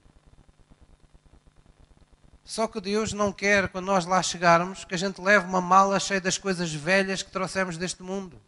Só 2.44 2.68
que 2.68 2.80
Deus 2.80 3.12
não 3.12 3.32
quer, 3.32 3.68
quando 3.68 3.86
nós 3.86 4.06
lá 4.06 4.22
chegarmos, 4.22 4.84
que 4.84 4.94
a 4.94 4.98
gente 4.98 5.20
leve 5.20 5.44
uma 5.48 5.60
mala 5.60 5.98
cheia 5.98 6.20
das 6.20 6.38
coisas 6.38 6.72
velhas 6.72 7.20
que 7.24 7.32
trouxemos 7.32 7.76
deste 7.76 8.04
mundo, 8.04 8.40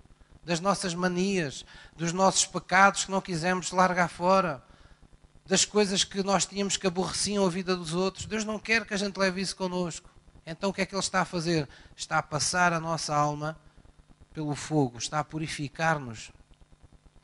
das 0.48 0.61
nossas 0.61 0.94
manias, 0.94 1.62
dos 1.94 2.11
nossos 2.11 2.46
pecados 2.46 3.04
que 3.04 3.11
não 3.11 3.20
quisemos 3.20 3.70
largar 3.70 4.08
fora, 4.08 4.64
das 5.44 5.66
coisas 5.66 6.04
que 6.04 6.22
nós 6.22 6.46
tínhamos 6.46 6.78
que 6.78 6.87
aborreciam 6.87 7.44
a 7.44 7.50
vida 7.50 7.76
dos 7.76 7.92
outros. 7.92 8.24
Deus 8.24 8.46
não 8.46 8.58
quer 8.58 8.87
que 8.87 8.94
a 8.94 8.96
gente 8.96 9.18
leve 9.18 9.42
isso 9.42 9.54
connosco. 9.54 10.08
Então 10.46 10.70
o 10.70 10.72
que 10.72 10.80
é 10.80 10.87
que 10.87 10.94
Ele 10.94 11.02
está 11.02 11.20
a 11.20 11.26
fazer? 11.26 11.68
Está 11.94 12.16
a 12.16 12.22
passar 12.22 12.72
a 12.72 12.80
nossa 12.80 13.14
alma 13.14 13.58
pelo 14.32 14.54
fogo, 14.54 14.96
está 14.96 15.18
a 15.18 15.24
purificar-nos, 15.24 16.32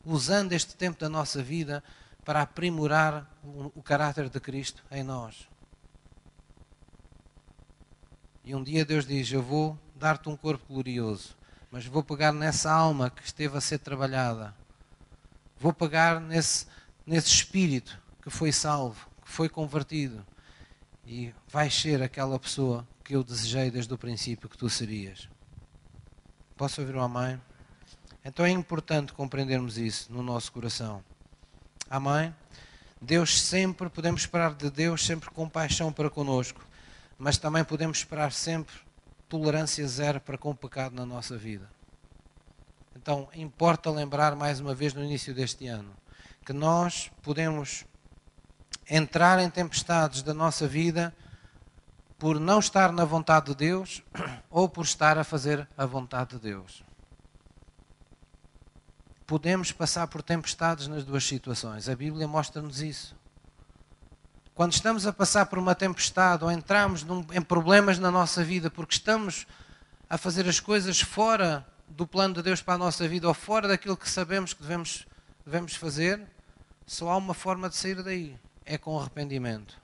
usando 0.03 0.53
este 0.53 0.75
tempo 0.75 0.99
da 0.99 1.09
nossa 1.09 1.41
vida 1.41 1.83
para 2.23 2.43
aprimorar 2.43 3.27
o 3.43 3.81
caráter 3.81 4.29
de 4.29 4.39
Cristo 4.39 4.83
em 4.91 5.01
nós. 5.01 5.49
E 8.43 8.53
um 8.53 8.63
dia 8.63 8.85
Deus 8.85 9.03
diz: 9.03 9.31
Eu 9.31 9.41
vou 9.41 9.79
dar-te 9.95 10.29
um 10.29 10.37
corpo 10.37 10.71
glorioso, 10.71 11.35
mas 11.71 11.85
vou 11.85 12.03
pegar 12.03 12.31
nessa 12.31 12.71
alma 12.71 13.09
que 13.09 13.23
esteve 13.23 13.57
a 13.57 13.61
ser 13.61 13.79
trabalhada. 13.79 14.55
Vou 15.59 15.73
pegar 15.73 16.19
nesse, 16.19 16.65
nesse 17.05 17.27
espírito 17.27 17.99
que 18.21 18.29
foi 18.29 18.51
salvo, 18.51 19.07
que 19.23 19.31
foi 19.31 19.49
convertido. 19.49 20.25
E 21.05 21.33
vais 21.47 21.73
ser 21.73 22.01
aquela 22.01 22.39
pessoa 22.39 22.87
que 23.03 23.15
eu 23.15 23.23
desejei 23.23 23.69
desde 23.69 23.93
o 23.93 23.97
princípio 23.97 24.49
que 24.49 24.57
tu 24.57 24.69
serias. 24.69 25.29
Posso 26.57 26.81
ouvir 26.81 26.95
uma 26.95 27.05
amém? 27.05 27.41
Então 28.23 28.45
é 28.45 28.49
importante 28.49 29.13
compreendermos 29.13 29.77
isso 29.77 30.11
no 30.11 30.23
nosso 30.23 30.51
coração. 30.51 31.03
Amém? 31.89 32.33
Deus 33.01 33.39
sempre, 33.39 33.89
podemos 33.89 34.21
esperar 34.21 34.55
de 34.55 34.69
Deus 34.71 35.05
sempre 35.05 35.29
compaixão 35.29 35.93
para 35.93 36.09
conosco 36.09 36.65
mas 37.17 37.37
também 37.37 37.63
podemos 37.63 37.99
esperar 37.99 38.31
sempre 38.31 38.75
tolerância 39.27 39.87
zero 39.87 40.19
para 40.19 40.37
com 40.37 40.51
o 40.51 40.55
pecado 40.55 40.95
na 40.95 41.05
nossa 41.05 41.37
vida. 41.37 41.69
Então, 42.95 43.27
importa 43.35 43.91
lembrar 43.91 44.35
mais 44.35 44.59
uma 44.59 44.73
vez 44.73 44.93
no 44.93 45.03
início 45.03 45.33
deste 45.33 45.67
ano 45.67 45.91
que 46.45 46.53
nós 46.53 47.11
podemos 47.23 47.85
entrar 48.89 49.39
em 49.39 49.49
tempestades 49.49 50.21
da 50.21 50.33
nossa 50.33 50.67
vida 50.67 51.13
por 52.19 52.39
não 52.39 52.59
estar 52.59 52.91
na 52.91 53.03
vontade 53.03 53.47
de 53.47 53.55
Deus 53.55 54.03
ou 54.49 54.69
por 54.69 54.85
estar 54.85 55.17
a 55.17 55.23
fazer 55.23 55.67
a 55.75 55.85
vontade 55.85 56.35
de 56.35 56.39
Deus. 56.39 56.83
Podemos 59.25 59.71
passar 59.71 60.07
por 60.07 60.21
tempestades 60.21 60.87
nas 60.87 61.03
duas 61.03 61.25
situações. 61.25 61.89
A 61.89 61.95
Bíblia 61.95 62.27
mostra-nos 62.27 62.79
isso. 62.79 63.15
Quando 64.55 64.71
estamos 64.71 65.05
a 65.05 65.11
passar 65.11 65.47
por 65.47 65.59
uma 65.59 65.75
tempestade 65.75 66.45
ou 66.45 66.49
entramos 66.49 67.03
num, 67.03 67.25
em 67.33 67.41
problemas 67.41 67.99
na 67.99 68.09
nossa 68.09 68.41
vida 68.41 68.71
porque 68.71 68.93
estamos 68.93 69.45
a 70.09 70.17
fazer 70.17 70.47
as 70.47 70.61
coisas 70.61 71.01
fora 71.01 71.67
do 71.89 72.07
plano 72.07 72.35
de 72.35 72.41
Deus 72.41 72.61
para 72.61 72.75
a 72.75 72.77
nossa 72.77 73.05
vida 73.05 73.27
ou 73.27 73.33
fora 73.33 73.67
daquilo 73.67 73.97
que 73.97 74.09
sabemos 74.09 74.53
que 74.53 74.61
devemos, 74.61 75.05
devemos 75.45 75.75
fazer, 75.75 76.21
só 76.87 77.09
há 77.09 77.17
uma 77.17 77.33
forma 77.33 77.67
de 77.67 77.75
sair 77.75 78.01
daí: 78.01 78.39
é 78.65 78.77
com 78.77 78.97
arrependimento. 78.97 79.77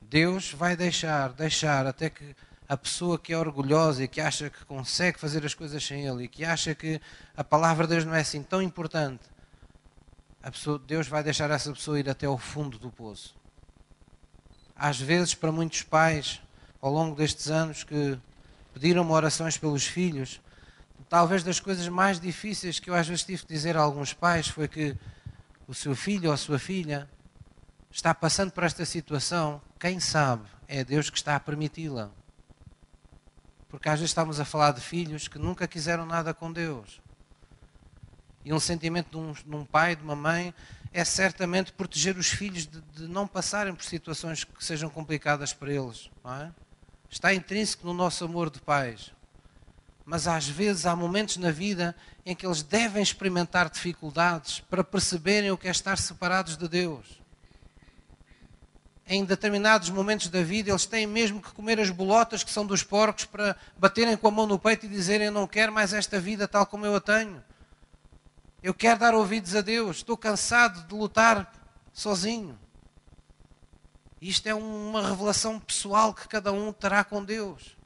Deus 0.00 0.52
vai 0.52 0.76
deixar, 0.76 1.32
deixar 1.32 1.88
até 1.88 2.08
que 2.08 2.36
a 2.68 2.76
pessoa 2.76 3.18
que 3.18 3.32
é 3.32 3.36
orgulhosa 3.36 4.04
e 4.04 4.08
que 4.08 4.20
acha 4.20 4.48
que 4.48 4.64
consegue 4.64 5.18
fazer 5.18 5.44
as 5.44 5.54
coisas 5.54 5.84
sem 5.84 6.06
Ele 6.06 6.22
e 6.22 6.28
que 6.28 6.44
acha 6.44 6.72
que 6.72 7.00
a 7.36 7.42
palavra 7.42 7.84
de 7.84 7.94
Deus 7.94 8.04
não 8.04 8.14
é 8.14 8.20
assim 8.20 8.44
tão 8.44 8.62
importante, 8.62 9.24
pessoa, 10.50 10.78
Deus 10.78 11.08
vai 11.08 11.22
deixar 11.22 11.50
essa 11.50 11.72
pessoa 11.72 11.98
ir 11.98 12.08
até 12.08 12.26
ao 12.26 12.38
fundo 12.38 12.78
do 12.78 12.90
poço. 12.90 13.34
Às 14.76 15.00
vezes, 15.00 15.34
para 15.34 15.50
muitos 15.50 15.82
pais, 15.82 16.40
ao 16.80 16.92
longo 16.92 17.16
destes 17.16 17.50
anos 17.50 17.82
que 17.82 18.16
pediram 18.72 19.10
orações 19.10 19.58
pelos 19.58 19.84
filhos, 19.84 20.40
talvez 21.08 21.42
das 21.42 21.58
coisas 21.58 21.88
mais 21.88 22.20
difíceis 22.20 22.78
que 22.78 22.90
eu 22.90 22.94
às 22.94 23.08
vezes 23.08 23.24
tive 23.24 23.42
de 23.42 23.48
dizer 23.48 23.76
a 23.76 23.80
alguns 23.80 24.12
pais 24.12 24.48
foi 24.48 24.68
que 24.68 24.96
o 25.66 25.74
seu 25.74 25.96
filho 25.96 26.28
ou 26.28 26.34
a 26.34 26.36
sua 26.36 26.58
filha 26.58 27.08
está 27.90 28.14
passando 28.14 28.52
por 28.52 28.62
esta 28.62 28.84
situação, 28.84 29.60
quem 29.80 29.98
sabe 29.98 30.44
é 30.68 30.84
Deus 30.84 31.10
que 31.10 31.16
está 31.16 31.34
a 31.34 31.40
permiti-la. 31.40 32.10
Porque 33.68 33.88
às 33.88 33.98
vezes 33.98 34.10
estamos 34.10 34.38
a 34.38 34.44
falar 34.44 34.72
de 34.72 34.80
filhos 34.80 35.26
que 35.26 35.38
nunca 35.38 35.66
quiseram 35.66 36.06
nada 36.06 36.32
com 36.32 36.52
Deus 36.52 37.00
e 38.46 38.52
um 38.52 38.60
sentimento 38.60 39.10
de 39.10 39.16
um, 39.16 39.32
de 39.32 39.56
um 39.56 39.64
pai, 39.64 39.96
de 39.96 40.04
uma 40.04 40.14
mãe, 40.14 40.54
é 40.92 41.04
certamente 41.04 41.72
proteger 41.72 42.16
os 42.16 42.28
filhos 42.28 42.64
de, 42.64 42.80
de, 42.80 43.08
não 43.08 43.26
passarem 43.26 43.74
por 43.74 43.82
situações 43.82 44.44
que 44.44 44.64
sejam 44.64 44.88
complicadas 44.88 45.52
para 45.52 45.72
eles. 45.72 46.08
É? 46.24 46.50
Está 47.10 47.34
intrínseco 47.34 47.84
no 47.84 47.92
nosso 47.92 48.24
amor 48.24 48.48
de 48.48 48.60
pais. 48.60 49.10
Mas 50.04 50.28
às 50.28 50.46
vezes 50.46 50.86
há 50.86 50.94
momentos 50.94 51.38
na 51.38 51.50
vida 51.50 51.96
em 52.24 52.36
que 52.36 52.46
eles 52.46 52.62
devem 52.62 53.02
experimentar 53.02 53.68
dificuldades 53.68 54.60
para 54.60 54.84
perceberem 54.84 55.50
o 55.50 55.58
que 55.58 55.66
é 55.66 55.72
estar 55.72 55.98
separados 55.98 56.56
de 56.56 56.68
Deus. 56.68 57.20
Em 59.08 59.24
determinados 59.24 59.90
momentos 59.90 60.28
da 60.28 60.44
vida, 60.44 60.70
eles 60.70 60.86
têm 60.86 61.04
mesmo 61.04 61.42
que 61.42 61.50
comer 61.50 61.80
as 61.80 61.90
bolotas 61.90 62.44
que 62.44 62.52
são 62.52 62.64
dos 62.64 62.84
porcos 62.84 63.24
para 63.24 63.56
baterem 63.76 64.16
com 64.16 64.28
a 64.28 64.30
mão 64.30 64.46
no 64.46 64.56
peito 64.56 64.86
e 64.86 64.88
dizerem: 64.88 65.26
Eu 65.26 65.32
não 65.32 65.48
quero 65.48 65.72
mais 65.72 65.92
esta 65.92 66.20
vida 66.20 66.46
tal 66.46 66.64
como 66.64 66.86
eu 66.86 66.94
a 66.94 67.00
tenho. 67.00 67.42
Eu 68.66 68.74
quero 68.74 68.98
dar 68.98 69.14
ouvidos 69.14 69.54
a 69.54 69.60
Deus. 69.60 69.98
Estou 69.98 70.16
cansado 70.16 70.88
de 70.88 70.92
lutar 70.92 71.52
sozinho. 71.92 72.58
Isto 74.20 74.48
é 74.48 74.54
uma 74.56 75.08
revelação 75.08 75.60
pessoal 75.60 76.12
que 76.12 76.26
cada 76.26 76.50
um 76.50 76.72
terá 76.72 77.04
com 77.04 77.22
Deus. 77.22 77.76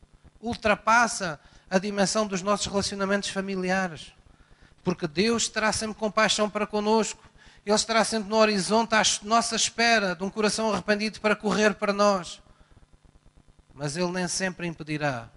Ultrapassa 0.41 1.39
a 1.69 1.79
dimensão 1.79 2.27
dos 2.27 2.41
nossos 2.41 2.65
relacionamentos 2.65 3.29
familiares. 3.29 4.15
Porque 4.83 5.07
Deus 5.07 5.51
terá 5.51 5.71
sempre 5.71 5.99
compaixão 5.99 6.49
para 6.49 6.67
conosco. 6.67 7.23
Ele 7.67 7.77
estará 7.77 8.03
sempre 8.03 8.31
no 8.31 8.37
horizonte 8.37 8.95
à 8.95 9.03
nossa 9.23 9.57
espera 9.57 10.17
de 10.17 10.25
um 10.25 10.31
coração 10.31 10.73
arrependido 10.73 11.21
para 11.21 11.37
correr 11.37 11.75
para 11.75 11.93
nós. 11.93 12.41
Mas 13.75 13.99
Ele 13.99 14.11
nem 14.13 14.27
sempre 14.27 14.67
impedirá 14.67 15.29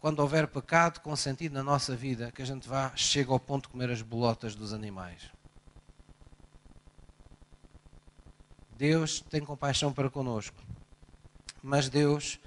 quando 0.00 0.20
houver 0.20 0.48
pecado 0.48 1.00
consentido 1.00 1.52
na 1.52 1.62
nossa 1.62 1.94
vida, 1.94 2.32
que 2.32 2.40
a 2.40 2.44
gente 2.44 2.66
vá, 2.66 2.90
chega 2.96 3.30
ao 3.30 3.38
ponto 3.38 3.64
de 3.64 3.68
comer 3.68 3.90
as 3.90 4.00
bolotas 4.00 4.54
dos 4.54 4.72
animais. 4.72 5.30
Deus 8.76 9.20
tem 9.20 9.44
compaixão 9.44 9.92
para 9.92 10.08
conosco, 10.08 10.56
mas 11.62 11.90
Deus 11.90 12.40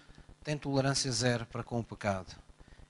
tem 0.44 0.58
tolerância 0.58 1.12
zero 1.12 1.46
para 1.46 1.64
com 1.64 1.80
o 1.80 1.84
pecado. 1.84 2.36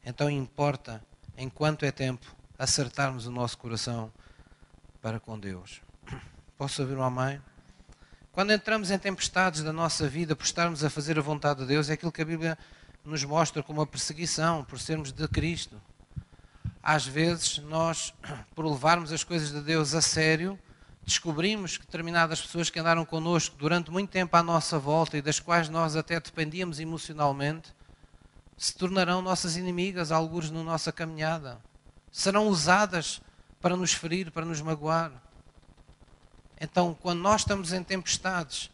Então 0.04 0.30
importa, 0.30 1.04
enquanto 1.38 1.84
é 1.84 1.92
tempo, 1.92 2.34
acertarmos 2.58 3.28
o 3.28 3.32
nosso 3.32 3.58
coração 3.58 4.12
para 5.02 5.20
com 5.20 5.38
Deus. 5.38 5.82
Posso 6.58 6.82
ouvir 6.82 6.96
uma 6.96 7.10
mãe? 7.10 7.42
Quando 8.32 8.54
entramos 8.54 8.90
em 8.90 8.98
tempestades 8.98 9.62
da 9.62 9.74
nossa 9.74 10.08
vida 10.08 10.38
por 10.38 10.46
estarmos 10.46 10.84
a 10.84 10.90
fazer 10.90 11.20
a 11.20 11.22
vontade 11.22 11.60
de 11.60 11.68
Deus, 11.68 11.90
é 11.90 11.94
aquilo 11.94 12.14
que 12.14 12.22
a 12.22 12.26
Bíblia 12.26 12.58
nos 13.04 13.24
mostra 13.24 13.62
como 13.62 13.80
uma 13.80 13.88
perseguição 13.88 14.64
por 14.64 14.80
sermos 14.80 15.12
de 15.12 15.28
Cristo. 15.28 15.80
Às 16.82 17.06
vezes, 17.06 17.60
nós, 17.60 18.14
por 18.56 18.66
levarmos 18.66 19.12
as 19.12 19.24
coisas 19.24 19.52
de 19.52 19.62
Deus 19.62 19.94
a 19.94 20.02
sério, 20.02 20.58
descobrimos 21.06 21.78
que 21.78 21.86
determinadas 21.86 22.42
pessoas 22.42 22.70
que 22.70 22.80
andaram 22.80 23.06
connosco 23.06 23.56
durante 23.58 23.92
muito 23.92 24.10
tempo 24.10 24.36
à 24.38 24.44
nossa 24.44 24.80
volta 24.80 25.18
e 25.18 25.22
das 25.22 25.40
quais 25.40 25.68
nós 25.68 25.96
até 25.96 26.20
dependíamos 26.20 26.80
emocionalmente, 26.80 27.74
se 28.58 28.76
tornarão 28.76 29.22
nossas 29.22 29.58
inimigas, 29.58 30.12
alguns 30.12 30.50
na 30.50 30.64
nossa 30.64 30.92
caminhada. 30.92 31.60
Serão 32.12 32.48
usadas 32.48 33.22
para 33.60 33.76
nos 33.76 33.94
ferir, 33.94 34.32
para 34.32 34.46
nos 34.46 34.62
magoar. 34.62 35.12
Então, 36.60 36.98
quando 37.02 37.20
nós 37.20 37.42
estamos 37.42 37.74
em 37.74 37.84
tempestades, 37.84 38.70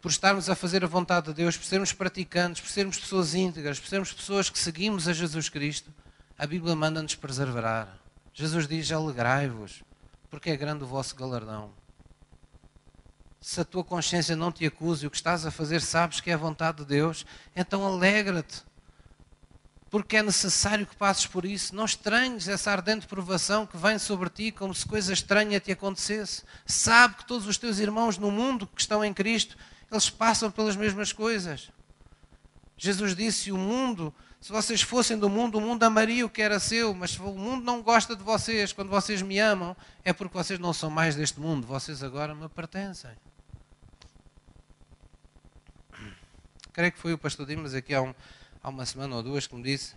por 0.00 0.10
estarmos 0.10 0.48
a 0.48 0.54
fazer 0.54 0.82
a 0.82 0.86
vontade 0.86 1.26
de 1.26 1.34
Deus, 1.34 1.56
por 1.56 1.66
sermos 1.66 1.92
praticantes, 1.92 2.60
por 2.60 2.70
sermos 2.70 2.98
pessoas 2.98 3.34
íntegras, 3.34 3.78
por 3.78 3.88
sermos 3.88 4.12
pessoas 4.12 4.48
que 4.48 4.58
seguimos 4.58 5.06
a 5.06 5.12
Jesus 5.12 5.48
Cristo, 5.48 5.92
a 6.38 6.46
Bíblia 6.46 6.74
manda-nos 6.74 7.14
preservar. 7.14 7.98
Jesus 8.32 8.66
diz: 8.66 8.90
alegrai-vos, 8.90 9.82
porque 10.30 10.50
é 10.50 10.56
grande 10.56 10.84
o 10.84 10.86
vosso 10.86 11.14
galardão. 11.14 11.70
Se 13.42 13.60
a 13.60 13.64
tua 13.64 13.84
consciência 13.84 14.36
não 14.36 14.52
te 14.52 14.66
acusa 14.66 15.04
e 15.04 15.06
o 15.06 15.10
que 15.10 15.16
estás 15.16 15.44
a 15.44 15.50
fazer 15.50 15.80
sabes 15.80 16.20
que 16.20 16.30
é 16.30 16.34
a 16.34 16.38
vontade 16.38 16.78
de 16.78 16.84
Deus, 16.86 17.26
então 17.54 17.86
alegra-te, 17.86 18.62
porque 19.90 20.16
é 20.16 20.22
necessário 20.22 20.86
que 20.86 20.96
passes 20.96 21.26
por 21.26 21.44
isso. 21.44 21.74
Não 21.74 21.84
estranhes 21.84 22.48
essa 22.48 22.70
ardente 22.70 23.06
provação 23.06 23.66
que 23.66 23.76
vem 23.76 23.98
sobre 23.98 24.30
ti 24.30 24.52
como 24.52 24.74
se 24.74 24.86
coisa 24.86 25.12
estranha 25.12 25.60
te 25.60 25.72
acontecesse. 25.72 26.42
Sabe 26.64 27.16
que 27.16 27.26
todos 27.26 27.46
os 27.46 27.58
teus 27.58 27.78
irmãos 27.78 28.16
no 28.16 28.30
mundo 28.30 28.66
que 28.66 28.80
estão 28.80 29.04
em 29.04 29.12
Cristo 29.12 29.56
eles 29.90 30.08
passam 30.08 30.50
pelas 30.50 30.76
mesmas 30.76 31.12
coisas. 31.12 31.70
Jesus 32.76 33.14
disse: 33.14 33.50
O 33.50 33.58
mundo, 33.58 34.14
se 34.40 34.52
vocês 34.52 34.82
fossem 34.82 35.18
do 35.18 35.28
mundo, 35.28 35.58
o 35.58 35.60
mundo 35.60 35.82
amaria 35.82 36.24
o 36.24 36.30
que 36.30 36.40
era 36.40 36.60
seu, 36.60 36.94
mas 36.94 37.18
o 37.18 37.32
mundo 37.32 37.64
não 37.64 37.82
gosta 37.82 38.14
de 38.14 38.22
vocês. 38.22 38.72
Quando 38.72 38.88
vocês 38.88 39.20
me 39.20 39.38
amam, 39.38 39.76
é 40.04 40.12
porque 40.12 40.36
vocês 40.36 40.58
não 40.58 40.72
são 40.72 40.88
mais 40.90 41.14
deste 41.14 41.40
mundo, 41.40 41.66
vocês 41.66 42.02
agora 42.02 42.34
me 42.34 42.48
pertencem. 42.48 43.10
Creio 46.72 46.92
que 46.92 46.98
foi 46.98 47.12
o 47.12 47.18
pastor 47.18 47.46
Dimas 47.46 47.74
aqui 47.74 47.92
há, 47.92 48.00
um, 48.00 48.14
há 48.62 48.68
uma 48.68 48.86
semana 48.86 49.16
ou 49.16 49.22
duas 49.22 49.46
que 49.46 49.54
me 49.56 49.62
disse, 49.62 49.94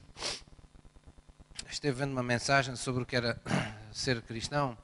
esteve 1.70 2.00
vendo 2.00 2.12
uma 2.12 2.24
mensagem 2.24 2.76
sobre 2.76 3.04
o 3.04 3.06
que 3.06 3.16
era 3.16 3.40
ser 3.94 4.22
cristão 4.24 4.76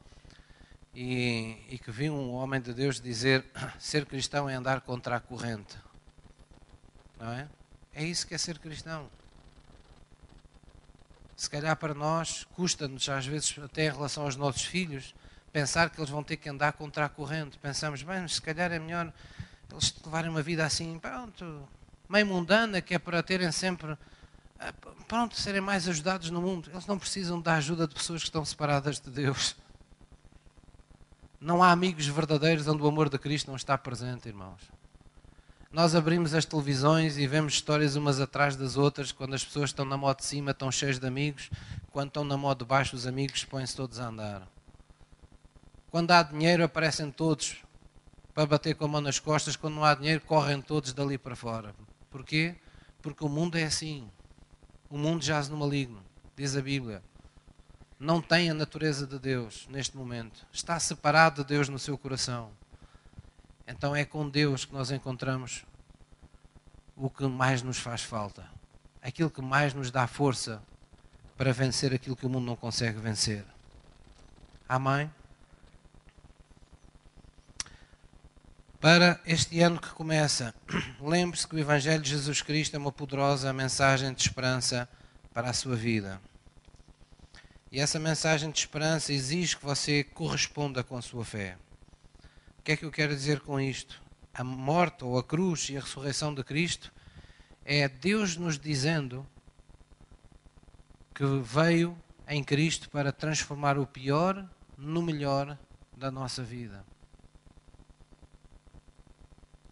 e, 0.94 1.58
e 1.70 1.78
que 1.78 1.92
vi 1.92 2.10
um 2.10 2.34
homem 2.34 2.60
de 2.60 2.74
Deus 2.74 3.00
dizer 3.00 3.46
ser 3.80 4.06
cristão 4.06 4.50
é 4.50 4.56
andar 4.56 4.82
contra 4.82 5.16
a 5.16 5.20
corrente. 5.20 5.78
Não 7.20 7.32
é? 7.32 7.48
É 7.94 8.04
isso 8.04 8.26
que 8.26 8.34
é 8.34 8.38
ser 8.38 8.60
cristão. 8.60 9.10
Se 11.36 11.50
calhar 11.50 11.76
para 11.76 11.94
nós 11.94 12.44
custa-nos, 12.56 13.08
às 13.08 13.26
vezes, 13.26 13.58
até 13.60 13.86
em 13.86 13.92
relação 13.92 14.24
aos 14.24 14.36
nossos 14.36 14.64
filhos, 14.64 15.16
pensar 15.52 15.90
que 15.90 16.00
eles 16.00 16.10
vão 16.10 16.24
ter 16.24 16.38
que 16.38 16.50
andar 16.50 16.74
contra 16.74 17.06
a 17.06 17.10
corrente. 17.10 17.58
Pensamos, 17.58 18.04
bem, 18.04 18.28
se 18.28 18.42
calhar 18.42 18.72
é 18.72 18.80
melhor 18.80 19.12
eles 19.72 19.96
levarem 20.04 20.30
uma 20.30 20.42
vida 20.42 20.66
assim, 20.66 20.98
pronto, 21.00 21.68
meio 22.08 22.26
mundana, 22.26 22.82
que 22.82 22.94
é 22.94 23.00
para 23.00 23.22
terem 23.22 23.52
sempre, 23.52 23.96
eh, 24.60 24.74
pronto, 25.08 25.36
serem 25.36 25.62
mais 25.62 25.88
ajudados 25.88 26.30
no 26.32 26.42
mundo. 26.42 26.70
Eles 26.72 26.88
não 26.88 26.98
precisam 26.98 27.40
da 27.40 27.56
ajuda 27.56 27.88
de 27.88 27.94
pessoas 27.94 28.22
que 28.22 28.28
estão 28.28 28.44
separadas 28.44 29.00
de 29.00 29.10
Deus. 29.12 29.56
Não 31.42 31.64
há 31.64 31.72
amigos 31.72 32.06
verdadeiros 32.06 32.68
onde 32.68 32.84
o 32.84 32.88
amor 32.88 33.08
de 33.08 33.18
Cristo 33.18 33.48
não 33.48 33.56
está 33.56 33.78
presente, 33.78 34.28
irmãos. 34.28 34.60
Nós 35.72 35.96
abrimos 35.96 36.34
as 36.34 36.44
televisões 36.44 37.18
e 37.18 37.26
vemos 37.26 37.54
histórias 37.54 37.96
umas 37.96 38.20
atrás 38.20 38.58
das 38.58 38.76
outras, 38.76 39.14
quando 39.14 39.36
as 39.36 39.46
pessoas 39.46 39.70
estão 39.70 39.86
na 39.86 39.96
moto 39.96 40.20
de 40.20 40.26
cima, 40.26 40.52
estão 40.52 40.70
cheias 40.70 41.00
de 41.00 41.08
amigos, 41.08 41.50
quando 41.92 42.10
estão 42.10 42.26
na 42.26 42.36
moto 42.36 42.60
de 42.60 42.66
baixo, 42.66 42.94
os 42.94 43.08
amigos 43.08 43.46
põem-se 43.46 43.74
todos 43.74 44.02
a 44.02 44.08
andar. 44.08 44.48
Quando 45.90 46.12
há 46.12 46.24
dinheiro, 46.24 46.62
aparecem 46.62 47.10
todos 47.10 47.64
para 48.34 48.46
bater 48.46 48.76
com 48.76 48.84
a 48.84 48.88
mão 48.90 49.00
nas 49.00 49.18
costas, 49.18 49.56
quando 49.56 49.76
não 49.76 49.86
há 49.86 49.96
dinheiro, 49.96 50.20
correm 50.22 50.62
todos 50.62 50.92
dali 50.92 51.18
para 51.18 51.38
fora. 51.38 51.74
Porquê? 52.10 52.58
Porque 53.02 53.24
o 53.24 53.30
mundo 53.30 53.58
é 53.58 53.64
assim. 53.64 54.12
O 54.90 54.98
mundo 54.98 55.24
jaz 55.24 55.48
no 55.48 55.56
maligno, 55.56 56.04
diz 56.36 56.58
a 56.58 56.62
Bíblia 56.62 57.02
não 58.00 58.22
tem 58.22 58.50
a 58.50 58.54
natureza 58.54 59.06
de 59.06 59.20
Deus 59.20 59.68
neste 59.70 59.98
momento, 59.98 60.48
está 60.54 60.80
separado 60.80 61.44
de 61.44 61.50
Deus 61.50 61.68
no 61.68 61.78
seu 61.78 61.98
coração, 61.98 62.52
então 63.68 63.96
é 63.96 64.06
com 64.06 64.30
Deus 64.30 64.64
que 64.64 64.74
nós 64.74 64.90
encontramos 64.90 65.66
o 66.96 67.10
que 67.10 67.28
mais 67.28 67.62
nos 67.62 67.78
faz 67.78 68.02
falta, 68.02 68.50
aquilo 69.02 69.30
que 69.30 69.42
mais 69.42 69.74
nos 69.74 69.92
dá 69.92 70.08
força 70.08 70.64
para 71.38 71.54
vencer 71.54 71.94
aquilo 71.94 72.16
que 72.16 72.26
o 72.26 72.30
mundo 72.30 72.46
não 72.46 72.56
consegue 72.56 73.00
vencer. 73.00 73.46
Amém? 74.68 75.12
Para 78.80 79.20
este 79.26 79.60
ano 79.62 79.80
que 79.80 79.90
começa, 79.90 80.54
lembre-se 81.02 81.48
que 81.48 81.56
o 81.56 81.60
Evangelho 81.60 82.02
de 82.02 82.10
Jesus 82.10 82.42
Cristo 82.42 82.76
é 82.76 82.80
uma 82.80 82.92
poderosa 82.92 83.52
mensagem 83.52 84.14
de 84.14 84.22
esperança 84.22 84.88
para 85.34 85.50
a 85.50 85.54
sua 85.54 85.76
vida. 85.76 86.22
E 87.72 87.80
essa 87.80 88.00
mensagem 88.00 88.50
de 88.50 88.60
esperança 88.60 89.14
exige 89.14 89.58
que 89.58 89.66
você 89.66 90.04
corresponda 90.04 90.84
com 90.84 90.98
a 90.98 91.02
sua 91.02 91.24
fé. 91.24 91.58
O 92.58 92.64
que 92.64 92.72
é 92.72 92.78
que 92.78 92.84
eu 92.84 92.92
quero 92.92 93.16
dizer 93.16 93.42
com 93.42 93.60
isto? 93.60 94.02
A 94.34 94.44
morte 94.44 95.04
ou 95.04 95.18
a 95.18 95.24
cruz 95.24 95.70
e 95.70 95.78
a 95.78 95.82
ressurreição 95.82 96.34
de 96.34 96.44
Cristo 96.44 96.92
é 97.64 97.88
Deus 97.88 98.36
nos 98.36 98.58
dizendo 98.58 99.26
que 101.14 101.24
veio 101.44 101.98
em 102.28 102.44
Cristo 102.44 102.90
para 102.90 103.12
transformar 103.12 103.78
o 103.78 103.86
pior 103.86 104.48
no 104.78 105.02
melhor 105.02 105.58
da 105.96 106.10
nossa 106.10 106.42
vida. 106.44 106.84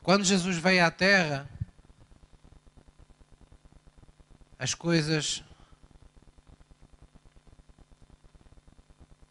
Quando 0.04 0.24
Jesus 0.24 0.58
veio 0.58 0.86
à 0.86 0.92
Terra, 0.92 1.50
as 4.60 4.74
coisas 4.74 5.44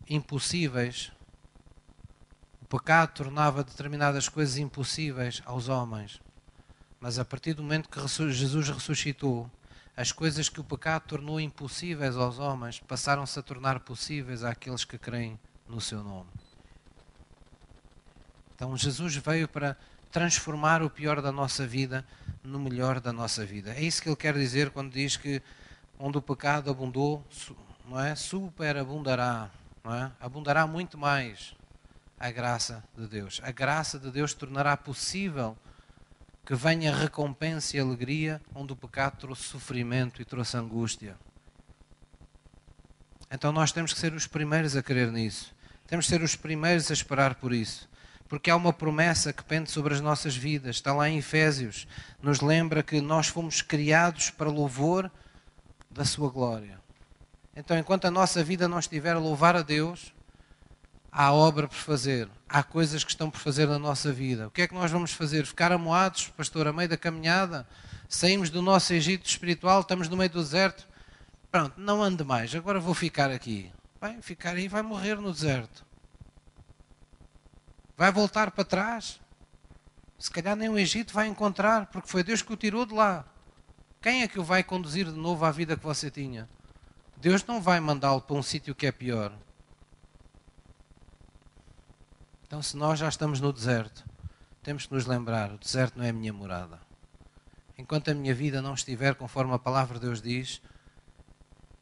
impossíveis. 0.09 1.13
O 2.63 2.67
pecado 2.67 3.15
tornava 3.15 3.63
determinadas 3.65 4.29
coisas 4.29 4.59
impossíveis 4.59 5.43
aos 5.45 5.69
homens. 5.69 6.21
Mas 7.01 7.19
a 7.19 7.25
partir 7.25 7.55
do 7.55 7.63
momento 7.63 7.89
que 7.89 8.01
Jesus 8.33 8.69
ressuscitou, 8.69 9.51
As 9.97 10.13
coisas 10.13 10.51
que 10.51 10.61
o 10.61 10.65
pecado 10.65 11.05
tornou 11.07 11.41
impossíveis 11.41 12.17
aos 12.17 12.39
homens 12.39 12.79
passaram-se 12.81 13.39
a 13.39 13.43
tornar 13.43 13.81
possíveis 13.81 14.45
àqueles 14.45 14.85
que 14.85 14.99
creem 14.99 15.41
no 15.67 15.81
seu 15.81 16.05
nome. 16.05 16.29
Então 18.55 18.77
Jesus 18.77 19.17
veio 19.17 19.49
para 19.49 19.75
transformar 20.13 20.83
o 20.83 20.91
pior 20.91 21.23
da 21.23 21.33
nossa 21.33 21.67
vida 21.67 22.07
no 22.45 22.59
melhor 22.59 23.01
da 23.01 23.11
nossa 23.11 23.47
vida. 23.47 23.73
É 23.73 23.83
isso 23.83 24.03
que 24.03 24.09
ele 24.11 24.17
quer 24.17 24.35
dizer 24.35 24.69
quando 24.69 24.93
diz 24.93 25.17
que 25.17 25.41
onde 25.99 26.19
o 26.19 26.23
pecado 26.23 26.71
abundou, 26.71 27.25
não 27.89 27.99
é? 27.99 28.15
Superabundará, 28.15 29.51
é? 29.95 30.11
Abundará 30.21 30.67
muito 30.67 30.97
mais 30.97 31.55
a 32.19 32.31
graça 32.31 32.83
de 32.97 33.07
Deus. 33.07 33.41
A 33.43 33.51
graça 33.51 33.99
de 33.99 34.11
Deus 34.11 34.33
tornará 34.33 34.77
possível 34.77 35.57
que 36.45 36.55
venha 36.55 36.95
recompensa 36.95 37.77
e 37.77 37.81
alegria 37.81 38.41
onde 38.55 38.73
o 38.73 38.77
pecado 38.77 39.19
trouxe 39.19 39.43
sofrimento 39.43 40.23
e 40.23 40.25
trouxe 40.25 40.57
angústia. 40.57 41.17
Então 43.31 43.51
nós 43.53 43.73
temos 43.73 43.93
que 43.93 43.99
ser 43.99 44.15
os 44.15 44.27
primeiros 44.27 44.77
a 44.77 44.83
crer 44.83 45.11
nisso. 45.11 45.55
Temos 45.87 46.07
que 46.07 46.11
ser 46.11 46.23
os 46.23 46.37
primeiros 46.37 46.91
a 46.91 46.95
esperar 46.95 47.35
por 47.35 47.53
isso. 47.53 47.89
Porque 48.29 48.51
há 48.51 48.57
uma 48.57 48.73
promessa 48.73 49.33
que 49.33 49.45
pende 49.45 49.71
sobre 49.71 49.95
as 49.95 50.01
nossas 50.01 50.37
vidas. 50.37 50.77
Está 50.77 50.93
lá 50.93 51.09
em 51.09 51.19
Efésios. 51.19 51.87
Nos 52.23 52.41
lembra 52.41 52.83
que 52.83 53.01
nós 53.01 53.29
fomos 53.29 53.63
criados 53.63 54.31
para 54.31 54.49
louvor 54.49 55.11
da 55.91 56.05
sua 56.05 56.31
glória. 56.31 56.81
Então, 57.57 57.79
enquanto 57.79 58.05
a 58.05 58.11
nossa 58.11 58.45
vida 58.45 58.69
não 58.69 58.79
estiver 58.79 59.17
a 59.17 59.19
louvar 59.19 59.57
a 59.57 59.63
Deus, 59.63 60.13
há 61.11 61.33
obra 61.33 61.67
por 61.67 61.75
fazer, 61.75 62.29
há 62.47 62.63
coisas 62.63 63.03
que 63.03 63.11
estão 63.11 63.31
por 63.31 63.41
fazer 63.41 63.67
na 63.67 63.79
nossa 63.79 64.13
vida. 64.13 64.49
O 64.49 64.51
que 64.51 64.61
é 64.61 64.69
que 64.69 64.75
nós 64.75 64.91
vamos 64.91 65.13
fazer? 65.13 65.47
Ficar 65.47 65.73
amoados, 65.73 66.29
pastor, 66.29 66.69
a 66.69 66.73
meio 66.73 66.91
da 66.91 66.99
caminhada? 66.99 67.67
Saímos 68.11 68.51
do 68.51 68.61
nosso 68.61 68.93
Egito 68.93 69.27
espiritual, 69.27 69.81
estamos 69.81 70.07
no 70.07 70.19
meio 70.19 70.29
do 70.29 70.43
deserto. 70.43 70.87
Pronto, 71.51 71.81
não 71.81 72.03
ande 72.03 72.23
mais, 72.23 72.55
agora 72.55 72.79
vou 72.79 72.93
ficar 72.93 73.31
aqui. 73.31 73.73
Vai 73.99 74.21
ficar 74.21 74.51
aí, 74.51 74.69
vai 74.69 74.83
morrer 74.83 75.15
no 75.15 75.33
deserto. 75.33 75.87
Vai 77.97 78.13
voltar 78.13 78.51
para 78.51 78.65
trás. 78.65 79.19
Se 80.19 80.31
calhar 80.31 80.55
nem 80.55 80.69
o 80.69 80.79
Egito 80.79 81.15
vai 81.15 81.27
encontrar, 81.27 81.87
porque 81.87 82.09
foi 82.09 82.23
Deus 82.23 82.43
que 82.43 82.53
o 82.53 82.57
tirou 82.57 82.85
de 82.85 82.93
lá. 82.93 83.25
Quem 84.03 84.23
é 84.23 84.29
que 84.29 84.39
o 84.39 84.45
vai 84.45 84.63
conduzir 84.63 85.07
de 85.07 85.19
novo 85.19 85.47
à 85.47 85.51
vida 85.51 85.75
que 85.75 85.83
você 85.83 86.11
tinha? 86.11 86.47
Deus 87.27 87.45
não 87.45 87.61
vai 87.61 87.81
mandá-lo 87.81 88.21
para 88.21 88.37
um 88.37 88.43
sítio 88.43 88.73
que 88.73 88.87
é 88.87 88.93
pior. 88.93 89.33
Então, 92.47 92.63
se 92.63 92.77
nós 92.77 93.01
já 93.01 93.09
estamos 93.09 93.41
no 93.41 93.53
deserto, 93.53 94.05
temos 94.63 94.87
que 94.87 94.95
nos 94.95 95.07
lembrar: 95.07 95.51
o 95.51 95.59
deserto 95.59 95.99
não 95.99 96.05
é 96.05 96.11
a 96.11 96.13
minha 96.13 96.33
morada. 96.33 96.79
Enquanto 97.77 98.13
a 98.13 98.15
minha 98.15 98.33
vida 98.33 98.63
não 98.63 98.75
estiver 98.75 99.17
conforme 99.17 99.53
a 99.53 99.59
palavra 99.59 99.99
de 99.99 100.07
Deus 100.07 100.23
diz, 100.23 100.63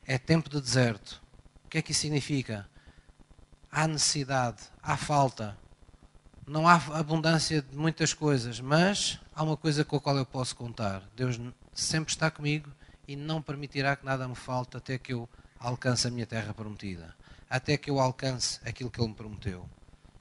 é 0.07 0.17
tempo 0.17 0.49
de 0.49 0.59
deserto. 0.59 1.23
O 1.67 1.69
que 1.69 1.77
é 1.77 1.83
que 1.83 1.93
isso 1.93 2.01
significa? 2.01 2.67
Há 3.71 3.87
necessidade, 3.87 4.63
há 4.83 4.97
falta, 4.97 5.59
não 6.47 6.67
há 6.67 6.77
abundância 6.99 7.61
de 7.61 7.77
muitas 7.77 8.15
coisas, 8.15 8.61
mas 8.61 9.21
há 9.35 9.43
uma 9.43 9.59
coisa 9.59 9.85
com 9.85 9.97
a 9.97 10.01
qual 10.01 10.17
eu 10.17 10.25
posso 10.25 10.57
contar. 10.57 11.03
Deus 11.15 11.39
sempre 11.75 12.15
está 12.15 12.31
comigo 12.31 12.74
e 13.07 13.17
não 13.17 13.43
permitirá 13.43 13.97
que 13.97 14.05
nada 14.05 14.27
me 14.27 14.35
falte 14.35 14.77
até 14.77 14.99
que 14.99 15.13
eu 15.13 15.29
alcance 15.59 16.07
a 16.07 16.11
minha 16.11 16.27
terra 16.27 16.53
prometida, 16.53 17.15
até 17.49 17.77
que 17.77 17.91
eu 17.91 17.99
alcance 17.99 18.61
aquilo 18.65 18.91
que 18.91 19.01
Ele 19.01 19.09
me 19.09 19.15
prometeu. 19.15 19.69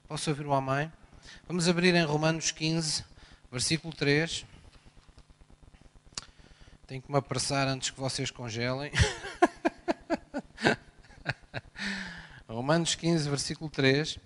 Posso 0.07 0.29
ouvir 0.29 0.45
uma 0.45 0.61
mãe? 0.61 0.91
Vamos 1.47 1.67
abrir 1.67 1.95
em 1.95 2.03
Romanos 2.03 2.51
15, 2.51 3.03
versículo 3.51 3.93
3. 3.93 4.45
Tenho 6.85 7.01
que 7.01 7.11
me 7.11 7.17
apressar 7.17 7.67
antes 7.67 7.89
que 7.89 7.99
vocês 7.99 8.29
congelem. 8.29 8.91
Romanos 12.47 12.95
15, 12.95 13.29
versículo 13.29 13.69
3. 13.69 14.19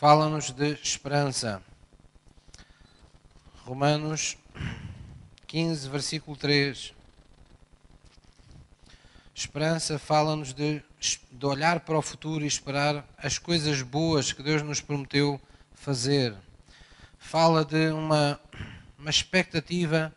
Fala-nos 0.00 0.50
de 0.50 0.72
esperança. 0.82 1.62
Romanos 3.66 4.38
15, 5.46 5.90
versículo 5.90 6.38
3. 6.38 6.94
Esperança 9.34 9.98
fala-nos 9.98 10.54
de, 10.54 10.82
de 11.30 11.44
olhar 11.44 11.80
para 11.80 11.98
o 11.98 12.00
futuro 12.00 12.42
e 12.42 12.46
esperar 12.46 13.06
as 13.18 13.36
coisas 13.36 13.82
boas 13.82 14.32
que 14.32 14.42
Deus 14.42 14.62
nos 14.62 14.80
prometeu 14.80 15.38
fazer. 15.74 16.34
Fala 17.18 17.62
de 17.62 17.90
uma, 17.90 18.40
uma 18.98 19.10
expectativa 19.10 20.10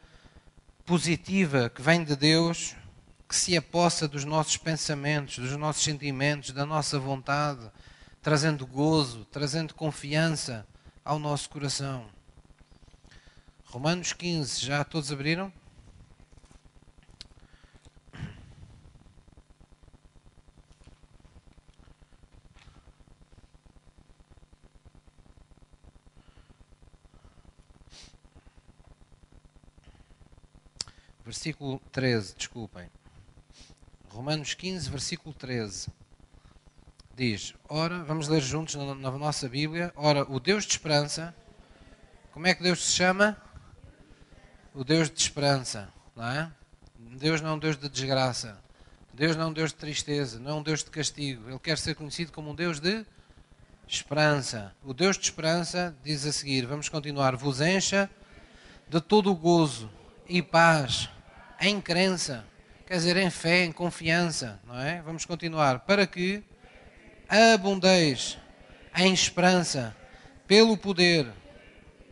positiva 0.86 1.70
que 1.70 1.82
vem 1.82 2.06
de 2.06 2.16
Deus, 2.16 2.74
que 3.28 3.36
se 3.36 3.58
apossa 3.58 4.08
dos 4.08 4.24
nossos 4.24 4.56
pensamentos, 4.56 5.40
dos 5.40 5.58
nossos 5.58 5.84
sentimentos, 5.84 6.52
da 6.52 6.66
nossa 6.66 6.98
vontade, 6.98 7.70
trazendo 8.24 8.66
gozo, 8.66 9.26
trazendo 9.26 9.76
confiança 9.76 10.66
ao 11.04 11.20
nosso 11.20 11.50
coração. 11.50 12.08
Romanos 13.66 14.14
15, 14.14 14.66
já 14.66 14.84
todos 14.86 15.12
abriram? 15.12 15.52
versículo 31.26 31.80
13, 31.92 32.36
desculpem. 32.38 32.90
Romanos 34.10 34.54
15, 34.54 34.90
versículo 34.90 35.34
13. 35.34 35.90
Diz: 37.16 37.54
Ora, 37.70 38.04
vamos 38.04 38.28
ler 38.28 38.42
juntos 38.42 38.74
na, 38.76 38.96
na 38.96 39.12
nossa 39.12 39.48
Bíblia. 39.48 39.94
Ora, 39.96 40.24
o 40.32 40.40
Deus 40.40 40.66
de 40.66 40.72
esperança, 40.72 41.36
como 42.32 42.48
é 42.48 42.56
que 42.56 42.64
Deus 42.64 42.84
se 42.84 42.92
chama? 42.94 43.38
O 44.74 44.84
Deus 44.84 45.12
de 45.12 45.22
esperança, 45.22 45.94
não 46.16 46.28
é? 46.28 46.52
Deus 46.98 47.42
não 47.42 47.52
é 47.52 47.54
um 47.54 47.60
Deus 47.60 47.78
de 47.78 47.88
desgraça. 47.88 48.60
Deus 49.14 49.36
não 49.36 49.44
é 49.44 49.48
um 49.50 49.54
Deus 49.54 49.70
de 49.70 49.78
tristeza, 49.78 50.40
não 50.40 50.52
é 50.52 50.54
um 50.56 50.64
Deus 50.64 50.84
de 50.84 50.90
castigo. 50.90 51.48
Ele 51.48 51.60
quer 51.60 51.78
ser 51.78 51.94
conhecido 51.94 52.32
como 52.32 52.50
um 52.50 52.56
Deus 52.56 52.80
de 52.80 53.06
esperança. 53.88 54.74
O 54.84 54.92
Deus 54.92 55.16
de 55.16 55.26
esperança 55.26 55.96
diz 56.04 56.26
a 56.26 56.32
seguir: 56.32 56.66
vamos 56.66 56.90
continuar. 56.90 57.36
Vos 57.36 57.62
encha 57.62 58.10
de 58.90 59.00
todo 59.00 59.32
o 59.32 59.36
gozo 59.36 59.88
e 60.28 60.42
paz 60.42 61.10
em 61.60 61.80
crença, 61.80 62.44
quer 62.88 62.96
dizer, 62.96 63.18
em 63.18 63.30
fé, 63.30 63.64
em 63.64 63.72
confiança, 63.72 64.60
não 64.66 64.80
é? 64.80 65.02
Vamos 65.04 65.26
continuar. 65.26 65.82
Para 65.82 66.08
que 66.08 66.44
abundeis 67.34 68.38
em 68.96 69.14
esperança, 69.14 69.96
pelo 70.48 70.78
poder, 70.78 71.28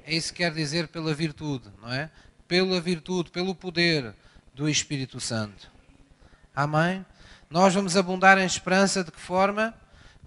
é 0.05 0.15
isso 0.15 0.33
que 0.33 0.43
quer 0.43 0.51
dizer 0.51 0.87
pela 0.87 1.13
virtude, 1.13 1.69
não 1.81 1.91
é? 1.93 2.09
Pela 2.47 2.81
virtude, 2.81 3.29
pelo 3.29 3.53
poder 3.53 4.15
do 4.53 4.67
Espírito 4.67 5.19
Santo. 5.19 5.71
Amém? 6.55 7.05
Nós 7.49 7.73
vamos 7.73 7.95
abundar 7.95 8.37
em 8.37 8.45
esperança 8.45 9.03
de 9.03 9.11
que 9.11 9.19
forma? 9.19 9.73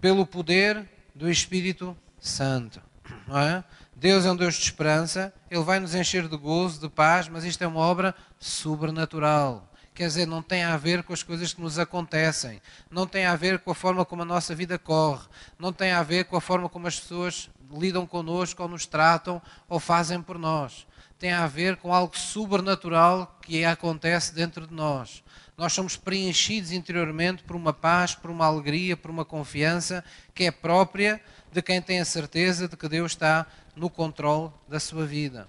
Pelo 0.00 0.26
poder 0.26 0.88
do 1.14 1.30
Espírito 1.30 1.96
Santo, 2.20 2.80
não 3.26 3.38
é? 3.38 3.64
Deus 3.96 4.24
é 4.24 4.30
um 4.30 4.36
Deus 4.36 4.54
de 4.54 4.62
esperança, 4.62 5.32
Ele 5.50 5.62
vai 5.62 5.80
nos 5.80 5.94
encher 5.94 6.28
de 6.28 6.36
gozo, 6.36 6.80
de 6.80 6.88
paz, 6.88 7.28
mas 7.28 7.44
isto 7.44 7.62
é 7.62 7.66
uma 7.66 7.80
obra 7.80 8.14
sobrenatural. 8.38 9.70
Quer 9.94 10.08
dizer, 10.08 10.26
não 10.26 10.42
tem 10.42 10.64
a 10.64 10.76
ver 10.76 11.04
com 11.04 11.12
as 11.12 11.22
coisas 11.22 11.54
que 11.54 11.60
nos 11.60 11.78
acontecem, 11.78 12.60
não 12.90 13.06
tem 13.06 13.26
a 13.26 13.36
ver 13.36 13.60
com 13.60 13.70
a 13.70 13.74
forma 13.76 14.04
como 14.04 14.22
a 14.22 14.24
nossa 14.24 14.52
vida 14.52 14.76
corre, 14.76 15.24
não 15.56 15.72
tem 15.72 15.92
a 15.92 16.02
ver 16.02 16.24
com 16.24 16.36
a 16.36 16.40
forma 16.40 16.68
como 16.68 16.88
as 16.88 16.98
pessoas 16.98 17.48
lidam 17.70 18.04
connosco 18.04 18.60
ou 18.60 18.68
nos 18.68 18.86
tratam 18.86 19.40
ou 19.68 19.78
fazem 19.78 20.20
por 20.20 20.36
nós. 20.36 20.84
Tem 21.16 21.32
a 21.32 21.46
ver 21.46 21.76
com 21.76 21.94
algo 21.94 22.18
sobrenatural 22.18 23.38
que 23.40 23.64
acontece 23.64 24.34
dentro 24.34 24.66
de 24.66 24.74
nós. 24.74 25.22
Nós 25.56 25.72
somos 25.72 25.96
preenchidos 25.96 26.72
interiormente 26.72 27.44
por 27.44 27.54
uma 27.54 27.72
paz, 27.72 28.16
por 28.16 28.32
uma 28.32 28.46
alegria, 28.46 28.96
por 28.96 29.12
uma 29.12 29.24
confiança 29.24 30.04
que 30.34 30.42
é 30.42 30.50
própria 30.50 31.22
de 31.52 31.62
quem 31.62 31.80
tem 31.80 32.00
a 32.00 32.04
certeza 32.04 32.66
de 32.66 32.76
que 32.76 32.88
Deus 32.88 33.12
está 33.12 33.46
no 33.76 33.88
controle 33.88 34.50
da 34.66 34.80
sua 34.80 35.06
vida. 35.06 35.46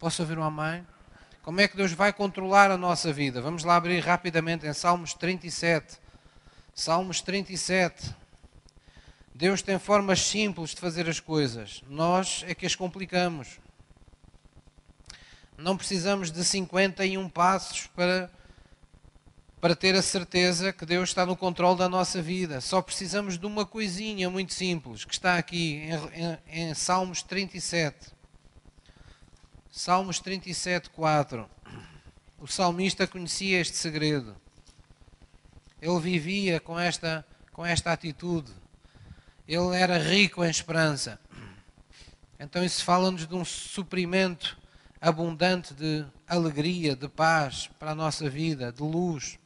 Posso 0.00 0.22
ouvir 0.22 0.36
uma 0.36 0.50
mãe? 0.50 0.84
Como 1.44 1.60
é 1.60 1.68
que 1.68 1.76
Deus 1.76 1.92
vai 1.92 2.10
controlar 2.10 2.70
a 2.70 2.78
nossa 2.78 3.12
vida? 3.12 3.42
Vamos 3.42 3.64
lá 3.64 3.76
abrir 3.76 4.00
rapidamente 4.00 4.66
em 4.66 4.72
Salmos 4.72 5.12
37. 5.12 5.98
Salmos 6.74 7.20
37. 7.20 8.14
Deus 9.34 9.60
tem 9.60 9.78
formas 9.78 10.22
simples 10.22 10.70
de 10.70 10.80
fazer 10.80 11.06
as 11.06 11.20
coisas. 11.20 11.82
Nós 11.86 12.42
é 12.48 12.54
que 12.54 12.64
as 12.64 12.74
complicamos. 12.74 13.60
Não 15.58 15.76
precisamos 15.76 16.30
de 16.30 16.42
51 16.42 17.28
passos 17.28 17.88
para, 17.88 18.30
para 19.60 19.76
ter 19.76 19.94
a 19.96 20.02
certeza 20.02 20.72
que 20.72 20.86
Deus 20.86 21.10
está 21.10 21.26
no 21.26 21.36
controle 21.36 21.76
da 21.76 21.90
nossa 21.90 22.22
vida. 22.22 22.58
Só 22.62 22.80
precisamos 22.80 23.36
de 23.36 23.44
uma 23.44 23.66
coisinha 23.66 24.30
muito 24.30 24.54
simples, 24.54 25.04
que 25.04 25.12
está 25.12 25.36
aqui 25.36 25.90
em, 26.14 26.38
em, 26.54 26.68
em 26.70 26.74
Salmos 26.74 27.22
37. 27.22 28.13
Salmos 29.76 30.20
37, 30.20 30.88
4. 30.90 31.50
O 32.38 32.46
salmista 32.46 33.08
conhecia 33.08 33.60
este 33.60 33.76
segredo. 33.76 34.36
Ele 35.82 35.98
vivia 35.98 36.60
com 36.60 36.78
esta, 36.78 37.26
com 37.52 37.66
esta 37.66 37.90
atitude. 37.90 38.52
Ele 39.48 39.74
era 39.74 39.98
rico 39.98 40.44
em 40.44 40.48
esperança. 40.48 41.18
Então 42.38 42.62
isso 42.62 42.84
fala-nos 42.84 43.26
de 43.26 43.34
um 43.34 43.44
suprimento 43.44 44.56
abundante 45.00 45.74
de 45.74 46.06
alegria, 46.24 46.94
de 46.94 47.08
paz 47.08 47.68
para 47.76 47.90
a 47.90 47.96
nossa 47.96 48.30
vida, 48.30 48.70
de 48.70 48.80
luz. 48.80 49.40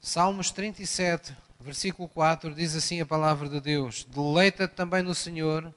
Salmos 0.00 0.52
37, 0.52 1.36
versículo 1.58 2.08
4, 2.08 2.54
diz 2.54 2.76
assim 2.76 3.00
a 3.00 3.06
palavra 3.06 3.48
de 3.48 3.60
Deus: 3.60 4.04
Deleita-te 4.04 4.74
também 4.76 5.02
no 5.02 5.16
Senhor, 5.16 5.74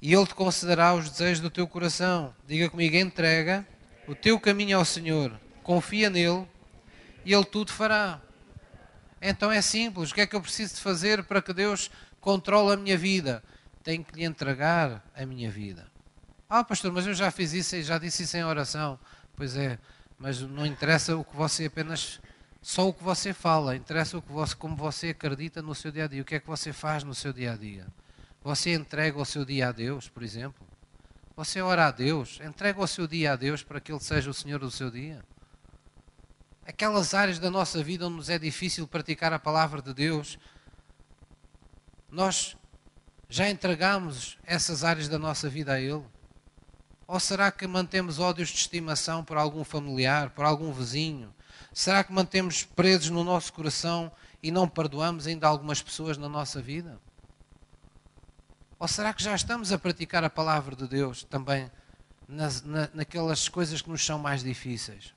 e 0.00 0.14
Ele 0.14 0.26
te 0.26 0.34
concederá 0.34 0.94
os 0.94 1.10
desejos 1.10 1.40
do 1.40 1.50
teu 1.50 1.66
coração. 1.66 2.34
Diga 2.46 2.68
comigo: 2.70 2.96
entrega 2.96 3.66
o 4.06 4.14
teu 4.14 4.38
caminho 4.40 4.78
ao 4.78 4.84
Senhor, 4.84 5.38
confia 5.62 6.08
nele, 6.08 6.46
e 7.24 7.32
Ele 7.32 7.44
tudo 7.44 7.72
fará. 7.72 8.20
Então 9.20 9.52
é 9.52 9.60
simples: 9.60 10.10
o 10.10 10.14
que 10.14 10.22
é 10.22 10.26
que 10.26 10.34
eu 10.34 10.40
preciso 10.40 10.74
de 10.74 10.80
fazer 10.80 11.24
para 11.24 11.42
que 11.42 11.52
Deus 11.52 11.90
controle 12.20 12.72
a 12.72 12.76
minha 12.76 12.96
vida? 12.96 13.42
Tenho 13.82 14.04
que 14.04 14.16
lhe 14.16 14.24
entregar 14.24 15.04
a 15.14 15.26
minha 15.26 15.50
vida. 15.50 15.86
Ah, 16.48 16.64
pastor, 16.64 16.92
mas 16.92 17.06
eu 17.06 17.14
já 17.14 17.30
fiz 17.30 17.52
isso 17.52 17.76
e 17.76 17.82
já 17.82 17.98
disse 17.98 18.24
isso 18.24 18.36
em 18.36 18.44
oração. 18.44 18.98
Pois 19.36 19.56
é, 19.56 19.78
mas 20.18 20.40
não 20.40 20.66
interessa 20.66 21.16
o 21.16 21.24
que 21.24 21.36
você 21.36 21.66
apenas 21.66 22.20
só 22.62 22.88
o 22.88 22.92
que 22.92 23.02
você 23.02 23.32
fala, 23.32 23.74
interessa 23.74 24.18
o 24.18 24.22
que 24.22 24.30
você, 24.30 24.54
como 24.54 24.76
você 24.76 25.08
acredita 25.08 25.62
no 25.62 25.74
seu 25.74 25.90
dia 25.90 26.04
a 26.04 26.08
dia. 26.08 26.20
O 26.20 26.24
que 26.24 26.34
é 26.34 26.40
que 26.40 26.46
você 26.46 26.72
faz 26.72 27.02
no 27.02 27.14
seu 27.14 27.32
dia 27.32 27.52
a 27.52 27.56
dia? 27.56 27.86
Você 28.42 28.74
entrega 28.74 29.18
o 29.18 29.24
seu 29.24 29.44
dia 29.44 29.68
a 29.68 29.72
Deus, 29.72 30.08
por 30.08 30.22
exemplo? 30.22 30.66
Você 31.36 31.60
ora 31.60 31.86
a 31.86 31.90
Deus? 31.90 32.40
Entrega 32.42 32.80
o 32.80 32.86
seu 32.86 33.06
dia 33.06 33.32
a 33.32 33.36
Deus 33.36 33.62
para 33.62 33.80
que 33.80 33.92
Ele 33.92 34.00
seja 34.00 34.30
o 34.30 34.34
Senhor 34.34 34.58
do 34.58 34.70
seu 34.70 34.90
dia? 34.90 35.22
Aquelas 36.66 37.14
áreas 37.14 37.38
da 37.38 37.50
nossa 37.50 37.82
vida 37.82 38.06
onde 38.06 38.16
nos 38.16 38.28
é 38.28 38.38
difícil 38.38 38.86
praticar 38.86 39.32
a 39.32 39.38
palavra 39.38 39.82
de 39.82 39.92
Deus, 39.92 40.38
nós 42.10 42.56
já 43.28 43.48
entregamos 43.48 44.38
essas 44.44 44.84
áreas 44.84 45.08
da 45.08 45.18
nossa 45.18 45.48
vida 45.48 45.74
a 45.74 45.80
Ele? 45.80 46.04
Ou 47.06 47.20
será 47.20 47.50
que 47.50 47.66
mantemos 47.66 48.18
ódios 48.18 48.48
de 48.48 48.56
estimação 48.56 49.24
por 49.24 49.36
algum 49.36 49.64
familiar, 49.64 50.30
por 50.30 50.44
algum 50.44 50.72
vizinho, 50.72 51.34
Será 51.72 52.02
que 52.02 52.12
mantemos 52.12 52.64
presos 52.64 53.10
no 53.10 53.22
nosso 53.22 53.52
coração 53.52 54.10
e 54.42 54.50
não 54.50 54.68
perdoamos 54.68 55.26
ainda 55.26 55.46
algumas 55.46 55.80
pessoas 55.82 56.16
na 56.16 56.28
nossa 56.28 56.60
vida? 56.60 57.00
Ou 58.80 58.88
será 58.88 59.12
que 59.12 59.22
já 59.22 59.34
estamos 59.34 59.72
a 59.72 59.78
praticar 59.78 60.24
a 60.24 60.30
palavra 60.30 60.74
de 60.74 60.88
Deus 60.88 61.22
também 61.22 61.70
nas, 62.26 62.62
na, 62.62 62.88
naquelas 62.94 63.46
coisas 63.46 63.82
que 63.82 63.90
nos 63.90 64.04
são 64.04 64.18
mais 64.18 64.42
difíceis? 64.42 65.12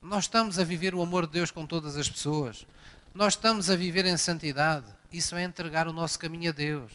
Nós 0.00 0.24
estamos 0.24 0.58
a 0.58 0.64
viver 0.64 0.94
o 0.94 1.02
amor 1.02 1.26
de 1.26 1.34
Deus 1.34 1.50
com 1.50 1.66
todas 1.66 1.98
as 1.98 2.08
pessoas. 2.08 2.66
Nós 3.12 3.34
estamos 3.34 3.68
a 3.68 3.76
viver 3.76 4.06
em 4.06 4.16
santidade. 4.16 4.86
Isso 5.12 5.36
é 5.36 5.42
entregar 5.42 5.86
o 5.86 5.92
nosso 5.92 6.18
caminho 6.18 6.48
a 6.48 6.54
Deus. 6.54 6.90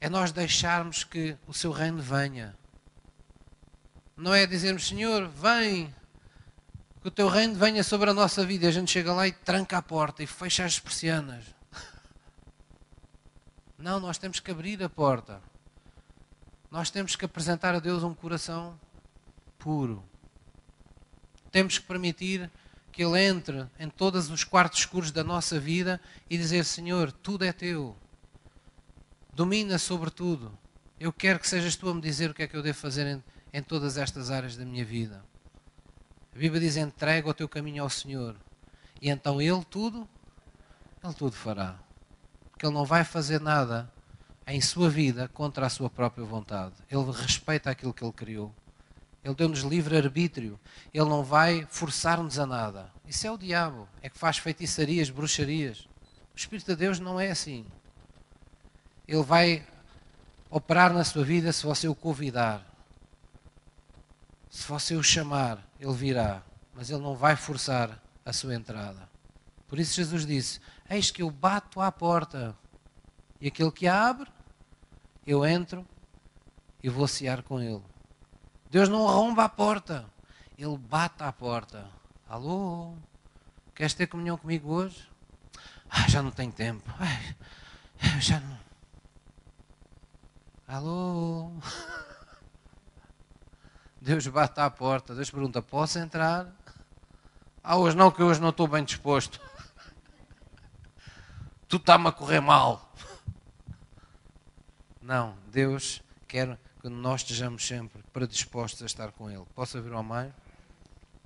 É 0.00 0.08
nós 0.08 0.32
deixarmos 0.32 1.04
que 1.04 1.36
o 1.46 1.52
seu 1.52 1.72
reino 1.72 2.00
venha. 2.00 2.56
Não 4.16 4.32
é 4.32 4.46
dizermos, 4.46 4.88
Senhor, 4.88 5.28
vem, 5.28 5.94
que 7.02 7.08
o 7.08 7.10
teu 7.10 7.28
reino 7.28 7.54
venha 7.54 7.84
sobre 7.84 8.08
a 8.08 8.14
nossa 8.14 8.46
vida. 8.46 8.66
A 8.66 8.70
gente 8.70 8.90
chega 8.90 9.12
lá 9.12 9.28
e 9.28 9.32
tranca 9.32 9.76
a 9.76 9.82
porta 9.82 10.22
e 10.22 10.26
fecha 10.26 10.64
as 10.64 10.78
persianas. 10.78 11.53
Não, 13.84 14.00
nós 14.00 14.16
temos 14.16 14.40
que 14.40 14.50
abrir 14.50 14.82
a 14.82 14.88
porta. 14.88 15.42
Nós 16.70 16.88
temos 16.88 17.16
que 17.16 17.26
apresentar 17.26 17.74
a 17.74 17.78
Deus 17.78 18.02
um 18.02 18.14
coração 18.14 18.80
puro. 19.58 20.02
Temos 21.52 21.76
que 21.76 21.84
permitir 21.84 22.50
que 22.90 23.04
Ele 23.04 23.20
entre 23.20 23.66
em 23.78 23.90
todos 23.90 24.30
os 24.30 24.42
quartos 24.42 24.78
escuros 24.78 25.10
da 25.10 25.22
nossa 25.22 25.60
vida 25.60 26.00
e 26.30 26.38
dizer: 26.38 26.64
Senhor, 26.64 27.12
tudo 27.12 27.44
é 27.44 27.52
teu. 27.52 27.94
Domina 29.34 29.76
sobre 29.76 30.08
tudo. 30.08 30.58
Eu 30.98 31.12
quero 31.12 31.38
que 31.38 31.46
sejas 31.46 31.76
tu 31.76 31.86
a 31.90 31.94
me 31.94 32.00
dizer 32.00 32.30
o 32.30 32.34
que 32.34 32.44
é 32.44 32.48
que 32.48 32.56
eu 32.56 32.62
devo 32.62 32.78
fazer 32.78 33.22
em 33.52 33.62
todas 33.62 33.98
estas 33.98 34.30
áreas 34.30 34.56
da 34.56 34.64
minha 34.64 34.82
vida. 34.82 35.22
A 36.34 36.38
Bíblia 36.38 36.58
diz: 36.58 36.78
entrega 36.78 37.28
o 37.28 37.34
teu 37.34 37.50
caminho 37.50 37.82
ao 37.82 37.90
Senhor. 37.90 38.34
E 38.98 39.10
então 39.10 39.42
Ele 39.42 39.62
tudo, 39.66 40.08
Ele 41.04 41.12
tudo 41.12 41.36
fará. 41.36 41.84
Porque 42.64 42.68
Ele 42.68 42.78
não 42.78 42.86
vai 42.86 43.04
fazer 43.04 43.42
nada 43.42 43.92
em 44.46 44.58
sua 44.58 44.88
vida 44.88 45.28
contra 45.28 45.66
a 45.66 45.68
sua 45.68 45.90
própria 45.90 46.24
vontade. 46.24 46.72
Ele 46.90 47.12
respeita 47.12 47.70
aquilo 47.70 47.92
que 47.92 48.02
Ele 48.02 48.12
criou. 48.12 48.54
Ele 49.22 49.34
deu-nos 49.34 49.60
livre 49.60 49.98
arbítrio. 49.98 50.58
Ele 50.92 51.04
não 51.04 51.22
vai 51.22 51.66
forçar-nos 51.68 52.38
a 52.38 52.46
nada. 52.46 52.90
Isso 53.06 53.26
é 53.26 53.30
o 53.30 53.36
diabo. 53.36 53.86
É 54.00 54.08
que 54.08 54.16
faz 54.16 54.38
feitiçarias, 54.38 55.10
bruxarias. 55.10 55.80
O 56.34 56.38
Espírito 56.38 56.68
de 56.68 56.76
Deus 56.76 56.98
não 56.98 57.20
é 57.20 57.30
assim. 57.30 57.66
Ele 59.06 59.22
vai 59.22 59.66
operar 60.48 60.90
na 60.94 61.04
sua 61.04 61.22
vida 61.22 61.52
se 61.52 61.66
você 61.66 61.86
o 61.86 61.94
convidar. 61.94 62.64
Se 64.48 64.66
você 64.66 64.94
o 64.94 65.02
chamar, 65.02 65.62
ele 65.78 65.92
virá, 65.92 66.42
mas 66.74 66.88
ele 66.88 67.02
não 67.02 67.14
vai 67.14 67.36
forçar 67.36 68.02
a 68.24 68.32
sua 68.32 68.54
entrada. 68.54 69.06
Por 69.68 69.78
isso 69.78 69.94
Jesus 69.94 70.24
disse: 70.24 70.60
Eis 70.88 71.10
que 71.10 71.22
eu 71.22 71.30
bato 71.30 71.80
à 71.80 71.90
porta, 71.90 72.56
e 73.40 73.48
aquele 73.48 73.70
que 73.70 73.86
abre, 73.86 74.30
eu 75.26 75.44
entro 75.44 75.86
e 76.82 76.88
vou 76.88 77.08
cear 77.08 77.42
com 77.42 77.60
ele. 77.60 77.82
Deus 78.70 78.88
não 78.88 79.08
arromba 79.08 79.44
a 79.44 79.48
porta, 79.48 80.04
ele 80.58 80.76
bate 80.76 81.22
à 81.22 81.32
porta. 81.32 81.88
Alô? 82.28 82.94
Queres 83.74 83.94
ter 83.94 84.06
comunhão 84.06 84.36
comigo 84.36 84.72
hoje? 84.72 85.08
Ah, 85.88 86.08
já 86.08 86.22
não 86.22 86.30
tenho 86.30 86.52
tempo. 86.52 86.88
Ai, 86.98 87.36
já 88.20 88.40
não. 88.40 88.58
Alô? 90.66 91.52
Deus 94.00 94.26
bate 94.26 94.60
à 94.60 94.68
porta, 94.68 95.14
Deus 95.14 95.30
pergunta: 95.30 95.62
posso 95.62 95.98
entrar? 95.98 96.52
Ah, 97.62 97.76
hoje 97.76 97.96
não, 97.96 98.10
que 98.10 98.22
hoje 98.22 98.40
não 98.40 98.50
estou 98.50 98.68
bem 98.68 98.84
disposto. 98.84 99.40
Tu 101.74 101.78
está-me 101.78 102.06
a 102.06 102.12
correr 102.12 102.38
mal. 102.38 102.88
Não, 105.02 105.34
Deus 105.50 106.00
quer 106.28 106.56
que 106.80 106.88
nós 106.88 107.22
estejamos 107.22 107.66
sempre 107.66 108.00
predispostos 108.12 108.80
a 108.84 108.86
estar 108.86 109.10
com 109.10 109.28
Ele. 109.28 109.42
Posso 109.56 109.76
ouvir 109.76 109.90
o 109.90 109.98
amém? 109.98 110.32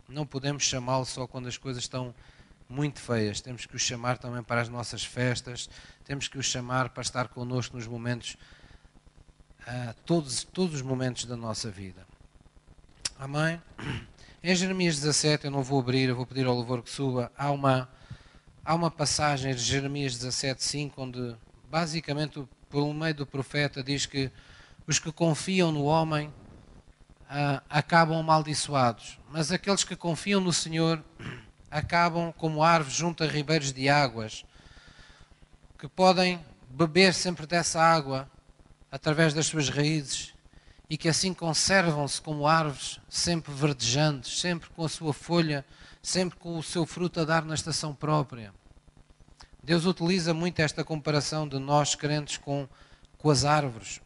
Não 0.08 0.24
podemos 0.24 0.62
chamá-lo 0.62 1.04
só 1.04 1.26
quando 1.26 1.48
as 1.48 1.58
coisas 1.58 1.82
estão 1.82 2.14
muito 2.66 2.98
feias. 2.98 3.42
Temos 3.42 3.66
que 3.66 3.76
o 3.76 3.78
chamar 3.78 4.16
também 4.16 4.42
para 4.42 4.62
as 4.62 4.70
nossas 4.70 5.04
festas. 5.04 5.68
Temos 6.02 6.28
que 6.28 6.38
o 6.38 6.42
chamar 6.42 6.88
para 6.88 7.02
estar 7.02 7.28
connosco 7.28 7.76
nos 7.76 7.86
momentos, 7.86 8.38
uh, 9.66 9.94
todos, 10.06 10.44
todos 10.44 10.76
os 10.76 10.82
momentos 10.82 11.26
da 11.26 11.36
nossa 11.36 11.70
vida. 11.70 12.06
Amém? 13.18 13.60
Em 14.42 14.54
Jeremias 14.54 14.94
17, 14.94 15.44
eu 15.44 15.50
não 15.50 15.62
vou 15.62 15.78
abrir, 15.78 16.08
eu 16.08 16.16
vou 16.16 16.24
pedir 16.24 16.46
ao 16.46 16.54
louvor 16.54 16.82
que 16.82 16.88
suba. 16.88 17.30
Há 17.36 17.50
uma, 17.50 17.86
há 18.68 18.74
uma 18.74 18.90
passagem 18.90 19.54
de 19.54 19.62
Jeremias 19.62 20.18
17, 20.18 20.62
5, 20.62 21.02
onde 21.02 21.34
basicamente, 21.70 22.46
por 22.68 22.92
meio 22.92 23.14
do 23.14 23.26
profeta, 23.26 23.82
diz 23.82 24.04
que 24.04 24.30
os 24.86 24.98
que 24.98 25.10
confiam 25.10 25.72
no 25.72 25.84
homem 25.84 26.30
ah, 27.30 27.62
acabam 27.70 28.18
amaldiçoados, 28.18 29.18
mas 29.30 29.50
aqueles 29.50 29.84
que 29.84 29.96
confiam 29.96 30.38
no 30.38 30.52
Senhor 30.52 31.02
acabam 31.70 32.30
como 32.36 32.62
árvores 32.62 32.94
junto 32.94 33.24
a 33.24 33.26
ribeiros 33.26 33.72
de 33.72 33.88
águas, 33.88 34.44
que 35.78 35.88
podem 35.88 36.38
beber 36.68 37.14
sempre 37.14 37.46
dessa 37.46 37.80
água 37.80 38.30
através 38.92 39.32
das 39.32 39.46
suas 39.46 39.70
raízes 39.70 40.34
e 40.90 40.98
que 40.98 41.08
assim 41.08 41.32
conservam-se 41.32 42.20
como 42.20 42.46
árvores 42.46 43.00
sempre 43.08 43.50
verdejantes, 43.50 44.38
sempre 44.38 44.68
com 44.68 44.84
a 44.84 44.88
sua 44.90 45.14
folha, 45.14 45.64
sempre 46.02 46.38
com 46.38 46.58
o 46.58 46.62
seu 46.62 46.84
fruto 46.84 47.20
a 47.20 47.24
dar 47.24 47.46
na 47.46 47.54
estação 47.54 47.94
própria. 47.94 48.57
Deus 49.68 49.84
utiliza 49.84 50.32
muito 50.32 50.60
esta 50.60 50.82
comparação 50.82 51.46
de 51.46 51.58
nós 51.58 51.94
crentes 51.94 52.38
com, 52.38 52.66
com 53.18 53.28
as 53.28 53.44
árvores. 53.44 54.00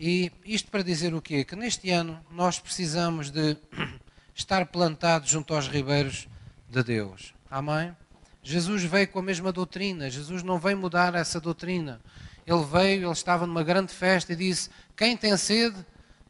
E 0.00 0.32
isto 0.42 0.70
para 0.70 0.82
dizer 0.82 1.12
o 1.12 1.20
quê? 1.20 1.44
Que 1.44 1.54
neste 1.54 1.90
ano 1.90 2.18
nós 2.30 2.58
precisamos 2.58 3.30
de 3.30 3.58
estar 4.34 4.64
plantados 4.64 5.28
junto 5.28 5.52
aos 5.54 5.68
ribeiros 5.68 6.26
de 6.66 6.82
Deus. 6.82 7.34
Amém? 7.50 7.94
Jesus 8.42 8.82
veio 8.84 9.08
com 9.08 9.18
a 9.18 9.22
mesma 9.22 9.52
doutrina, 9.52 10.08
Jesus 10.08 10.42
não 10.42 10.58
veio 10.58 10.78
mudar 10.78 11.14
essa 11.14 11.38
doutrina. 11.38 12.00
Ele 12.46 12.64
veio, 12.64 13.04
ele 13.04 13.12
estava 13.12 13.46
numa 13.46 13.62
grande 13.62 13.92
festa 13.92 14.32
e 14.32 14.36
disse: 14.36 14.70
Quem 14.96 15.14
tem 15.14 15.36
sede, 15.36 15.76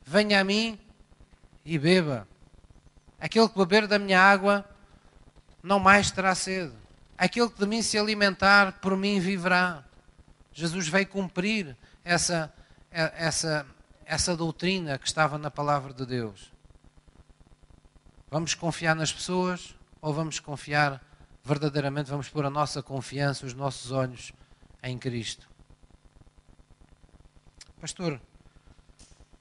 venha 0.05 0.41
a 0.41 0.45
mim 0.45 0.77
e 1.65 1.79
beba. 1.79 2.27
Aquele 3.21 3.49
que 3.49 3.57
beber 3.57 3.87
da 3.87 3.97
minha 3.97 4.21
água 4.21 4.69
não 5.63 5.79
mais 5.79 6.11
terá 6.11 6.35
sede. 6.35 6.88
Aquele 7.19 7.51
que 7.51 7.59
de 7.59 7.67
mim 7.67 7.83
se 7.83 7.99
alimentar, 7.99 8.81
por 8.81 8.97
mim 8.97 9.19
viverá. 9.19 9.85
Jesus 10.53 10.87
veio 10.87 11.09
cumprir 11.09 11.77
essa, 12.05 12.53
essa, 12.91 13.67
essa 14.07 14.37
doutrina 14.37 14.97
que 14.97 15.07
estava 15.07 15.37
na 15.37 15.51
palavra 15.51 15.93
de 15.93 16.07
Deus. 16.07 16.53
Vamos 18.31 18.55
confiar 18.55 18.95
nas 18.95 19.13
pessoas 19.13 19.75
ou 20.01 20.15
vamos 20.15 20.39
confiar 20.39 21.03
verdadeiramente, 21.45 22.11
vamos 22.11 22.29
pôr 22.29 22.45
a 22.45 22.51
nossa 22.51 22.83
confiança, 22.83 23.47
os 23.47 23.55
nossos 23.55 23.91
olhos 23.91 24.33
em 24.83 24.99
Cristo? 24.99 25.49
Pastor, 27.81 28.21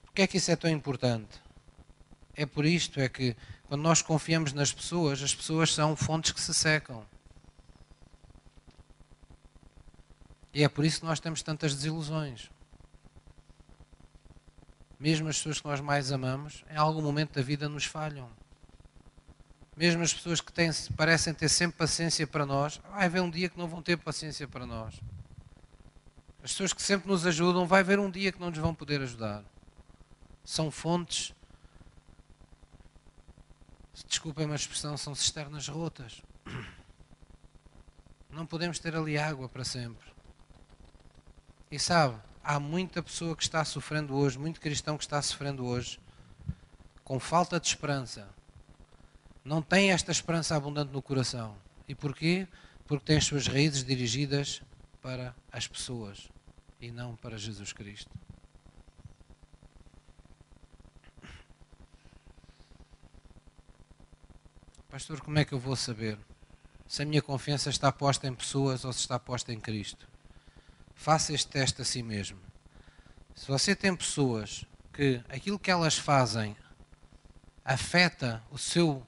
por 0.02 0.12
que 0.14 0.22
é 0.22 0.26
que 0.26 0.38
isso 0.38 0.50
é 0.50 0.56
tão 0.56 0.70
importante? 0.70 1.40
É 2.34 2.46
por 2.46 2.64
isto, 2.64 2.98
é 2.98 3.08
que 3.08 3.36
quando 3.66 3.82
nós 3.82 4.00
confiamos 4.00 4.52
nas 4.52 4.72
pessoas, 4.72 5.22
as 5.22 5.34
pessoas 5.34 5.74
são 5.74 5.94
fontes 5.94 6.32
que 6.32 6.40
se 6.40 6.54
secam. 6.54 7.04
E 10.58 10.64
é 10.64 10.68
por 10.68 10.84
isso 10.84 10.98
que 10.98 11.06
nós 11.06 11.20
temos 11.20 11.40
tantas 11.40 11.72
desilusões. 11.72 12.50
Mesmo 14.98 15.28
as 15.28 15.36
pessoas 15.36 15.60
que 15.60 15.68
nós 15.68 15.80
mais 15.80 16.10
amamos, 16.10 16.64
em 16.68 16.76
algum 16.76 17.00
momento 17.00 17.34
da 17.34 17.42
vida 17.42 17.68
nos 17.68 17.84
falham. 17.84 18.28
Mesmo 19.76 20.02
as 20.02 20.12
pessoas 20.12 20.40
que 20.40 20.52
têm, 20.52 20.68
parecem 20.96 21.32
ter 21.32 21.48
sempre 21.48 21.78
paciência 21.78 22.26
para 22.26 22.44
nós, 22.44 22.80
vai 22.90 23.04
haver 23.04 23.22
um 23.22 23.30
dia 23.30 23.48
que 23.48 23.56
não 23.56 23.68
vão 23.68 23.80
ter 23.80 23.98
paciência 23.98 24.48
para 24.48 24.66
nós. 24.66 25.00
As 26.42 26.50
pessoas 26.50 26.72
que 26.72 26.82
sempre 26.82 27.06
nos 27.06 27.24
ajudam, 27.24 27.64
vai 27.64 27.78
haver 27.78 28.00
um 28.00 28.10
dia 28.10 28.32
que 28.32 28.40
não 28.40 28.50
nos 28.50 28.58
vão 28.58 28.74
poder 28.74 29.00
ajudar. 29.00 29.44
São 30.42 30.72
fontes, 30.72 31.32
desculpem 34.08 34.50
a 34.50 34.56
expressão, 34.56 34.96
são 34.96 35.14
cisternas 35.14 35.68
rotas. 35.68 36.20
Não 38.28 38.44
podemos 38.44 38.80
ter 38.80 38.96
ali 38.96 39.16
água 39.16 39.48
para 39.48 39.64
sempre. 39.64 40.17
E 41.70 41.78
sabe, 41.78 42.18
há 42.42 42.58
muita 42.58 43.02
pessoa 43.02 43.36
que 43.36 43.42
está 43.42 43.62
sofrendo 43.62 44.14
hoje, 44.14 44.38
muito 44.38 44.58
cristão 44.58 44.96
que 44.96 45.04
está 45.04 45.20
sofrendo 45.20 45.66
hoje, 45.66 46.00
com 47.04 47.20
falta 47.20 47.60
de 47.60 47.66
esperança. 47.66 48.26
Não 49.44 49.60
tem 49.60 49.92
esta 49.92 50.10
esperança 50.10 50.56
abundante 50.56 50.92
no 50.92 51.02
coração. 51.02 51.56
E 51.86 51.94
porquê? 51.94 52.48
Porque 52.86 53.04
tem 53.04 53.18
as 53.18 53.24
suas 53.24 53.46
raízes 53.46 53.84
dirigidas 53.84 54.62
para 55.02 55.34
as 55.52 55.66
pessoas 55.66 56.28
e 56.80 56.90
não 56.90 57.14
para 57.16 57.36
Jesus 57.36 57.72
Cristo. 57.72 58.10
Pastor, 64.88 65.20
como 65.20 65.38
é 65.38 65.44
que 65.44 65.52
eu 65.52 65.58
vou 65.58 65.76
saber 65.76 66.18
se 66.86 67.02
a 67.02 67.04
minha 67.04 67.20
confiança 67.20 67.68
está 67.68 67.92
posta 67.92 68.26
em 68.26 68.34
pessoas 68.34 68.86
ou 68.86 68.92
se 68.92 69.00
está 69.00 69.18
posta 69.18 69.52
em 69.52 69.60
Cristo? 69.60 70.08
Faça 70.98 71.32
este 71.32 71.46
teste 71.46 71.80
a 71.80 71.84
si 71.84 72.02
mesmo. 72.02 72.40
Se 73.32 73.46
você 73.46 73.74
tem 73.74 73.94
pessoas 73.94 74.64
que 74.92 75.22
aquilo 75.28 75.58
que 75.58 75.70
elas 75.70 75.96
fazem 75.96 76.56
afeta 77.64 78.42
o 78.50 78.58
seu, 78.58 79.06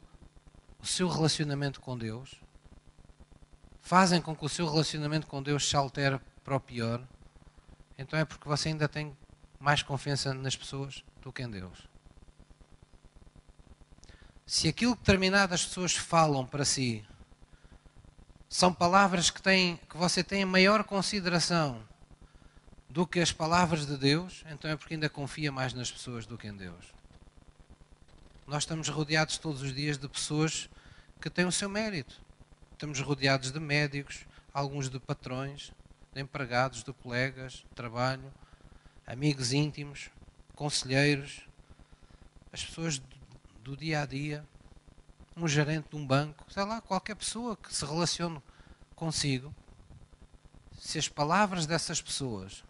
o 0.78 0.86
seu 0.86 1.08
relacionamento 1.08 1.80
com 1.80 1.98
Deus, 1.98 2.40
fazem 3.80 4.22
com 4.22 4.36
que 4.36 4.44
o 4.44 4.48
seu 4.48 4.70
relacionamento 4.70 5.26
com 5.26 5.42
Deus 5.42 5.68
se 5.68 5.74
altere 5.74 6.20
para 6.44 6.54
o 6.54 6.60
pior, 6.60 7.04
então 7.98 8.16
é 8.16 8.24
porque 8.24 8.48
você 8.48 8.68
ainda 8.68 8.88
tem 8.88 9.14
mais 9.58 9.82
confiança 9.82 10.32
nas 10.32 10.54
pessoas 10.54 11.04
do 11.20 11.32
que 11.32 11.42
em 11.42 11.50
Deus. 11.50 11.88
Se 14.46 14.68
aquilo 14.68 14.94
que 14.94 15.00
determinadas 15.00 15.64
pessoas 15.64 15.96
falam 15.96 16.46
para 16.46 16.64
si 16.64 17.04
são 18.50 18.74
palavras 18.74 19.30
que, 19.30 19.40
têm, 19.40 19.76
que 19.88 19.96
você 19.96 20.24
tem 20.24 20.44
maior 20.44 20.82
consideração 20.82 21.80
do 22.88 23.06
que 23.06 23.20
as 23.20 23.30
palavras 23.30 23.86
de 23.86 23.96
Deus, 23.96 24.44
então 24.50 24.68
é 24.68 24.76
porque 24.76 24.94
ainda 24.94 25.08
confia 25.08 25.52
mais 25.52 25.72
nas 25.72 25.88
pessoas 25.88 26.26
do 26.26 26.36
que 26.36 26.48
em 26.48 26.56
Deus. 26.56 26.92
Nós 28.48 28.64
estamos 28.64 28.88
rodeados 28.88 29.38
todos 29.38 29.62
os 29.62 29.72
dias 29.72 29.96
de 29.96 30.08
pessoas 30.08 30.68
que 31.20 31.30
têm 31.30 31.44
o 31.44 31.52
seu 31.52 31.68
mérito. 31.68 32.20
Estamos 32.72 32.98
rodeados 33.00 33.52
de 33.52 33.60
médicos, 33.60 34.26
alguns 34.52 34.90
de 34.90 34.98
patrões, 34.98 35.70
de 36.12 36.20
empregados, 36.20 36.82
de 36.82 36.92
colegas 36.92 37.52
de 37.52 37.74
trabalho, 37.76 38.34
amigos 39.06 39.52
íntimos, 39.52 40.10
conselheiros, 40.56 41.42
as 42.52 42.64
pessoas 42.64 43.00
do 43.62 43.76
dia 43.76 44.02
a 44.02 44.06
dia 44.06 44.44
um 45.36 45.48
gerente 45.48 45.88
de 45.90 45.96
um 45.96 46.06
banco, 46.06 46.44
sei 46.52 46.64
lá, 46.64 46.80
qualquer 46.80 47.14
pessoa 47.14 47.56
que 47.56 47.74
se 47.74 47.84
relacione 47.84 48.42
consigo, 48.94 49.54
se 50.78 50.98
as 50.98 51.08
palavras 51.08 51.66
dessas 51.66 52.00
pessoas 52.00 52.64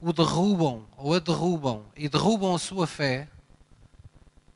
o 0.00 0.12
derrubam 0.12 0.86
ou 0.96 1.14
a 1.14 1.18
derrubam 1.18 1.84
e 1.94 2.08
derrubam 2.08 2.54
a 2.54 2.58
sua 2.58 2.86
fé, 2.86 3.28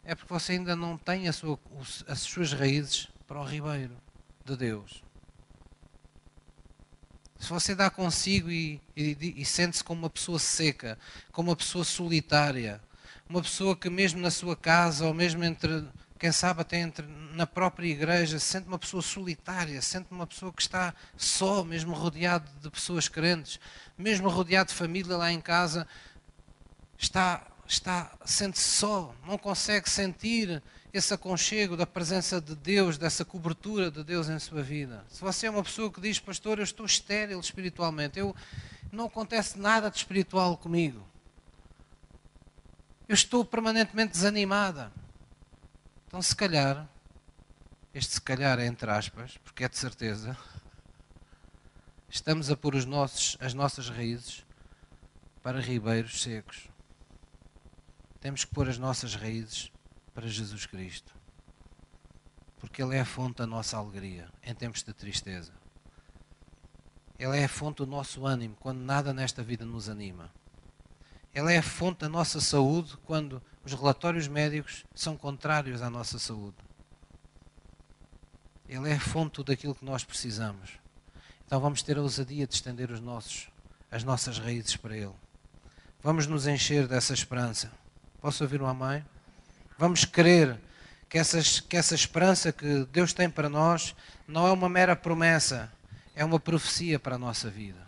é 0.03 0.15
porque 0.15 0.33
você 0.33 0.53
ainda 0.53 0.75
não 0.75 0.97
tem 0.97 1.31
sua, 1.33 1.59
as 2.09 2.21
suas 2.21 2.53
raízes 2.53 3.09
para 3.27 3.41
o 3.41 3.45
ribeiro 3.45 3.97
de 4.45 4.57
Deus. 4.57 5.03
Se 7.39 7.51
você 7.51 7.75
dá 7.75 7.91
consigo 7.91 8.51
e, 8.51 8.81
e, 8.97 9.35
e 9.37 9.45
sente-se 9.45 9.85
como 9.85 10.03
uma 10.03 10.11
pessoa 10.11 10.39
seca, 10.39 10.99
como 11.31 11.51
uma 11.51 11.57
pessoa 11.57 11.85
solitária, 11.85 12.81
uma 13.29 13.43
pessoa 13.43 13.77
que 13.77 13.91
mesmo 13.91 14.21
na 14.21 14.31
sua 14.31 14.57
casa 14.57 15.07
ou 15.07 15.13
mesmo 15.13 15.45
entre 15.45 15.87
quem 16.25 16.33
sabe 16.33 16.63
até 16.63 16.79
entre, 16.79 17.07
na 17.35 17.47
própria 17.47 17.87
igreja, 17.87 18.39
sente 18.39 18.67
uma 18.67 18.79
pessoa 18.79 19.03
solitária, 19.03 19.83
sente 19.83 20.07
uma 20.11 20.27
pessoa 20.27 20.51
que 20.51 20.63
está 20.63 20.95
só, 21.19 21.63
mesmo 21.63 21.93
rodeado 21.93 22.51
de 22.63 22.71
pessoas 22.71 23.09
crentes, 23.09 23.61
mesmo 23.99 24.31
rodeado 24.31 24.71
de 24.71 24.75
família 24.75 25.19
lá 25.19 25.31
em 25.31 25.39
casa, 25.39 25.87
está, 26.97 27.47
está 27.69 28.11
sente-se 28.25 28.67
só, 28.67 29.15
não 29.27 29.37
consegue 29.37 29.91
sentir 29.91 30.63
esse 30.95 31.13
aconchego 31.13 31.77
da 31.77 31.87
presença 31.87 32.41
de 32.41 32.55
Deus, 32.55 32.97
dessa 32.97 33.23
cobertura 33.23 33.91
de 33.91 34.03
Deus 34.03 34.31
em 34.31 34.39
sua 34.39 34.63
vida. 34.63 35.05
Se 35.11 35.21
você 35.21 35.47
é 35.47 35.51
uma 35.51 35.63
pessoa 35.63 35.93
que 35.93 36.01
diz, 36.01 36.19
pastor, 36.19 36.57
eu 36.57 36.65
estou 36.65 36.87
estéril 36.87 37.39
espiritualmente, 37.39 38.19
eu 38.19 38.35
não 38.91 39.05
acontece 39.05 39.59
nada 39.59 39.91
de 39.91 39.99
espiritual 39.99 40.57
comigo. 40.57 41.07
Eu 43.07 43.13
estou 43.13 43.45
permanentemente 43.45 44.13
desanimada. 44.13 44.91
Então, 46.15 46.23
se 46.23 46.37
calhar, 46.37 46.89
este 47.93 48.15
se 48.15 48.21
calhar 48.21 48.61
é 48.61 48.67
entre 48.67 48.89
aspas, 48.89 49.37
porque 49.39 49.65
é 49.65 49.69
de 49.69 49.77
certeza, 49.77 50.39
estamos 52.09 52.53
a 52.53 52.57
pôr 52.57 52.77
os 52.77 52.85
nossos, 52.85 53.37
as 53.41 53.53
nossas 53.53 53.89
raízes 53.89 54.47
para 55.43 55.61
ribeiros 55.61 56.23
secos. 56.23 56.69
Temos 58.21 58.45
que 58.45 58.55
pôr 58.55 58.69
as 58.69 58.79
nossas 58.79 59.17
raízes 59.17 59.73
para 60.15 60.29
Jesus 60.29 60.67
Cristo. 60.67 61.13
Porque 62.59 62.81
Ele 62.81 62.95
é 62.95 63.01
a 63.01 63.05
fonte 63.05 63.39
da 63.39 63.47
nossa 63.49 63.77
alegria 63.77 64.29
em 64.45 64.55
tempos 64.55 64.85
de 64.85 64.93
tristeza. 64.93 65.53
Ele 67.19 67.41
é 67.41 67.45
a 67.45 67.49
fonte 67.49 67.79
do 67.79 67.89
nosso 67.89 68.25
ânimo 68.25 68.55
quando 68.61 68.79
nada 68.79 69.13
nesta 69.13 69.43
vida 69.43 69.65
nos 69.65 69.89
anima. 69.89 70.33
Ela 71.35 71.51
é 71.51 71.59
a 71.59 71.63
fonte 71.63 72.03
da 72.03 72.09
nossa 72.09 72.41
saúde 72.41 72.97
quando 72.99 73.43
os 73.65 73.73
relatórios 73.73 74.29
médicos 74.29 74.85
são 74.95 75.17
contrários 75.17 75.81
à 75.81 75.89
nossa 75.89 76.19
saúde. 76.19 76.57
Ele 78.69 78.91
é 78.91 78.95
a 78.95 79.01
fonte 79.01 79.43
daquilo 79.43 79.75
que 79.75 79.85
nós 79.85 80.05
precisamos. 80.05 80.73
Então 81.47 81.61
vamos 81.61 81.83
ter 81.83 81.97
a 81.97 82.03
ousadia 82.03 82.47
de 82.47 82.55
estender 82.55 82.91
os 82.91 83.01
nossos, 83.01 83.49
as 83.91 84.05
nossas 84.05 84.39
raízes 84.39 84.77
para 84.77 84.97
Ele. 84.97 85.15
Vamos 86.03 86.27
nos 86.27 86.47
encher 86.47 86.87
dessa 86.87 87.15
esperança. 87.15 87.71
Posso 88.21 88.43
ouvir 88.45 88.61
uma 88.61 88.75
mãe? 88.75 89.05
Vamos 89.79 90.05
crer 90.05 90.59
que, 91.09 91.19
essas, 91.19 91.61
que 91.61 91.77
essa 91.77 91.95
esperança 91.95 92.53
que 92.53 92.85
Deus 92.93 93.13
tem 93.13 93.31
para 93.31 93.49
nós 93.49 93.95
não 94.27 94.47
é 94.47 94.53
uma 94.53 94.69
mera 94.69 94.97
promessa, 94.97 95.73
é 96.15 96.25
uma 96.25 96.41
profecia 96.41 96.99
para 96.99 97.17
a 97.17 97.19
nossa 97.19 97.49
vida. 97.51 97.87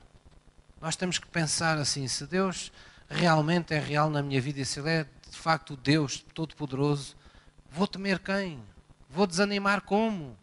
Nós 0.81 0.97
temos 0.97 1.19
que 1.19 1.27
pensar 1.27 1.79
assim: 1.79 2.07
se 2.07 2.27
Deus 2.27 2.73
realmente 3.09 3.75
é 3.75 3.79
real 3.79 4.11
na 4.11 4.23
minha 4.23 4.41
vida 4.41 4.61
e 4.61 4.65
se 4.65 4.81
Ele 4.81 4.91
é 4.91 5.07
de 5.37 5.43
facto 5.43 5.77
Deus 5.77 6.25
Todo-Poderoso, 6.35 7.15
vou 7.71 7.87
temer 7.87 8.19
quem? 8.19 8.59
Vou 9.09 9.27
desanimar 9.27 9.83
como? 9.83 10.37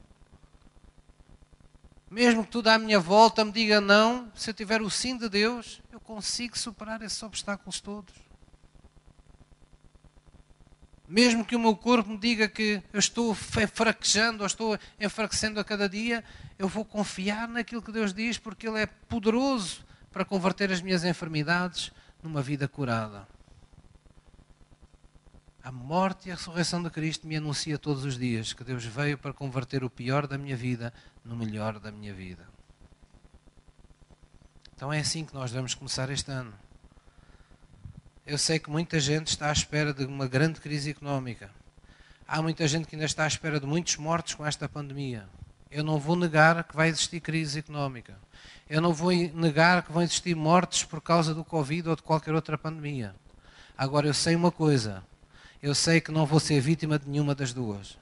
Mesmo 2.10 2.46
que 2.46 2.52
tudo 2.52 2.68
à 2.68 2.78
minha 2.78 3.00
volta 3.00 3.44
me 3.44 3.52
diga 3.52 3.82
não, 3.82 4.32
se 4.36 4.52
eu 4.52 4.54
tiver 4.54 4.84
o 4.84 4.89
sim 4.89 5.18
de 5.18 5.28
Deus, 5.28 5.82
eu 5.91 6.00
consigo 6.00 6.58
superar 6.58 7.02
esses 7.02 7.22
obstáculos 7.24 7.82
todos. 7.82 8.14
Mesmo 11.08 11.44
que 11.44 11.56
o 11.56 11.60
meu 11.60 11.76
corpo 11.76 12.12
me 12.12 12.18
diga 12.18 12.48
que 12.48 12.82
eu 12.94 13.00
estou 13.00 13.34
fraquejando 13.34 14.41
ou 14.41 14.48
estou 14.48 14.78
enfraquecendo 15.00 15.60
a 15.60 15.64
cada 15.64 15.89
dia, 15.89 16.24
eu 16.58 16.68
vou 16.68 16.86
confiar 16.86 17.48
naquilo 17.48 17.82
que 17.82 17.91
Deus 17.91 18.14
diz, 18.14 18.38
porque 18.38 18.68
Ele 18.68 18.82
é 18.82 18.86
poderoso 18.86 19.84
para 20.12 20.24
converter 20.24 20.72
as 20.72 20.82
minhas 20.82 21.04
enfermidades 21.04 21.91
numa 22.22 22.44
vida 22.44 22.68
curada. 22.68 23.28
A 25.64 25.72
morte 25.72 26.28
e 26.28 26.32
a 26.32 26.36
ressurreição 26.36 26.84
de 26.84 26.89
Cristo 26.89 27.26
me 27.26 27.38
anuncia 27.38 27.80
todos 27.80 28.03
os 28.03 28.18
dias 28.18 28.51
que 28.51 28.66
Deus 28.66 28.84
veio 28.84 29.18
para 29.18 29.32
converter 29.32 29.82
o 29.82 29.89
pior 29.89 30.28
da 30.28 30.38
minha 30.38 30.57
vida 30.57 30.93
no 31.24 31.38
melhor 31.38 31.80
da 31.80 31.89
minha 31.89 32.14
vida. 32.14 32.45
Então 34.76 34.91
é 34.91 34.99
assim 34.99 35.24
que 35.24 35.34
nós 35.34 35.51
devemos 35.51 35.74
começar 35.74 36.09
este 36.09 36.30
ano. 36.30 36.53
Eu 38.26 38.38
sei 38.38 38.59
que 38.59 38.70
muita 38.70 38.99
gente 38.99 39.28
está 39.28 39.47
à 39.47 39.53
espera 39.53 39.93
de 39.93 40.03
uma 40.03 40.28
grande 40.28 40.59
crise 40.59 40.89
económica. 40.89 41.49
Há 42.28 42.41
muita 42.41 42.68
gente 42.68 42.86
que 42.86 42.95
ainda 42.95 43.05
está 43.05 43.24
à 43.24 43.28
espera 43.28 43.57
de 43.57 43.66
muitos 43.66 43.95
mortos 43.95 44.34
com 44.34 44.45
esta 44.45 44.68
pandemia. 44.68 45.30
Eu 45.72 45.86
não 45.86 45.97
vou 45.97 46.18
negar 46.18 46.61
que 46.66 46.76
vai 46.76 46.89
existir 46.89 47.22
crise 47.22 47.59
económica. 47.59 48.18
Eu 48.70 48.82
não 48.82 48.93
vou 48.93 49.11
negar 49.14 49.84
que 49.84 49.93
vão 49.93 50.01
existir 50.01 50.36
mortes 50.36 50.84
por 50.84 50.99
causa 50.99 51.34
do 51.34 51.45
Covid 51.45 51.88
ou 51.88 51.95
de 51.95 52.03
qualquer 52.03 52.34
outra 52.34 52.57
pandemia. 52.57 53.16
Agora 53.78 54.07
eu 54.07 54.14
sei 54.14 54.36
uma 54.36 54.51
coisa: 54.51 55.01
eu 55.64 55.74
sei 55.74 55.99
que 56.01 56.11
não 56.11 56.26
vou 56.26 56.41
ser 56.41 56.59
vítima 56.59 56.99
de 56.99 57.09
nenhuma 57.09 57.34
das 57.34 57.53
duas. 57.53 57.97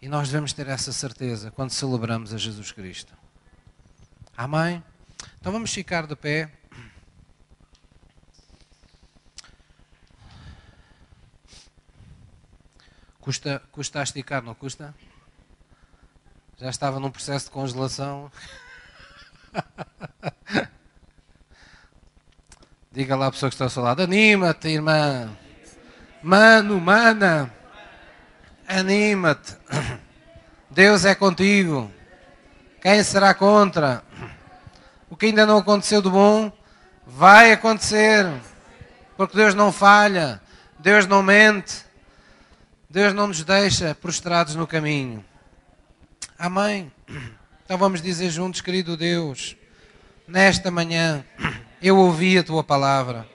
E 0.00 0.08
nós 0.08 0.28
devemos 0.28 0.54
ter 0.54 0.66
essa 0.66 0.90
certeza 0.90 1.50
quando 1.50 1.68
celebramos 1.72 2.32
a 2.32 2.38
Jesus 2.38 2.72
Cristo. 2.72 3.12
Amém? 4.34 4.82
Então 5.38 5.52
vamos 5.52 5.70
ficar 5.74 6.06
de 6.06 6.16
pé. 6.16 6.50
Custa, 13.20 13.62
custa 13.70 14.00
a 14.00 14.02
esticar, 14.02 14.42
não 14.42 14.54
custa? 14.54 14.94
Já 16.56 16.70
estava 16.70 16.98
num 16.98 17.10
processo 17.10 17.44
de 17.44 17.50
congelação. 17.50 18.32
Diga 22.90 23.16
lá 23.16 23.26
à 23.26 23.30
pessoa 23.30 23.50
que 23.50 23.54
está 23.54 23.66
ao 23.66 23.70
seu 23.70 23.82
lado: 23.82 24.00
anima-te, 24.00 24.68
irmã. 24.68 25.36
Mano, 26.22 26.80
mana, 26.80 27.52
anima-te. 28.68 29.56
Deus 30.70 31.04
é 31.04 31.16
contigo. 31.16 31.90
Quem 32.80 33.02
será 33.02 33.34
contra? 33.34 34.04
O 35.10 35.16
que 35.16 35.26
ainda 35.26 35.44
não 35.44 35.58
aconteceu 35.58 36.00
de 36.00 36.08
bom 36.08 36.52
vai 37.04 37.50
acontecer. 37.50 38.24
Porque 39.16 39.36
Deus 39.36 39.52
não 39.54 39.72
falha, 39.72 40.40
Deus 40.78 41.08
não 41.08 41.24
mente, 41.24 41.84
Deus 42.88 43.12
não 43.12 43.26
nos 43.26 43.42
deixa 43.42 43.92
prostrados 43.94 44.54
no 44.54 44.66
caminho. 44.66 45.24
Amém. 46.38 46.92
Então 47.64 47.76
vamos 47.76 48.00
dizer 48.00 48.30
juntos, 48.30 48.60
querido 48.60 48.96
Deus, 48.96 49.56
nesta 50.28 50.70
manhã 50.70 51.24
eu 51.82 51.96
ouvi 51.96 52.38
a 52.38 52.44
tua 52.44 52.62
palavra. 52.62 53.26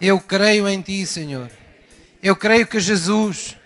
Eu 0.00 0.20
creio 0.20 0.68
em 0.68 0.82
ti, 0.82 1.06
Senhor. 1.06 1.50
Eu 2.20 2.34
creio 2.34 2.66
que 2.66 2.80
Jesus 2.80 3.56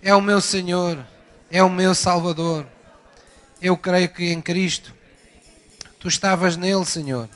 é 0.00 0.14
o 0.14 0.20
meu 0.20 0.40
Senhor, 0.40 1.04
é 1.50 1.60
o 1.60 1.68
meu 1.68 1.92
Salvador. 1.92 2.64
Eu 3.60 3.76
creio 3.76 4.08
que 4.08 4.30
em 4.30 4.40
Cristo 4.40 4.94
tu 5.98 6.06
estavas 6.06 6.56
nele, 6.56 6.84
Senhor, 6.84 7.28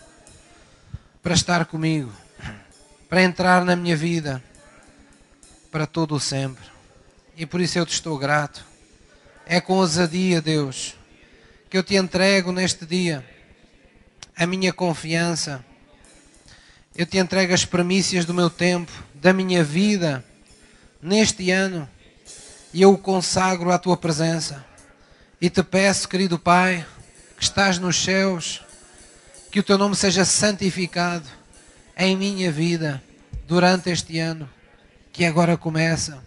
para 1.21 1.35
estar 1.35 1.65
comigo, 1.65 2.13
para 3.09 3.21
entrar 3.21 3.65
na 3.65 3.75
minha 3.75 3.97
vida 3.97 4.41
para 5.73 5.87
todo 5.87 6.15
o 6.15 6.21
sempre. 6.21 6.65
E 7.37 7.45
por 7.45 7.61
isso 7.61 7.77
eu 7.77 7.85
te 7.85 7.95
estou 7.95 8.17
grato. 8.17 8.65
É 9.47 9.61
com 9.61 9.75
ousadia, 9.75 10.41
Deus, 10.41 10.95
que 11.69 11.77
eu 11.77 11.83
te 11.83 11.97
entrego 11.97 12.53
neste 12.53 12.87
dia 12.87 13.29
a 14.37 14.47
minha 14.47 14.73
confiança. 14.73 15.65
Eu 16.95 17.07
te 17.07 17.19
entrego 17.19 17.53
as 17.53 17.65
premissas 17.65 18.25
do 18.25 18.33
meu 18.33 18.49
tempo, 18.49 18.93
da 19.15 19.33
minha 19.33 19.65
vida 19.65 20.25
neste 21.03 21.51
ano 21.51 21.89
e 22.73 22.83
eu 22.83 22.93
o 22.93 22.99
consagro 22.99 23.71
à 23.71 23.79
tua 23.79 23.97
presença. 23.97 24.65
E 25.41 25.49
te 25.49 25.63
peço, 25.63 26.09
querido 26.09 26.39
Pai, 26.39 26.87
que 27.37 27.43
estás 27.43 27.79
nos 27.79 27.97
céus, 27.97 28.63
que 29.51 29.61
o 29.61 29.63
teu 29.63 29.79
nome 29.79 29.97
seja 29.97 30.25
santificado 30.25 31.27
em 31.97 32.17
minha 32.17 32.53
vida 32.53 33.03
durante 33.47 33.91
este 33.91 34.19
ano 34.19 34.49
que 35.13 35.25
agora 35.25 35.57
começa. 35.57 36.23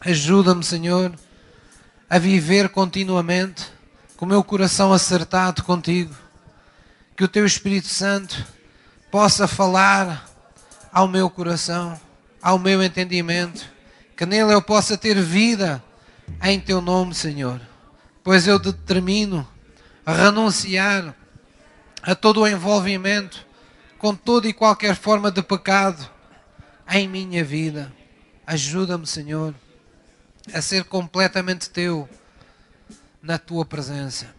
Ajuda-me, 0.00 0.62
Senhor, 0.62 1.14
a 2.10 2.18
viver 2.18 2.68
continuamente 2.68 3.64
com 4.16 4.26
o 4.26 4.28
meu 4.28 4.44
coração 4.44 4.92
acertado 4.92 5.62
contigo. 5.62 6.14
Que 7.16 7.24
o 7.24 7.28
teu 7.28 7.46
Espírito 7.46 7.88
Santo 7.88 8.46
possa 9.10 9.48
falar 9.48 10.28
ao 10.92 11.08
meu 11.08 11.30
coração, 11.30 11.98
ao 12.42 12.58
meu 12.58 12.82
entendimento 12.82 13.75
que 14.16 14.24
nele 14.24 14.54
eu 14.54 14.62
possa 14.62 14.96
ter 14.96 15.20
vida 15.20 15.82
em 16.42 16.58
teu 16.58 16.80
nome, 16.80 17.14
Senhor. 17.14 17.60
Pois 18.24 18.48
eu 18.48 18.58
determino 18.58 19.46
a 20.04 20.12
renunciar 20.12 21.14
a 22.02 22.14
todo 22.14 22.40
o 22.40 22.48
envolvimento 22.48 23.46
com 23.98 24.14
toda 24.14 24.48
e 24.48 24.52
qualquer 24.52 24.96
forma 24.96 25.30
de 25.30 25.42
pecado 25.42 26.08
em 26.88 27.06
minha 27.06 27.44
vida. 27.44 27.92
Ajuda-me, 28.46 29.06
Senhor, 29.06 29.54
a 30.52 30.62
ser 30.62 30.84
completamente 30.84 31.68
teu 31.68 32.08
na 33.20 33.38
tua 33.38 33.64
presença. 33.64 34.34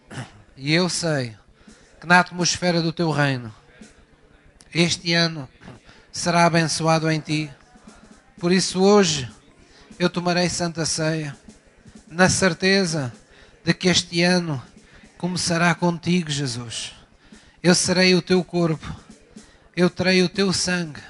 E 0.56 0.72
eu 0.72 0.88
sei 0.88 1.36
que 2.00 2.06
na 2.06 2.20
atmosfera 2.20 2.80
do 2.80 2.92
teu 2.92 3.10
reino, 3.10 3.54
este 4.74 5.12
ano 5.12 5.48
será 6.10 6.46
abençoado 6.46 7.10
em 7.10 7.20
ti. 7.20 7.50
Por 8.40 8.50
isso, 8.50 8.82
hoje, 8.82 9.30
eu 9.98 10.08
tomarei 10.08 10.48
Santa 10.48 10.86
Ceia, 10.86 11.36
na 12.06 12.28
certeza 12.28 13.12
de 13.64 13.74
que 13.74 13.88
este 13.88 14.22
ano 14.22 14.62
começará 15.16 15.74
contigo, 15.74 16.30
Jesus. 16.30 16.92
Eu 17.60 17.74
serei 17.74 18.14
o 18.14 18.22
teu 18.22 18.44
corpo, 18.44 18.94
eu 19.76 19.90
terei 19.90 20.22
o 20.22 20.28
teu 20.28 20.52
sangue 20.52 21.00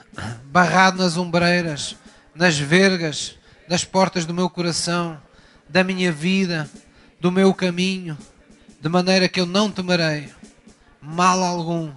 barrado 0.45 1.03
nas 1.03 1.19
ombreiras, 1.19 1.97
nas 2.35 2.59
vergas, 2.59 3.37
das 3.69 3.85
portas 3.85 4.25
do 4.25 4.33
meu 4.33 4.49
coração, 4.49 5.21
da 5.69 5.85
minha 5.85 6.11
vida, 6.11 6.69
do 7.21 7.31
meu 7.31 7.53
caminho, 7.53 8.17
de 8.81 8.89
maneira 8.89 9.29
que 9.29 9.39
eu 9.39 9.45
não 9.45 9.71
temerei 9.71 10.33
mal 11.03 11.43
algum, 11.43 11.93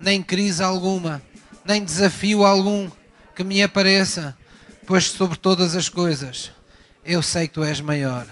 nem 0.00 0.22
crise 0.22 0.62
alguma, 0.62 1.20
nem 1.66 1.84
desafio 1.84 2.46
algum 2.46 2.90
que 3.36 3.44
me 3.44 3.62
apareça 3.62 4.34
pois 4.86 5.10
sobre 5.10 5.36
todas 5.36 5.74
as 5.74 5.88
coisas 5.88 6.52
eu 7.04 7.22
sei 7.22 7.46
que 7.46 7.54
tu 7.54 7.62
és 7.62 7.80
maior. 7.80 8.26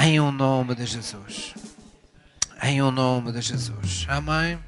Em 0.00 0.18
o 0.20 0.24
um 0.24 0.32
nome 0.32 0.74
de 0.74 0.86
Jesus. 0.86 1.52
Em 2.62 2.80
o 2.80 2.86
um 2.86 2.90
nome 2.90 3.32
de 3.32 3.40
Jesus. 3.42 4.06
Amém. 4.08 4.58